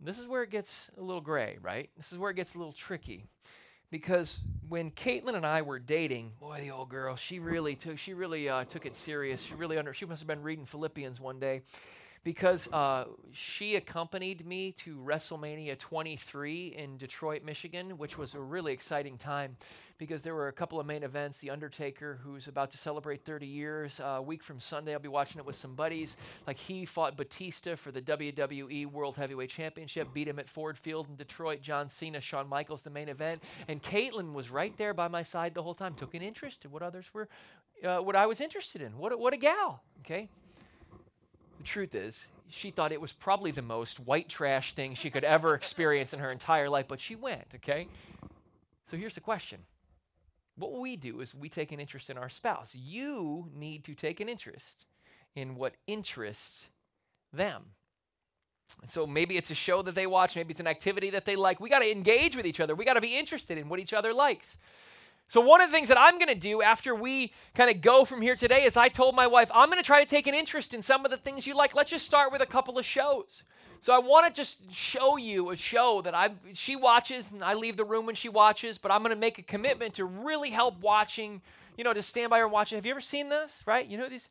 This 0.00 0.18
is 0.18 0.26
where 0.26 0.42
it 0.44 0.50
gets 0.50 0.88
a 0.96 1.02
little 1.02 1.20
gray, 1.20 1.58
right? 1.60 1.90
This 1.98 2.10
is 2.10 2.16
where 2.16 2.30
it 2.30 2.36
gets 2.36 2.54
a 2.54 2.58
little 2.58 2.72
tricky. 2.72 3.26
Because 3.90 4.38
when 4.68 4.92
Caitlin 4.92 5.34
and 5.34 5.44
I 5.44 5.62
were 5.62 5.80
dating, 5.80 6.32
boy, 6.38 6.60
the 6.60 6.70
old 6.70 6.90
girl, 6.90 7.16
she 7.16 7.40
really 7.40 7.74
took 7.74 7.98
she 7.98 8.14
really 8.14 8.48
uh, 8.48 8.64
took 8.64 8.86
it 8.86 8.96
serious. 8.96 9.42
She 9.42 9.54
really 9.54 9.78
under 9.78 9.92
she 9.92 10.06
must 10.06 10.20
have 10.20 10.28
been 10.28 10.42
reading 10.42 10.64
Philippians 10.64 11.20
one 11.20 11.40
day, 11.40 11.62
because 12.22 12.68
uh, 12.72 13.04
she 13.32 13.76
accompanied 13.76 14.46
me 14.46 14.72
to 14.72 14.96
WrestleMania 14.96 15.78
23 15.78 16.74
in 16.76 16.98
Detroit, 16.98 17.42
Michigan, 17.44 17.96
which 17.96 18.18
was 18.18 18.34
a 18.34 18.40
really 18.40 18.72
exciting 18.72 19.16
time 19.16 19.56
because 19.96 20.22
there 20.22 20.34
were 20.34 20.48
a 20.48 20.52
couple 20.52 20.80
of 20.80 20.86
main 20.86 21.02
events. 21.02 21.38
The 21.38 21.50
Undertaker, 21.50 22.18
who's 22.22 22.48
about 22.48 22.70
to 22.72 22.78
celebrate 22.78 23.24
30 23.24 23.46
years, 23.46 24.00
uh, 24.00 24.16
a 24.16 24.22
week 24.22 24.42
from 24.42 24.58
Sunday, 24.58 24.94
I'll 24.94 24.98
be 24.98 25.08
watching 25.08 25.38
it 25.38 25.46
with 25.46 25.56
some 25.56 25.74
buddies. 25.74 26.16
Like 26.46 26.58
he 26.58 26.86
fought 26.86 27.16
Batista 27.16 27.76
for 27.76 27.92
the 27.92 28.02
WWE 28.02 28.86
World 28.86 29.16
Heavyweight 29.16 29.50
Championship, 29.50 30.12
beat 30.12 30.26
him 30.26 30.38
at 30.38 30.48
Ford 30.48 30.78
Field 30.78 31.08
in 31.08 31.16
Detroit. 31.16 31.60
John 31.60 31.88
Cena, 31.90 32.20
Shawn 32.20 32.48
Michaels, 32.48 32.82
the 32.82 32.90
main 32.90 33.08
event, 33.10 33.42
and 33.68 33.82
Caitlin 33.82 34.32
was 34.32 34.50
right 34.50 34.76
there 34.78 34.94
by 34.94 35.08
my 35.08 35.22
side 35.22 35.54
the 35.54 35.62
whole 35.62 35.74
time, 35.74 35.94
took 35.94 36.14
an 36.14 36.22
interest 36.22 36.64
in 36.64 36.70
what 36.70 36.82
others 36.82 37.06
were, 37.12 37.28
uh, 37.84 37.98
what 37.98 38.16
I 38.16 38.26
was 38.26 38.40
interested 38.40 38.80
in. 38.80 38.96
What 38.96 39.12
a, 39.12 39.18
what 39.18 39.34
a 39.34 39.36
gal, 39.36 39.82
okay? 40.00 40.28
The 41.60 41.64
truth 41.64 41.94
is, 41.94 42.26
she 42.48 42.70
thought 42.70 42.90
it 42.90 43.02
was 43.02 43.12
probably 43.12 43.50
the 43.50 43.60
most 43.60 44.00
white 44.00 44.30
trash 44.30 44.72
thing 44.72 44.94
she 44.94 45.10
could 45.10 45.24
ever 45.24 45.52
experience 45.54 46.14
in 46.14 46.18
her 46.20 46.32
entire 46.32 46.70
life, 46.70 46.86
but 46.88 47.00
she 47.00 47.14
went, 47.14 47.48
okay? 47.56 47.86
So 48.90 48.96
here's 48.96 49.14
the 49.14 49.20
question. 49.20 49.58
What 50.56 50.72
we 50.72 50.96
do 50.96 51.20
is 51.20 51.34
we 51.34 51.50
take 51.50 51.70
an 51.70 51.78
interest 51.78 52.08
in 52.08 52.16
our 52.16 52.30
spouse. 52.30 52.74
You 52.74 53.50
need 53.54 53.84
to 53.84 53.94
take 53.94 54.20
an 54.20 54.28
interest 54.30 54.86
in 55.36 55.54
what 55.54 55.74
interests 55.86 56.68
them. 57.30 57.62
And 58.80 58.90
so 58.90 59.06
maybe 59.06 59.36
it's 59.36 59.50
a 59.50 59.54
show 59.54 59.82
that 59.82 59.94
they 59.94 60.06
watch, 60.06 60.36
maybe 60.36 60.52
it's 60.52 60.60
an 60.60 60.66
activity 60.66 61.10
that 61.10 61.26
they 61.26 61.36
like. 61.36 61.60
We 61.60 61.68
got 61.68 61.80
to 61.80 61.92
engage 61.92 62.36
with 62.36 62.46
each 62.46 62.60
other. 62.60 62.74
We 62.74 62.86
got 62.86 62.94
to 62.94 63.02
be 63.02 63.18
interested 63.18 63.58
in 63.58 63.68
what 63.68 63.80
each 63.80 63.92
other 63.92 64.14
likes. 64.14 64.56
So, 65.30 65.40
one 65.40 65.60
of 65.60 65.70
the 65.70 65.72
things 65.72 65.86
that 65.86 65.96
I'm 65.96 66.16
going 66.18 66.26
to 66.26 66.34
do 66.34 66.60
after 66.60 66.92
we 66.92 67.32
kind 67.54 67.70
of 67.70 67.80
go 67.80 68.04
from 68.04 68.20
here 68.20 68.34
today 68.34 68.64
is 68.64 68.76
I 68.76 68.88
told 68.88 69.14
my 69.14 69.28
wife, 69.28 69.48
I'm 69.54 69.68
going 69.68 69.80
to 69.80 69.86
try 69.86 70.02
to 70.02 70.10
take 70.10 70.26
an 70.26 70.34
interest 70.34 70.74
in 70.74 70.82
some 70.82 71.04
of 71.04 71.12
the 71.12 71.16
things 71.16 71.46
you 71.46 71.54
like. 71.54 71.72
Let's 71.72 71.92
just 71.92 72.04
start 72.04 72.32
with 72.32 72.42
a 72.42 72.46
couple 72.46 72.76
of 72.78 72.84
shows. 72.84 73.44
So, 73.78 73.94
I 73.94 74.00
want 74.00 74.26
to 74.26 74.32
just 74.32 74.72
show 74.72 75.18
you 75.18 75.50
a 75.50 75.56
show 75.56 76.02
that 76.02 76.16
I 76.16 76.30
she 76.52 76.74
watches 76.74 77.30
and 77.30 77.44
I 77.44 77.54
leave 77.54 77.76
the 77.76 77.84
room 77.84 78.06
when 78.06 78.16
she 78.16 78.28
watches, 78.28 78.76
but 78.76 78.90
I'm 78.90 79.02
going 79.02 79.14
to 79.14 79.20
make 79.20 79.38
a 79.38 79.42
commitment 79.42 79.94
to 79.94 80.04
really 80.04 80.50
help 80.50 80.80
watching, 80.80 81.42
you 81.78 81.84
know, 81.84 81.92
to 81.92 82.02
stand 82.02 82.30
by 82.30 82.38
her 82.38 82.44
and 82.46 82.52
watch 82.52 82.72
it. 82.72 82.74
Have 82.74 82.84
you 82.84 82.90
ever 82.90 83.00
seen 83.00 83.28
this, 83.28 83.62
right? 83.66 83.86
You 83.86 83.98
know 83.98 84.08
these 84.08 84.28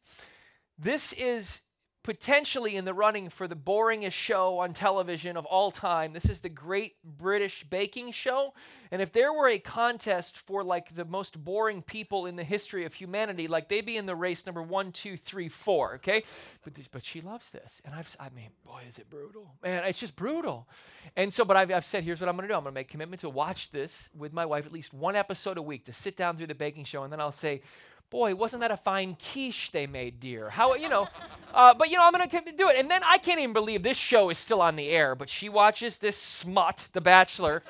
this 0.78 1.14
is 1.14 1.62
potentially 2.04 2.76
in 2.76 2.86
the 2.86 2.94
running 2.94 3.30
for 3.30 3.48
the 3.48 3.56
boringest 3.56 4.14
show 4.14 4.60
on 4.60 4.74
television 4.74 5.36
of 5.36 5.46
all 5.46 5.70
time. 5.70 6.14
This 6.14 6.26
is 6.26 6.40
the 6.40 6.50
Great 6.50 6.96
British 7.04 7.64
Baking 7.70 8.12
Show. 8.12 8.54
And 8.92 9.02
if 9.02 9.12
there 9.12 9.34
were 9.34 9.48
a 9.48 9.60
contest 9.60 10.38
for 10.38 10.64
like 10.64 10.96
the 10.96 11.06
most 11.06 11.44
boring 11.44 11.82
people 11.82 12.26
in 12.26 12.38
the 12.38 12.44
history 12.44 12.86
of 12.86 12.94
humanity, 12.94 13.48
like 13.48 13.68
they'd 13.68 13.86
be 13.86 13.98
in 13.98 14.06
the 14.06 14.16
race 14.16 14.46
number 14.46 14.64
one, 14.64 14.92
two, 14.92 15.18
three, 15.18 15.50
four, 15.50 15.96
okay? 15.96 16.24
But, 16.64 16.74
but 16.92 17.04
she 17.04 17.22
loves 17.22 17.50
this. 17.50 17.82
And 17.84 17.94
I've, 17.94 18.16
I 18.20 18.30
mean, 18.30 18.50
boy, 18.66 18.82
is 18.88 18.98
it 18.98 19.10
brutal. 19.10 19.52
Man, 19.62 19.84
it's 19.84 20.00
just 20.00 20.16
brutal. 20.16 20.68
And 21.16 21.34
so, 21.34 21.44
but 21.44 21.58
I've, 21.58 21.72
I've 21.72 21.86
said, 21.86 22.04
here's 22.04 22.22
what 22.22 22.30
I'm 22.30 22.36
going 22.36 22.48
to 22.48 22.54
do 22.54 22.58
I'm 22.58 22.64
going 22.64 22.74
to 22.74 22.80
make 22.80 22.88
a 22.88 22.92
commitment 22.92 23.22
to 23.22 23.30
watch 23.30 23.72
this 23.72 24.10
with 24.18 24.32
my 24.32 24.46
wife 24.46 24.66
at 24.66 24.72
least 24.72 24.94
one 24.94 25.16
episode 25.16 25.58
a 25.58 25.62
week 25.62 25.86
to 25.86 25.94
sit 25.94 26.16
down 26.16 26.38
through 26.38 26.48
the 26.48 26.56
baking 26.56 26.86
show. 26.86 27.04
And 27.04 27.12
then 27.12 27.20
I'll 27.20 27.32
say, 27.32 27.62
boy, 28.10 28.34
wasn't 28.36 28.62
that 28.62 28.72
a 28.72 28.78
fine 28.78 29.15
quiche 29.15 29.72
they 29.72 29.88
made, 29.88 30.19
dear? 30.19 30.50
How, 30.50 30.74
you 30.76 30.89
know, 30.89 31.08
uh, 31.54 31.74
but 31.74 31.89
you 31.89 31.98
know, 31.98 32.04
I'm 32.04 32.12
going 32.12 32.28
to 32.28 32.52
do 32.52 32.69
it. 32.69 32.78
And 32.78 32.89
then 32.89 33.02
I 33.04 33.17
can't 33.17 33.39
even 33.39 33.54
believe 33.54 33.84
this 33.84 33.98
show 33.98 34.30
is 34.30 34.38
still 34.38 34.62
on 34.62 34.76
the 34.76 34.89
air, 34.89 35.15
but 35.15 35.30
she 35.30 35.50
watches 35.50 35.98
this 35.98 36.17
smut, 36.17 36.88
The 36.93 37.02
Bachelor. 37.02 37.63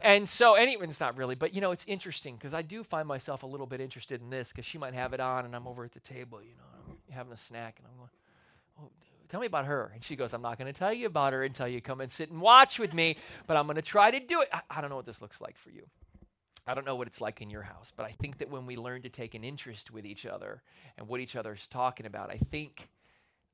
And 0.00 0.28
so, 0.28 0.54
anyway, 0.54 0.86
it's 0.88 1.00
not 1.00 1.16
really, 1.16 1.34
but 1.34 1.54
you 1.54 1.60
know, 1.60 1.70
it's 1.70 1.84
interesting 1.86 2.36
because 2.36 2.54
I 2.54 2.62
do 2.62 2.82
find 2.82 3.06
myself 3.06 3.42
a 3.42 3.46
little 3.46 3.66
bit 3.66 3.80
interested 3.80 4.20
in 4.20 4.30
this 4.30 4.50
because 4.50 4.64
she 4.64 4.78
might 4.78 4.94
have 4.94 5.12
it 5.12 5.20
on 5.20 5.44
and 5.44 5.54
I'm 5.54 5.66
over 5.66 5.84
at 5.84 5.92
the 5.92 6.00
table, 6.00 6.40
you 6.42 6.54
know, 6.56 6.94
you 7.08 7.14
having 7.14 7.32
a 7.32 7.36
snack? 7.36 7.78
And 7.78 7.86
I'm 7.86 7.96
going, 7.98 8.10
oh, 8.80 8.90
tell 9.28 9.40
me 9.40 9.46
about 9.46 9.66
her. 9.66 9.90
And 9.94 10.02
she 10.02 10.16
goes, 10.16 10.32
I'm 10.32 10.42
not 10.42 10.58
going 10.58 10.72
to 10.72 10.78
tell 10.78 10.92
you 10.92 11.06
about 11.06 11.32
her 11.32 11.44
until 11.44 11.68
you 11.68 11.80
come 11.80 12.00
and 12.00 12.10
sit 12.10 12.30
and 12.30 12.40
watch 12.40 12.78
with 12.78 12.94
me, 12.94 13.16
but 13.46 13.56
I'm 13.56 13.66
going 13.66 13.76
to 13.76 13.82
try 13.82 14.10
to 14.10 14.20
do 14.20 14.40
it. 14.40 14.48
I, 14.52 14.60
I 14.70 14.80
don't 14.80 14.90
know 14.90 14.96
what 14.96 15.06
this 15.06 15.20
looks 15.20 15.40
like 15.40 15.58
for 15.58 15.70
you. 15.70 15.82
I 16.66 16.74
don't 16.74 16.86
know 16.86 16.94
what 16.94 17.08
it's 17.08 17.20
like 17.20 17.40
in 17.40 17.50
your 17.50 17.62
house, 17.62 17.92
but 17.94 18.06
I 18.06 18.12
think 18.12 18.38
that 18.38 18.50
when 18.50 18.66
we 18.66 18.76
learn 18.76 19.02
to 19.02 19.08
take 19.08 19.34
an 19.34 19.42
interest 19.42 19.90
with 19.90 20.06
each 20.06 20.24
other 20.24 20.62
and 20.96 21.08
what 21.08 21.20
each 21.20 21.34
other's 21.34 21.66
talking 21.66 22.06
about, 22.06 22.30
I 22.30 22.36
think 22.36 22.88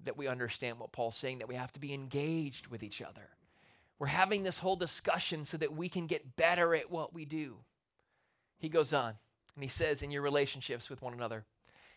that 0.05 0.16
we 0.16 0.29
understand 0.29 0.79
what 0.79 0.92
Paul's 0.92 1.16
saying, 1.16 1.38
that 1.38 1.49
we 1.49 1.55
have 1.55 1.73
to 1.73 1.81
be 1.81 1.94
engaged 1.94 2.66
with 2.66 2.83
each 2.83 3.01
other. 3.01 3.31
We're 3.99 4.09
having 4.09 4.42
this 4.42 4.59
whole 4.59 4.77
discussion 4.77 5.44
so 5.44 5.57
that 5.57 5.75
we 5.75 5.88
can 5.88 6.07
get 6.07 6.37
better 6.37 6.75
at 6.75 6.90
what 6.90 7.14
we 7.14 7.25
do. 7.25 7.57
He 8.59 8.68
goes 8.68 8.92
on 8.92 9.14
and 9.55 9.64
he 9.64 9.68
says, 9.68 10.03
in 10.03 10.11
your 10.11 10.23
relationships 10.23 10.88
with 10.88 11.03
one 11.03 11.14
another, 11.14 11.44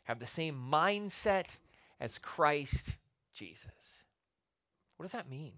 have 0.06 0.20
the 0.20 0.26
same 0.26 0.60
mindset 0.72 1.58
as 2.00 2.18
Christ 2.18 2.96
Jesus. 3.34 4.04
What 4.98 5.04
does 5.04 5.12
that 5.12 5.30
mean? 5.30 5.54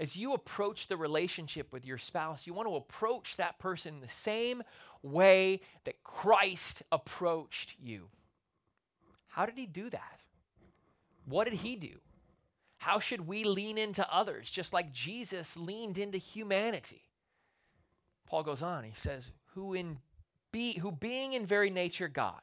As 0.00 0.16
you 0.16 0.32
approach 0.32 0.88
the 0.88 0.96
relationship 0.96 1.72
with 1.72 1.86
your 1.86 1.98
spouse, 1.98 2.46
you 2.46 2.54
want 2.54 2.68
to 2.68 2.76
approach 2.76 3.36
that 3.36 3.58
person 3.58 4.00
the 4.00 4.08
same 4.08 4.62
way 5.02 5.60
that 5.84 6.02
Christ 6.02 6.82
approached 6.90 7.76
you. 7.82 8.08
How 9.28 9.46
did 9.46 9.56
he 9.56 9.66
do 9.66 9.90
that? 9.90 10.20
What 11.26 11.44
did 11.44 11.54
he 11.54 11.76
do? 11.76 12.00
How 12.78 12.98
should 12.98 13.26
we 13.26 13.44
lean 13.44 13.78
into 13.78 14.06
others 14.12 14.50
just 14.50 14.72
like 14.72 14.92
Jesus 14.92 15.56
leaned 15.56 15.98
into 15.98 16.18
humanity? 16.18 17.02
Paul 18.26 18.42
goes 18.42 18.62
on, 18.62 18.84
he 18.84 18.92
says, 18.94 19.30
who 19.54 19.74
in 19.74 19.98
be 20.52 20.78
who 20.78 20.92
being 20.92 21.32
in 21.32 21.46
very 21.46 21.70
nature 21.70 22.08
God 22.08 22.40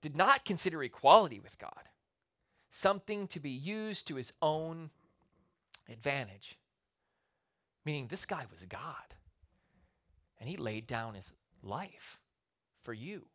did 0.00 0.16
not 0.16 0.44
consider 0.44 0.82
equality 0.82 1.38
with 1.38 1.58
God 1.58 1.88
something 2.70 3.28
to 3.28 3.40
be 3.40 3.50
used 3.50 4.08
to 4.08 4.16
his 4.16 4.32
own 4.40 4.90
advantage. 5.88 6.58
Meaning, 7.84 8.08
this 8.08 8.26
guy 8.26 8.44
was 8.50 8.64
God. 8.64 9.14
And 10.40 10.48
he 10.48 10.56
laid 10.56 10.86
down 10.86 11.14
his 11.14 11.32
life 11.62 12.18
for 12.82 12.92
you 12.92 13.26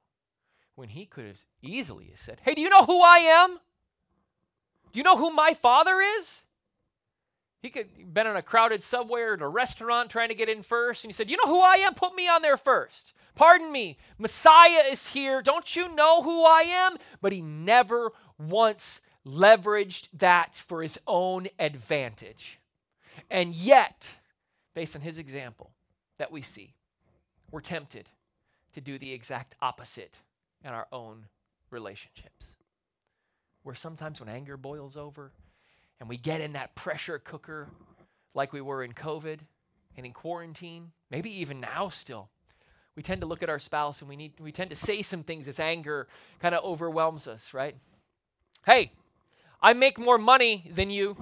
when 0.75 0.89
he 0.89 1.05
could 1.05 1.25
have 1.25 1.45
easily 1.61 2.11
said, 2.15 2.39
Hey, 2.43 2.55
do 2.55 2.61
you 2.61 2.69
know 2.69 2.85
who 2.85 3.01
I 3.01 3.17
am? 3.17 3.59
Do 4.91 4.99
you 4.99 5.03
know 5.03 5.17
who 5.17 5.31
my 5.31 5.53
father 5.53 5.99
is? 6.19 6.41
He 7.61 7.69
could 7.69 7.89
have 7.97 8.13
been 8.13 8.27
in 8.27 8.37
a 8.37 8.41
crowded 8.41 8.81
subway 8.81 9.21
or 9.21 9.33
a 9.33 9.47
restaurant 9.49 10.09
trying 10.09 10.29
to 10.29 10.35
get 10.35 10.47
in 10.47 10.63
first, 10.63 11.03
and 11.03 11.09
he 11.09 11.13
said, 11.13 11.29
You 11.29 11.37
know 11.37 11.51
who 11.51 11.61
I 11.61 11.75
am? 11.75 11.93
Put 11.93 12.15
me 12.15 12.27
on 12.27 12.41
there 12.41 12.57
first. 12.57 13.13
Pardon 13.35 13.71
me, 13.71 13.97
Messiah 14.17 14.83
is 14.89 15.09
here. 15.09 15.41
Don't 15.41 15.75
you 15.75 15.93
know 15.93 16.21
who 16.21 16.43
I 16.43 16.61
am? 16.61 16.97
But 17.21 17.33
he 17.33 17.41
never 17.41 18.11
once 18.37 19.01
leveraged 19.25 20.07
that 20.13 20.55
for 20.55 20.81
his 20.81 20.97
own 21.07 21.47
advantage. 21.59 22.59
And 23.29 23.53
yet, 23.53 24.15
based 24.73 24.95
on 24.95 25.01
his 25.01 25.17
example 25.17 25.71
that 26.17 26.31
we 26.31 26.41
see, 26.41 26.73
we're 27.51 27.61
tempted 27.61 28.09
to 28.73 28.81
do 28.81 28.97
the 28.97 29.13
exact 29.13 29.55
opposite 29.61 30.19
in 30.63 30.71
our 30.71 30.87
own 30.91 31.25
relationships. 31.71 32.45
Where 33.63 33.75
sometimes 33.75 34.19
when 34.19 34.29
anger 34.29 34.57
boils 34.57 34.95
over 34.95 35.31
and 35.99 36.07
we 36.07 36.17
get 36.17 36.41
in 36.41 36.53
that 36.53 36.75
pressure 36.75 37.19
cooker 37.19 37.67
like 38.33 38.53
we 38.53 38.61
were 38.61 38.83
in 38.83 38.93
COVID 38.93 39.39
and 39.97 40.05
in 40.05 40.13
quarantine, 40.13 40.91
maybe 41.11 41.41
even 41.41 41.59
now 41.59 41.89
still, 41.89 42.29
we 42.95 43.03
tend 43.03 43.21
to 43.21 43.27
look 43.27 43.43
at 43.43 43.49
our 43.49 43.59
spouse 43.59 43.99
and 44.01 44.09
we 44.09 44.15
need 44.15 44.33
we 44.39 44.51
tend 44.51 44.69
to 44.69 44.75
say 44.75 45.01
some 45.01 45.23
things 45.23 45.47
as 45.47 45.59
anger 45.59 46.07
kind 46.39 46.55
of 46.55 46.63
overwhelms 46.63 47.27
us, 47.27 47.53
right? 47.53 47.75
Hey, 48.65 48.91
I 49.61 49.73
make 49.73 49.99
more 49.99 50.17
money 50.17 50.69
than 50.73 50.89
you. 50.89 51.17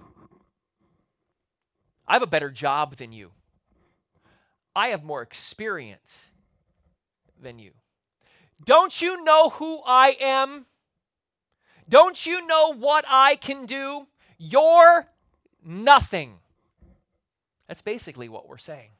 I 2.08 2.13
have 2.13 2.21
a 2.21 2.28
better 2.28 2.52
job 2.52 2.95
than 2.95 3.12
you. 3.12 3.32
I 4.76 4.89
have 4.89 5.04
more 5.04 5.21
experience 5.21 6.30
than 7.41 7.58
you. 7.60 7.71
Don't 8.63 9.02
you 9.02 9.23
know 9.23 9.50
who 9.50 9.82
I 9.86 10.15
am? 10.19 10.65
Don't 11.89 12.26
you 12.26 12.45
know 12.45 12.73
what 12.73 13.06
I 13.08 13.36
can 13.36 13.65
do? 13.65 14.08
You're 14.38 15.08
nothing. 15.63 16.36
That's 17.67 17.82
basically 17.82 18.30
what 18.30 18.47
we're 18.47 18.58
saying. 18.58 18.91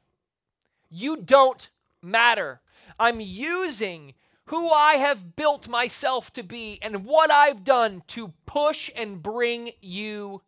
You 0.90 1.16
don't 1.16 1.68
matter. 2.02 2.60
I'm 2.98 3.20
using 3.20 4.14
who 4.48 4.70
I 4.70 4.94
have 4.94 5.36
built 5.36 5.68
myself 5.68 6.32
to 6.32 6.42
be 6.42 6.78
and 6.82 7.04
what 7.04 7.30
I've 7.30 7.64
done 7.64 8.02
to 8.08 8.32
push 8.46 8.90
and 8.96 9.22
bring 9.22 9.70
you 9.80 10.42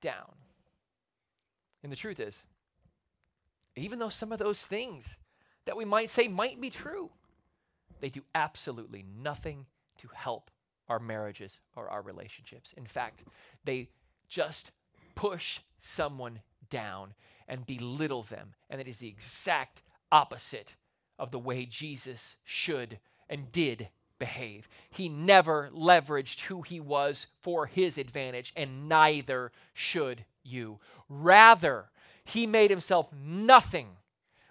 down. 0.00 0.34
And 1.82 1.92
the 1.92 1.96
truth 1.96 2.18
is, 2.20 2.42
even 3.76 3.98
though 3.98 4.08
some 4.08 4.32
of 4.32 4.38
those 4.38 4.66
things 4.66 5.18
that 5.66 5.76
we 5.76 5.84
might 5.84 6.10
say 6.10 6.26
might 6.26 6.60
be 6.60 6.70
true, 6.70 7.10
they 8.00 8.08
do 8.08 8.22
absolutely 8.34 9.04
nothing 9.20 9.66
to 9.98 10.08
help 10.12 10.50
our 10.88 10.98
marriages 10.98 11.60
or 11.76 11.88
our 11.88 12.02
relationships. 12.02 12.74
In 12.76 12.86
fact, 12.86 13.22
they 13.64 13.88
just 14.28 14.72
push 15.14 15.60
someone 15.78 16.40
down 16.70 17.14
and 17.46 17.66
belittle 17.66 18.22
them. 18.22 18.54
And 18.68 18.80
it 18.80 18.88
is 18.88 18.98
the 18.98 19.08
exact 19.08 19.82
opposite 20.10 20.74
of 21.18 21.30
the 21.30 21.38
way 21.38 21.66
Jesus 21.66 22.36
should 22.44 22.98
and 23.28 23.52
did 23.52 23.88
behave. 24.18 24.68
He 24.90 25.08
never 25.08 25.70
leveraged 25.72 26.42
who 26.42 26.62
he 26.62 26.80
was 26.80 27.28
for 27.40 27.66
his 27.66 27.98
advantage, 27.98 28.52
and 28.56 28.88
neither 28.88 29.52
should 29.72 30.24
you. 30.42 30.80
Rather, 31.08 31.86
he 32.24 32.46
made 32.46 32.70
himself 32.70 33.12
nothing 33.12 33.88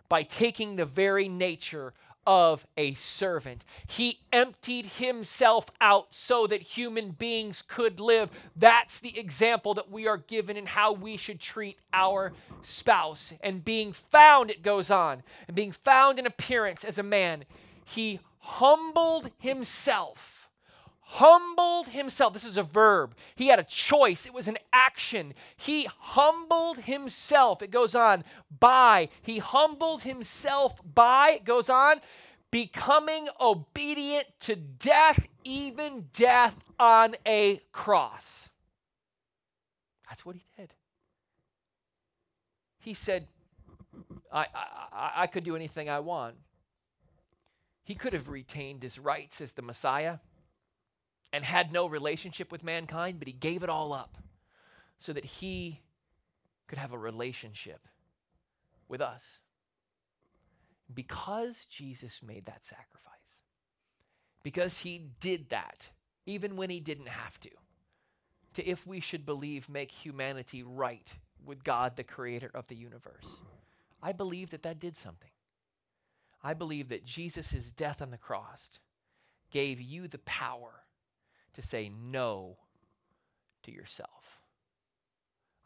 by 0.10 0.24
taking 0.24 0.76
the 0.76 0.86
very 0.86 1.28
nature 1.28 1.94
of 2.26 2.68
a 2.76 2.94
servant. 2.96 3.64
He 3.88 4.20
emptied 4.34 4.86
himself 4.86 5.70
out 5.80 6.14
so 6.14 6.46
that 6.48 6.62
human 6.62 7.12
beings 7.12 7.62
could 7.62 8.02
live. 8.02 8.30
That's 8.54 9.00
the 9.00 9.18
example 9.18 9.74
that 9.76 9.90
we 9.90 10.08
are 10.08 10.18
given 10.18 10.58
in 10.58 10.66
how 10.66 10.92
we 10.92 11.16
should 11.16 11.40
treat 11.40 11.78
our 11.94 12.34
spouse. 12.62 13.32
And 13.42 13.64
being 13.64 13.94
found, 13.94 14.50
it 14.50 14.62
goes 14.62 14.92
on, 14.92 15.24
and 15.48 15.56
being 15.56 15.72
found 15.72 16.20
in 16.20 16.26
appearance 16.26 16.84
as 16.84 16.98
a 16.98 17.04
man, 17.04 17.46
he 17.86 18.20
humbled 18.48 19.32
himself 19.38 20.38
humbled 21.10 21.88
himself. 21.90 22.34
This 22.34 22.46
is 22.46 22.58
a 22.58 22.64
verb. 22.64 23.16
He 23.36 23.48
had 23.48 23.60
a 23.60 23.64
choice, 23.64 24.26
it 24.26 24.34
was 24.34 24.50
an 24.50 24.58
action. 24.74 25.34
He 25.56 25.88
humbled 26.00 26.80
himself. 26.80 27.62
It 27.62 27.72
goes 27.72 27.96
on, 27.96 28.26
by. 28.60 29.08
He 29.22 29.38
humbled 29.38 30.02
himself 30.02 30.82
by, 30.94 31.32
it 31.36 31.46
goes 31.46 31.70
on, 31.70 32.02
becoming 32.52 33.30
obedient 33.40 34.28
to 34.42 34.58
death, 34.58 35.26
even 35.46 36.10
death 36.12 36.56
on 36.78 37.16
a 37.26 37.62
cross. 37.72 38.50
That's 40.10 40.26
what 40.26 40.36
he 40.36 40.44
did. 40.58 40.74
He 42.80 42.94
said, 42.94 43.28
I, 44.32 44.48
I, 44.54 45.12
I 45.16 45.28
could 45.28 45.46
do 45.46 45.56
anything 45.56 45.90
I 45.90 46.02
want. 46.02 46.36
He 47.88 47.96
could 47.96 48.12
have 48.12 48.28
retained 48.28 48.84
his 48.84 49.00
rights 49.00 49.40
as 49.40 49.54
the 49.54 49.62
Messiah 49.62 50.18
and 51.32 51.46
had 51.46 51.72
no 51.72 51.86
relationship 51.88 52.52
with 52.52 52.62
mankind, 52.62 53.18
but 53.18 53.30
he 53.30 53.34
gave 53.34 53.64
it 53.64 53.70
all 53.70 53.94
up 53.94 54.18
so 55.00 55.14
that 55.14 55.24
he 55.24 55.80
could 56.68 56.80
have 56.80 56.92
a 56.92 56.98
relationship 56.98 57.88
with 58.90 59.00
us. 59.00 59.40
Because 60.94 61.64
Jesus 61.64 62.22
made 62.22 62.46
that 62.48 62.66
sacrifice, 62.66 63.46
because 64.44 64.80
he 64.80 65.12
did 65.22 65.48
that, 65.52 65.88
even 66.26 66.58
when 66.58 66.70
he 66.70 66.82
didn't 66.82 67.08
have 67.08 67.40
to, 67.40 67.52
to, 68.56 68.70
if 68.70 68.86
we 68.86 69.00
should 69.00 69.26
believe, 69.26 69.70
make 69.70 69.92
humanity 69.92 70.62
right 70.62 71.10
with 71.46 71.64
God, 71.64 71.96
the 71.96 72.04
creator 72.04 72.52
of 72.54 72.68
the 72.68 72.76
universe. 72.76 73.38
I 74.04 74.12
believe 74.12 74.50
that 74.50 74.64
that 74.64 74.78
did 74.78 74.98
something. 74.98 75.30
I 76.48 76.54
believe 76.54 76.88
that 76.90 77.04
Jesus' 77.04 77.74
death 77.74 78.02
on 78.02 78.10
the 78.10 78.18
cross 78.18 78.70
gave 79.52 79.82
you 79.82 80.08
the 80.08 80.20
power 80.20 80.72
to 81.56 81.62
say 81.62 81.90
no 81.90 82.56
to 83.64 83.72
yourself. 83.74 84.17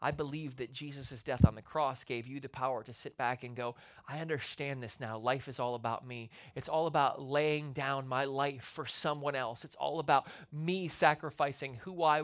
I 0.04 0.10
believe 0.10 0.56
that 0.56 0.72
Jesus' 0.72 1.22
death 1.22 1.46
on 1.46 1.54
the 1.54 1.62
cross 1.62 2.02
gave 2.02 2.26
you 2.26 2.40
the 2.40 2.48
power 2.48 2.82
to 2.82 2.92
sit 2.92 3.16
back 3.16 3.44
and 3.44 3.54
go, 3.54 3.76
I 4.08 4.18
understand 4.18 4.82
this 4.82 4.98
now. 4.98 5.16
Life 5.16 5.46
is 5.46 5.60
all 5.60 5.76
about 5.76 6.04
me. 6.04 6.28
It's 6.56 6.68
all 6.68 6.88
about 6.88 7.22
laying 7.22 7.72
down 7.72 8.08
my 8.08 8.24
life 8.24 8.64
for 8.64 8.84
someone 8.84 9.36
else. 9.36 9.64
It's 9.64 9.76
all 9.76 10.00
about 10.00 10.26
me 10.52 10.88
sacrificing 10.88 11.78
who 11.82 12.02
I 12.02 12.22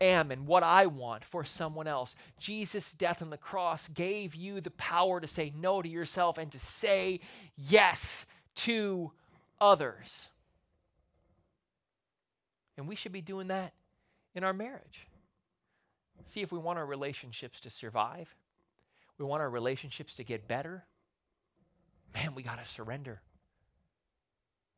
am 0.00 0.32
and 0.32 0.48
what 0.48 0.64
I 0.64 0.86
want 0.86 1.24
for 1.24 1.44
someone 1.44 1.86
else. 1.86 2.16
Jesus' 2.40 2.92
death 2.92 3.22
on 3.22 3.30
the 3.30 3.36
cross 3.36 3.86
gave 3.86 4.34
you 4.34 4.60
the 4.60 4.72
power 4.72 5.20
to 5.20 5.28
say 5.28 5.52
no 5.56 5.82
to 5.82 5.88
yourself 5.88 6.36
and 6.36 6.50
to 6.50 6.58
say 6.58 7.20
yes 7.56 8.26
to 8.56 9.12
others. 9.60 10.26
And 12.76 12.88
we 12.88 12.96
should 12.96 13.12
be 13.12 13.20
doing 13.20 13.48
that 13.48 13.72
in 14.34 14.42
our 14.42 14.52
marriage. 14.52 15.06
See 16.24 16.40
if 16.40 16.52
we 16.52 16.58
want 16.58 16.78
our 16.78 16.86
relationships 16.86 17.60
to 17.60 17.70
survive, 17.70 18.34
we 19.18 19.24
want 19.24 19.42
our 19.42 19.50
relationships 19.50 20.14
to 20.16 20.24
get 20.24 20.48
better. 20.48 20.84
Man, 22.14 22.34
we 22.34 22.42
got 22.42 22.62
to 22.62 22.68
surrender. 22.68 23.20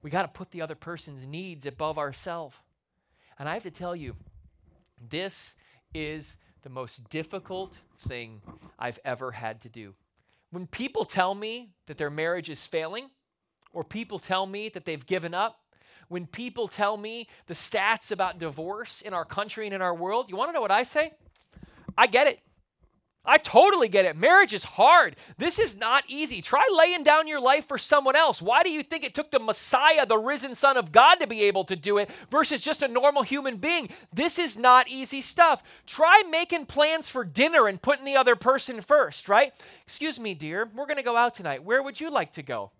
We 0.02 0.10
got 0.10 0.22
to 0.22 0.28
put 0.28 0.50
the 0.50 0.62
other 0.62 0.74
person's 0.74 1.26
needs 1.26 1.64
above 1.64 1.96
ourselves. 1.96 2.56
And 3.38 3.48
I 3.48 3.54
have 3.54 3.62
to 3.62 3.70
tell 3.70 3.94
you, 3.94 4.16
this 5.08 5.54
is 5.94 6.36
the 6.62 6.70
most 6.70 7.08
difficult 7.08 7.78
thing 7.98 8.42
I've 8.78 8.98
ever 9.04 9.32
had 9.32 9.60
to 9.62 9.68
do. 9.68 9.94
When 10.50 10.66
people 10.66 11.04
tell 11.04 11.34
me 11.34 11.70
that 11.86 11.98
their 11.98 12.10
marriage 12.10 12.50
is 12.50 12.66
failing, 12.66 13.10
or 13.72 13.84
people 13.84 14.18
tell 14.18 14.46
me 14.46 14.68
that 14.70 14.84
they've 14.84 15.06
given 15.06 15.34
up, 15.34 15.58
when 16.08 16.26
people 16.26 16.68
tell 16.68 16.96
me 16.96 17.28
the 17.46 17.54
stats 17.54 18.12
about 18.12 18.38
divorce 18.38 19.00
in 19.00 19.14
our 19.14 19.24
country 19.24 19.66
and 19.66 19.74
in 19.74 19.80
our 19.80 19.94
world, 19.94 20.28
you 20.28 20.36
want 20.36 20.50
to 20.50 20.52
know 20.52 20.60
what 20.60 20.70
I 20.70 20.82
say? 20.82 21.12
I 21.96 22.06
get 22.06 22.26
it. 22.26 22.40
I 23.24 23.38
totally 23.38 23.88
get 23.88 24.04
it. 24.04 24.16
Marriage 24.16 24.52
is 24.52 24.64
hard. 24.64 25.14
This 25.38 25.60
is 25.60 25.76
not 25.76 26.02
easy. 26.08 26.42
Try 26.42 26.64
laying 26.76 27.04
down 27.04 27.28
your 27.28 27.40
life 27.40 27.68
for 27.68 27.78
someone 27.78 28.16
else. 28.16 28.42
Why 28.42 28.64
do 28.64 28.70
you 28.70 28.82
think 28.82 29.04
it 29.04 29.14
took 29.14 29.30
the 29.30 29.38
Messiah, 29.38 30.04
the 30.04 30.18
risen 30.18 30.56
Son 30.56 30.76
of 30.76 30.90
God, 30.90 31.16
to 31.16 31.28
be 31.28 31.42
able 31.44 31.62
to 31.66 31.76
do 31.76 31.98
it 31.98 32.10
versus 32.32 32.60
just 32.60 32.82
a 32.82 32.88
normal 32.88 33.22
human 33.22 33.58
being? 33.58 33.90
This 34.12 34.40
is 34.40 34.58
not 34.58 34.88
easy 34.88 35.20
stuff. 35.20 35.62
Try 35.86 36.24
making 36.28 36.66
plans 36.66 37.08
for 37.10 37.24
dinner 37.24 37.68
and 37.68 37.80
putting 37.80 38.04
the 38.04 38.16
other 38.16 38.34
person 38.34 38.80
first, 38.80 39.28
right? 39.28 39.54
Excuse 39.84 40.18
me, 40.18 40.34
dear, 40.34 40.68
we're 40.74 40.86
going 40.86 40.96
to 40.96 41.04
go 41.04 41.16
out 41.16 41.36
tonight. 41.36 41.62
Where 41.62 41.82
would 41.82 42.00
you 42.00 42.10
like 42.10 42.32
to 42.32 42.42
go? 42.42 42.72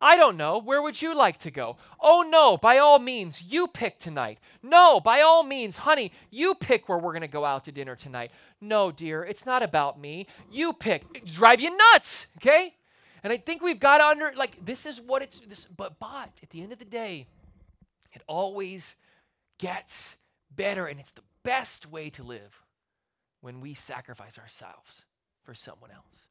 I 0.00 0.16
don't 0.16 0.36
know. 0.36 0.58
Where 0.58 0.82
would 0.82 1.00
you 1.00 1.14
like 1.14 1.38
to 1.38 1.50
go? 1.50 1.78
Oh, 1.98 2.22
no, 2.28 2.58
by 2.58 2.76
all 2.76 2.98
means, 2.98 3.40
you 3.40 3.66
pick 3.66 3.98
tonight. 3.98 4.38
No, 4.62 5.00
by 5.00 5.22
all 5.22 5.42
means, 5.42 5.78
honey, 5.78 6.12
you 6.30 6.54
pick 6.54 6.86
where 6.86 6.98
we're 6.98 7.12
going 7.12 7.22
to 7.22 7.28
go 7.28 7.46
out 7.46 7.64
to 7.64 7.72
dinner 7.72 7.96
tonight. 7.96 8.30
No, 8.60 8.90
dear, 8.90 9.22
it's 9.22 9.44
not 9.44 9.62
about 9.62 10.00
me. 10.00 10.26
You 10.50 10.72
pick. 10.72 11.24
drive 11.26 11.60
you 11.60 11.76
nuts, 11.76 12.26
okay? 12.38 12.74
And 13.22 13.32
I 13.32 13.36
think 13.36 13.62
we've 13.62 13.80
got 13.80 14.00
under, 14.00 14.32
like, 14.36 14.64
this 14.64 14.86
is 14.86 15.00
what 15.00 15.22
it's, 15.22 15.40
this, 15.40 15.64
but, 15.64 15.98
but 15.98 16.30
at 16.42 16.50
the 16.50 16.62
end 16.62 16.72
of 16.72 16.78
the 16.78 16.84
day, 16.84 17.26
it 18.12 18.22
always 18.26 18.96
gets 19.58 20.16
better, 20.54 20.86
and 20.86 20.98
it's 20.98 21.10
the 21.10 21.22
best 21.42 21.90
way 21.90 22.08
to 22.10 22.22
live 22.22 22.62
when 23.40 23.60
we 23.60 23.74
sacrifice 23.74 24.38
ourselves 24.38 25.04
for 25.42 25.54
someone 25.54 25.90
else. 25.90 26.26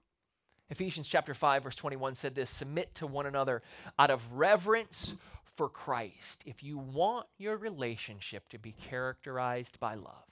Ephesians 0.70 1.08
chapter 1.08 1.34
5 1.34 1.64
verse 1.64 1.76
21 1.76 2.16
said 2.16 2.34
this, 2.34 2.50
submit 2.50 2.94
to 2.96 3.06
one 3.06 3.26
another 3.26 3.62
out 4.00 4.10
of 4.10 4.34
reverence 4.34 5.16
for 5.44 5.70
Christ. 5.70 6.42
If 6.46 6.64
you 6.64 6.78
want 6.78 7.28
your 7.38 7.56
relationship 7.56 8.50
to 8.50 8.58
be 8.58 8.74
characterized 8.74 9.80
by 9.80 9.94
love, 9.94 10.26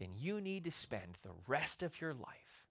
then 0.00 0.08
you 0.18 0.40
need 0.40 0.64
to 0.64 0.70
spend 0.70 1.18
the 1.22 1.30
rest 1.46 1.82
of 1.82 2.00
your 2.00 2.14
life 2.14 2.64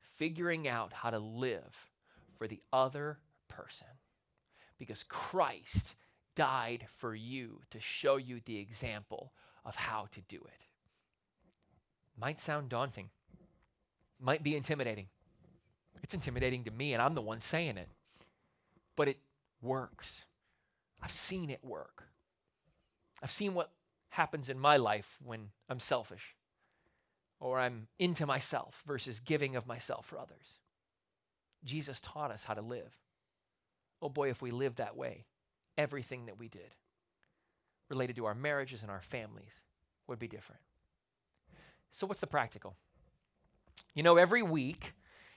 figuring 0.00 0.66
out 0.66 0.92
how 0.92 1.08
to 1.08 1.18
live 1.18 1.88
for 2.36 2.48
the 2.48 2.60
other 2.72 3.18
person. 3.46 3.86
Because 4.76 5.04
Christ 5.04 5.94
died 6.34 6.86
for 6.98 7.14
you 7.14 7.60
to 7.70 7.78
show 7.78 8.16
you 8.16 8.40
the 8.44 8.58
example 8.58 9.32
of 9.64 9.76
how 9.76 10.08
to 10.10 10.20
do 10.22 10.36
it. 10.36 10.62
Might 12.20 12.40
sound 12.40 12.68
daunting, 12.68 13.10
might 14.20 14.42
be 14.42 14.56
intimidating. 14.56 15.06
It's 16.02 16.14
intimidating 16.14 16.64
to 16.64 16.72
me, 16.72 16.92
and 16.92 17.00
I'm 17.00 17.14
the 17.14 17.22
one 17.22 17.40
saying 17.40 17.76
it. 17.76 17.88
But 18.96 19.08
it 19.08 19.18
works. 19.62 20.24
I've 21.00 21.12
seen 21.12 21.50
it 21.50 21.64
work. 21.64 22.08
I've 23.22 23.30
seen 23.30 23.54
what 23.54 23.70
happens 24.10 24.48
in 24.48 24.58
my 24.58 24.76
life 24.76 25.18
when 25.24 25.50
I'm 25.68 25.80
selfish 25.80 26.34
or 27.40 27.58
I'm 27.58 27.88
into 27.98 28.26
myself 28.26 28.82
versus 28.86 29.20
giving 29.20 29.56
of 29.56 29.66
myself 29.66 30.06
for 30.06 30.18
others. 30.18 30.58
Jesus 31.64 32.00
taught 32.00 32.30
us 32.30 32.44
how 32.44 32.54
to 32.54 32.62
live. 32.62 32.96
Oh 34.00 34.08
boy, 34.08 34.30
if 34.30 34.42
we 34.42 34.50
lived 34.50 34.78
that 34.78 34.96
way, 34.96 35.24
everything 35.76 36.26
that 36.26 36.38
we 36.38 36.48
did 36.48 36.74
related 37.88 38.16
to 38.16 38.26
our 38.26 38.34
marriages 38.34 38.82
and 38.82 38.90
our 38.90 39.00
families 39.00 39.62
would 40.06 40.18
be 40.18 40.28
different. 40.28 40.60
So, 41.90 42.06
what's 42.06 42.20
the 42.20 42.26
practical? 42.26 42.76
You 43.94 44.02
know, 44.02 44.16
every 44.16 44.42
week 44.42 44.92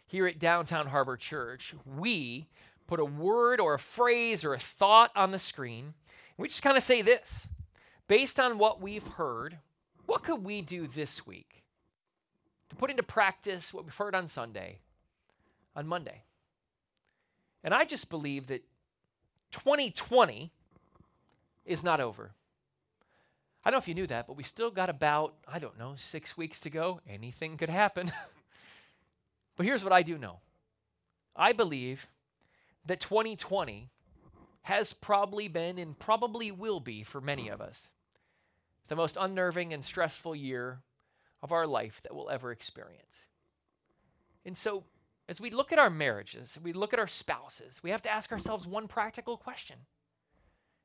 here 0.06 0.28
at 0.28 0.40
Downtown 0.40 0.88
Harbor 0.88 1.18
Church, 1.18 1.74
we 1.86 2.48
put 2.88 3.00
a 3.00 3.06
word 3.06 3.60
or 3.60 3.74
a 3.74 3.80
phrase 3.80 4.44
or 4.44 4.54
a 4.54 4.60
thought 4.60 5.12
on 5.16 5.32
the 5.32 5.40
screen. 5.40 5.86
And 5.86 6.38
we 6.38 6.50
just 6.50 6.62
kind 6.64 6.78
of 6.78 6.84
say 6.84 7.02
this 7.02 7.48
based 8.08 8.40
on 8.40 8.58
what 8.58 8.82
we've 8.82 9.08
heard, 9.08 9.58
what 10.06 10.24
could 10.24 10.44
we 10.44 10.62
do 10.62 10.88
this 10.88 11.26
week 11.26 11.61
to 12.72 12.76
put 12.78 12.90
into 12.90 13.04
practice 13.04 13.74
what 13.74 13.84
we've 13.84 13.96
heard 13.96 14.16
on 14.16 14.28
Sunday, 14.28 14.80
on 15.76 15.86
Monday? 15.86 16.24
And 17.64 17.74
I 17.74 17.84
just 17.84 18.10
believe 18.10 18.48
that 18.48 18.64
2020 19.52 20.52
is 21.66 21.84
not 21.84 22.00
over. 22.00 22.32
I 23.64 23.70
don't 23.70 23.76
know 23.76 23.82
if 23.82 23.90
you 23.90 23.94
knew 23.94 24.08
that, 24.08 24.26
but 24.26 24.38
we 24.38 24.44
still 24.44 24.72
got 24.72 24.90
about, 24.90 25.36
I 25.46 25.60
don't 25.60 25.78
know, 25.78 25.96
six 25.98 26.38
weeks 26.38 26.62
to 26.62 26.70
go. 26.70 27.02
Anything 27.08 27.58
could 27.58 27.70
happen. 27.70 28.12
But 29.58 29.68
here's 29.68 29.84
what 29.84 29.94
I 29.94 30.02
do 30.02 30.18
know 30.18 30.40
I 31.36 31.52
believe 31.52 32.08
that 32.88 33.00
2020 33.00 33.90
has 34.64 34.94
probably 34.94 35.48
been 35.48 35.78
and 35.78 36.00
probably 36.00 36.52
will 36.52 36.80
be 36.80 37.04
for 37.04 37.22
many 37.22 37.48
of 37.48 37.62
us 37.62 37.90
the 38.88 38.96
most 38.96 39.18
unnerving 39.20 39.72
and 39.72 39.86
stressful 39.86 40.36
year 40.36 40.80
of 41.42 41.52
our 41.52 41.68
life 41.68 42.02
that 42.04 42.16
we'll 42.16 42.30
ever 42.30 42.52
experience. 42.52 43.24
And 44.46 44.58
so, 44.58 44.84
as 45.30 45.40
we 45.40 45.50
look 45.50 45.72
at 45.72 45.80
our 45.80 45.90
marriages, 45.90 46.58
we 46.62 46.74
look 46.74 46.94
at 46.94 47.00
our 47.00 47.08
spouses, 47.08 47.82
we 47.84 47.92
have 47.92 48.02
to 48.04 48.12
ask 48.12 48.32
ourselves 48.32 48.68
one 48.68 48.88
practical 48.88 49.38
question. 49.38 49.78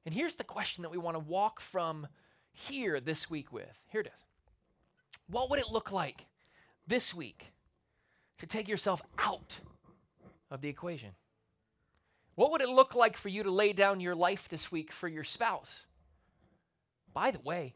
And 0.04 0.14
here's 0.14 0.36
the 0.36 0.44
question 0.44 0.82
that 0.82 0.90
we 0.90 0.98
want 0.98 1.16
to 1.16 1.20
walk 1.20 1.60
from 1.60 2.06
here 2.52 3.00
this 3.00 3.28
week 3.28 3.52
with. 3.52 3.80
Here 3.88 4.02
it 4.02 4.06
is. 4.14 4.24
What 5.28 5.50
would 5.50 5.58
it 5.58 5.68
look 5.68 5.90
like 5.90 6.26
this 6.86 7.12
week 7.12 7.52
to 8.38 8.46
take 8.46 8.68
yourself 8.68 9.02
out 9.18 9.58
of 10.50 10.60
the 10.60 10.68
equation? 10.68 11.10
What 12.36 12.52
would 12.52 12.60
it 12.60 12.68
look 12.68 12.94
like 12.94 13.16
for 13.16 13.30
you 13.30 13.42
to 13.42 13.50
lay 13.50 13.72
down 13.72 13.98
your 13.98 14.14
life 14.14 14.48
this 14.48 14.70
week 14.70 14.92
for 14.92 15.08
your 15.08 15.24
spouse? 15.24 15.86
By 17.12 17.30
the 17.30 17.40
way, 17.40 17.74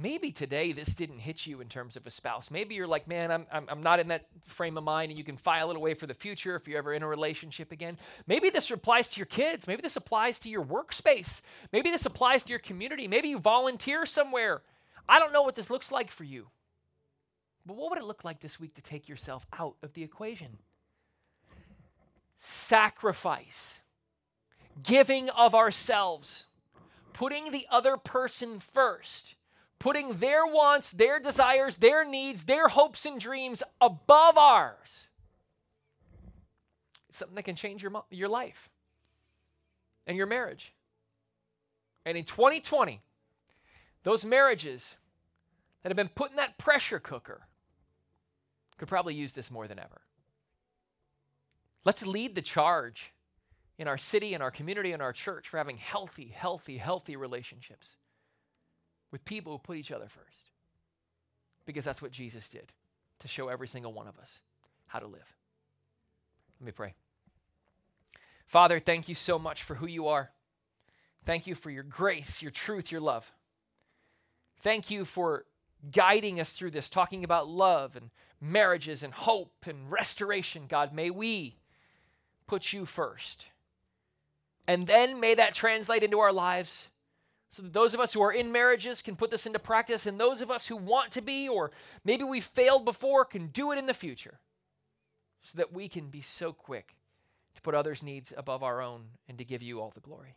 maybe 0.00 0.30
today 0.30 0.72
this 0.72 0.94
didn't 0.94 1.18
hit 1.18 1.46
you 1.46 1.60
in 1.60 1.68
terms 1.68 1.96
of 1.96 2.06
a 2.06 2.10
spouse. 2.10 2.50
Maybe 2.50 2.74
you're 2.74 2.86
like, 2.86 3.06
man, 3.06 3.30
I'm, 3.30 3.46
I'm, 3.52 3.66
I'm, 3.68 3.82
not 3.82 4.00
in 4.00 4.08
that 4.08 4.26
frame 4.46 4.76
of 4.76 4.84
mind, 4.84 5.10
and 5.10 5.18
you 5.18 5.24
can 5.24 5.36
file 5.36 5.70
it 5.70 5.76
away 5.76 5.94
for 5.94 6.06
the 6.06 6.14
future 6.14 6.56
if 6.56 6.66
you're 6.66 6.78
ever 6.78 6.92
in 6.92 7.02
a 7.02 7.08
relationship 7.08 7.72
again. 7.72 7.98
Maybe 8.26 8.50
this 8.50 8.70
applies 8.70 9.08
to 9.08 9.18
your 9.18 9.26
kids. 9.26 9.66
Maybe 9.66 9.82
this 9.82 9.96
applies 9.96 10.38
to 10.40 10.48
your 10.48 10.64
workspace. 10.64 11.40
Maybe 11.72 11.90
this 11.90 12.06
applies 12.06 12.44
to 12.44 12.50
your 12.50 12.58
community. 12.58 13.08
Maybe 13.08 13.28
you 13.28 13.38
volunteer 13.38 14.06
somewhere. 14.06 14.62
I 15.08 15.18
don't 15.18 15.32
know 15.32 15.42
what 15.42 15.54
this 15.54 15.70
looks 15.70 15.90
like 15.90 16.10
for 16.10 16.24
you. 16.24 16.46
But 17.66 17.76
what 17.76 17.90
would 17.90 17.98
it 17.98 18.04
look 18.04 18.24
like 18.24 18.40
this 18.40 18.58
week 18.58 18.74
to 18.74 18.82
take 18.82 19.08
yourself 19.08 19.46
out 19.58 19.76
of 19.82 19.92
the 19.92 20.02
equation? 20.02 20.58
Sacrifice, 22.38 23.80
giving 24.82 25.28
of 25.30 25.54
ourselves, 25.54 26.44
putting 27.12 27.50
the 27.50 27.66
other 27.70 27.96
person 27.98 28.58
first, 28.58 29.34
putting 29.80 30.18
their 30.18 30.46
wants, 30.46 30.92
their 30.92 31.18
desires, 31.18 31.78
their 31.78 32.04
needs, 32.04 32.44
their 32.44 32.68
hopes 32.68 33.04
and 33.04 33.18
dreams 33.18 33.62
above 33.80 34.38
ours. 34.38 35.06
It's 37.08 37.18
something 37.18 37.34
that 37.34 37.44
can 37.44 37.56
change 37.56 37.82
your, 37.82 38.04
your 38.10 38.28
life 38.28 38.70
and 40.06 40.16
your 40.16 40.26
marriage. 40.26 40.72
And 42.04 42.16
in 42.16 42.24
2020, 42.24 43.00
those 44.04 44.24
marriages 44.24 44.94
that 45.82 45.88
have 45.88 45.96
been 45.96 46.08
put 46.08 46.30
in 46.30 46.36
that 46.36 46.58
pressure 46.58 47.00
cooker 47.00 47.40
could 48.76 48.88
probably 48.88 49.14
use 49.14 49.32
this 49.32 49.50
more 49.50 49.66
than 49.66 49.78
ever. 49.78 50.02
Let's 51.84 52.06
lead 52.06 52.34
the 52.34 52.42
charge 52.42 53.12
in 53.78 53.88
our 53.88 53.98
city, 53.98 54.34
in 54.34 54.42
our 54.42 54.50
community, 54.50 54.92
in 54.92 55.00
our 55.00 55.14
church 55.14 55.48
for 55.48 55.56
having 55.56 55.78
healthy, 55.78 56.26
healthy, 56.34 56.76
healthy 56.76 57.16
relationships 57.16 57.96
with 59.10 59.24
people 59.24 59.52
who 59.52 59.58
put 59.58 59.76
each 59.76 59.92
other 59.92 60.08
first. 60.08 60.50
Because 61.66 61.84
that's 61.84 62.02
what 62.02 62.12
Jesus 62.12 62.48
did 62.48 62.72
to 63.20 63.28
show 63.28 63.48
every 63.48 63.68
single 63.68 63.92
one 63.92 64.08
of 64.08 64.18
us 64.18 64.40
how 64.86 64.98
to 64.98 65.06
live. 65.06 65.36
Let 66.60 66.66
me 66.66 66.72
pray. 66.72 66.94
Father, 68.46 68.80
thank 68.80 69.08
you 69.08 69.14
so 69.14 69.38
much 69.38 69.62
for 69.62 69.76
who 69.76 69.86
you 69.86 70.08
are. 70.08 70.30
Thank 71.24 71.46
you 71.46 71.54
for 71.54 71.70
your 71.70 71.82
grace, 71.82 72.42
your 72.42 72.50
truth, 72.50 72.90
your 72.90 73.00
love. 73.00 73.30
Thank 74.60 74.90
you 74.90 75.04
for 75.04 75.44
guiding 75.92 76.40
us 76.40 76.52
through 76.52 76.72
this, 76.72 76.88
talking 76.88 77.24
about 77.24 77.48
love 77.48 77.96
and 77.96 78.10
marriages 78.40 79.02
and 79.02 79.12
hope 79.12 79.52
and 79.66 79.90
restoration, 79.90 80.64
God. 80.66 80.92
May 80.92 81.10
we 81.10 81.56
put 82.46 82.72
you 82.72 82.84
first. 82.84 83.46
And 84.66 84.86
then 84.86 85.20
may 85.20 85.34
that 85.34 85.54
translate 85.54 86.02
into 86.02 86.18
our 86.18 86.32
lives 86.32 86.88
so 87.50 87.62
that 87.62 87.72
those 87.72 87.94
of 87.94 88.00
us 88.00 88.12
who 88.12 88.22
are 88.22 88.32
in 88.32 88.52
marriages 88.52 89.02
can 89.02 89.16
put 89.16 89.30
this 89.30 89.44
into 89.44 89.58
practice, 89.58 90.06
and 90.06 90.18
those 90.18 90.40
of 90.40 90.50
us 90.50 90.68
who 90.68 90.76
want 90.76 91.10
to 91.12 91.20
be, 91.20 91.48
or 91.48 91.72
maybe 92.04 92.24
we 92.24 92.40
failed 92.40 92.84
before, 92.84 93.24
can 93.24 93.48
do 93.48 93.72
it 93.72 93.78
in 93.78 93.86
the 93.86 93.94
future, 93.94 94.38
so 95.42 95.58
that 95.58 95.72
we 95.72 95.88
can 95.88 96.08
be 96.08 96.22
so 96.22 96.52
quick 96.52 96.94
to 97.54 97.60
put 97.60 97.74
others' 97.74 98.02
needs 98.02 98.32
above 98.36 98.62
our 98.62 98.80
own 98.80 99.02
and 99.28 99.36
to 99.38 99.44
give 99.44 99.62
you 99.62 99.80
all 99.80 99.90
the 99.92 100.00
glory. 100.00 100.36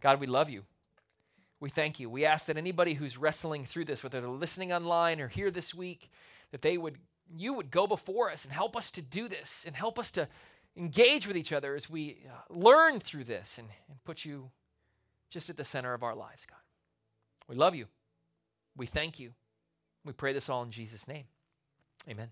God, 0.00 0.20
we 0.20 0.26
love 0.26 0.50
you. 0.50 0.64
We 1.58 1.70
thank 1.70 1.98
you. 1.98 2.10
We 2.10 2.26
ask 2.26 2.46
that 2.46 2.58
anybody 2.58 2.92
who's 2.92 3.16
wrestling 3.16 3.64
through 3.64 3.86
this, 3.86 4.02
whether 4.02 4.20
they're 4.20 4.28
listening 4.28 4.72
online 4.72 5.20
or 5.20 5.28
here 5.28 5.50
this 5.50 5.74
week, 5.74 6.10
that 6.50 6.60
they 6.60 6.76
would 6.76 6.98
you 7.34 7.54
would 7.54 7.70
go 7.70 7.86
before 7.86 8.30
us 8.30 8.44
and 8.44 8.52
help 8.52 8.76
us 8.76 8.90
to 8.90 9.00
do 9.00 9.28
this 9.28 9.64
and 9.66 9.74
help 9.74 9.98
us 9.98 10.10
to 10.10 10.28
engage 10.76 11.26
with 11.26 11.38
each 11.38 11.52
other 11.52 11.74
as 11.74 11.88
we 11.88 12.18
uh, 12.28 12.54
learn 12.54 13.00
through 13.00 13.24
this 13.24 13.56
and, 13.56 13.68
and 13.88 14.02
put 14.04 14.26
you 14.26 14.50
just 15.34 15.50
at 15.50 15.56
the 15.56 15.64
center 15.64 15.92
of 15.94 16.04
our 16.04 16.14
lives, 16.14 16.46
God. 16.48 16.60
We 17.48 17.56
love 17.56 17.74
you. 17.74 17.86
We 18.76 18.86
thank 18.86 19.18
you. 19.18 19.32
We 20.04 20.12
pray 20.12 20.32
this 20.32 20.48
all 20.48 20.62
in 20.62 20.70
Jesus' 20.70 21.08
name. 21.08 21.24
Amen. 22.08 22.28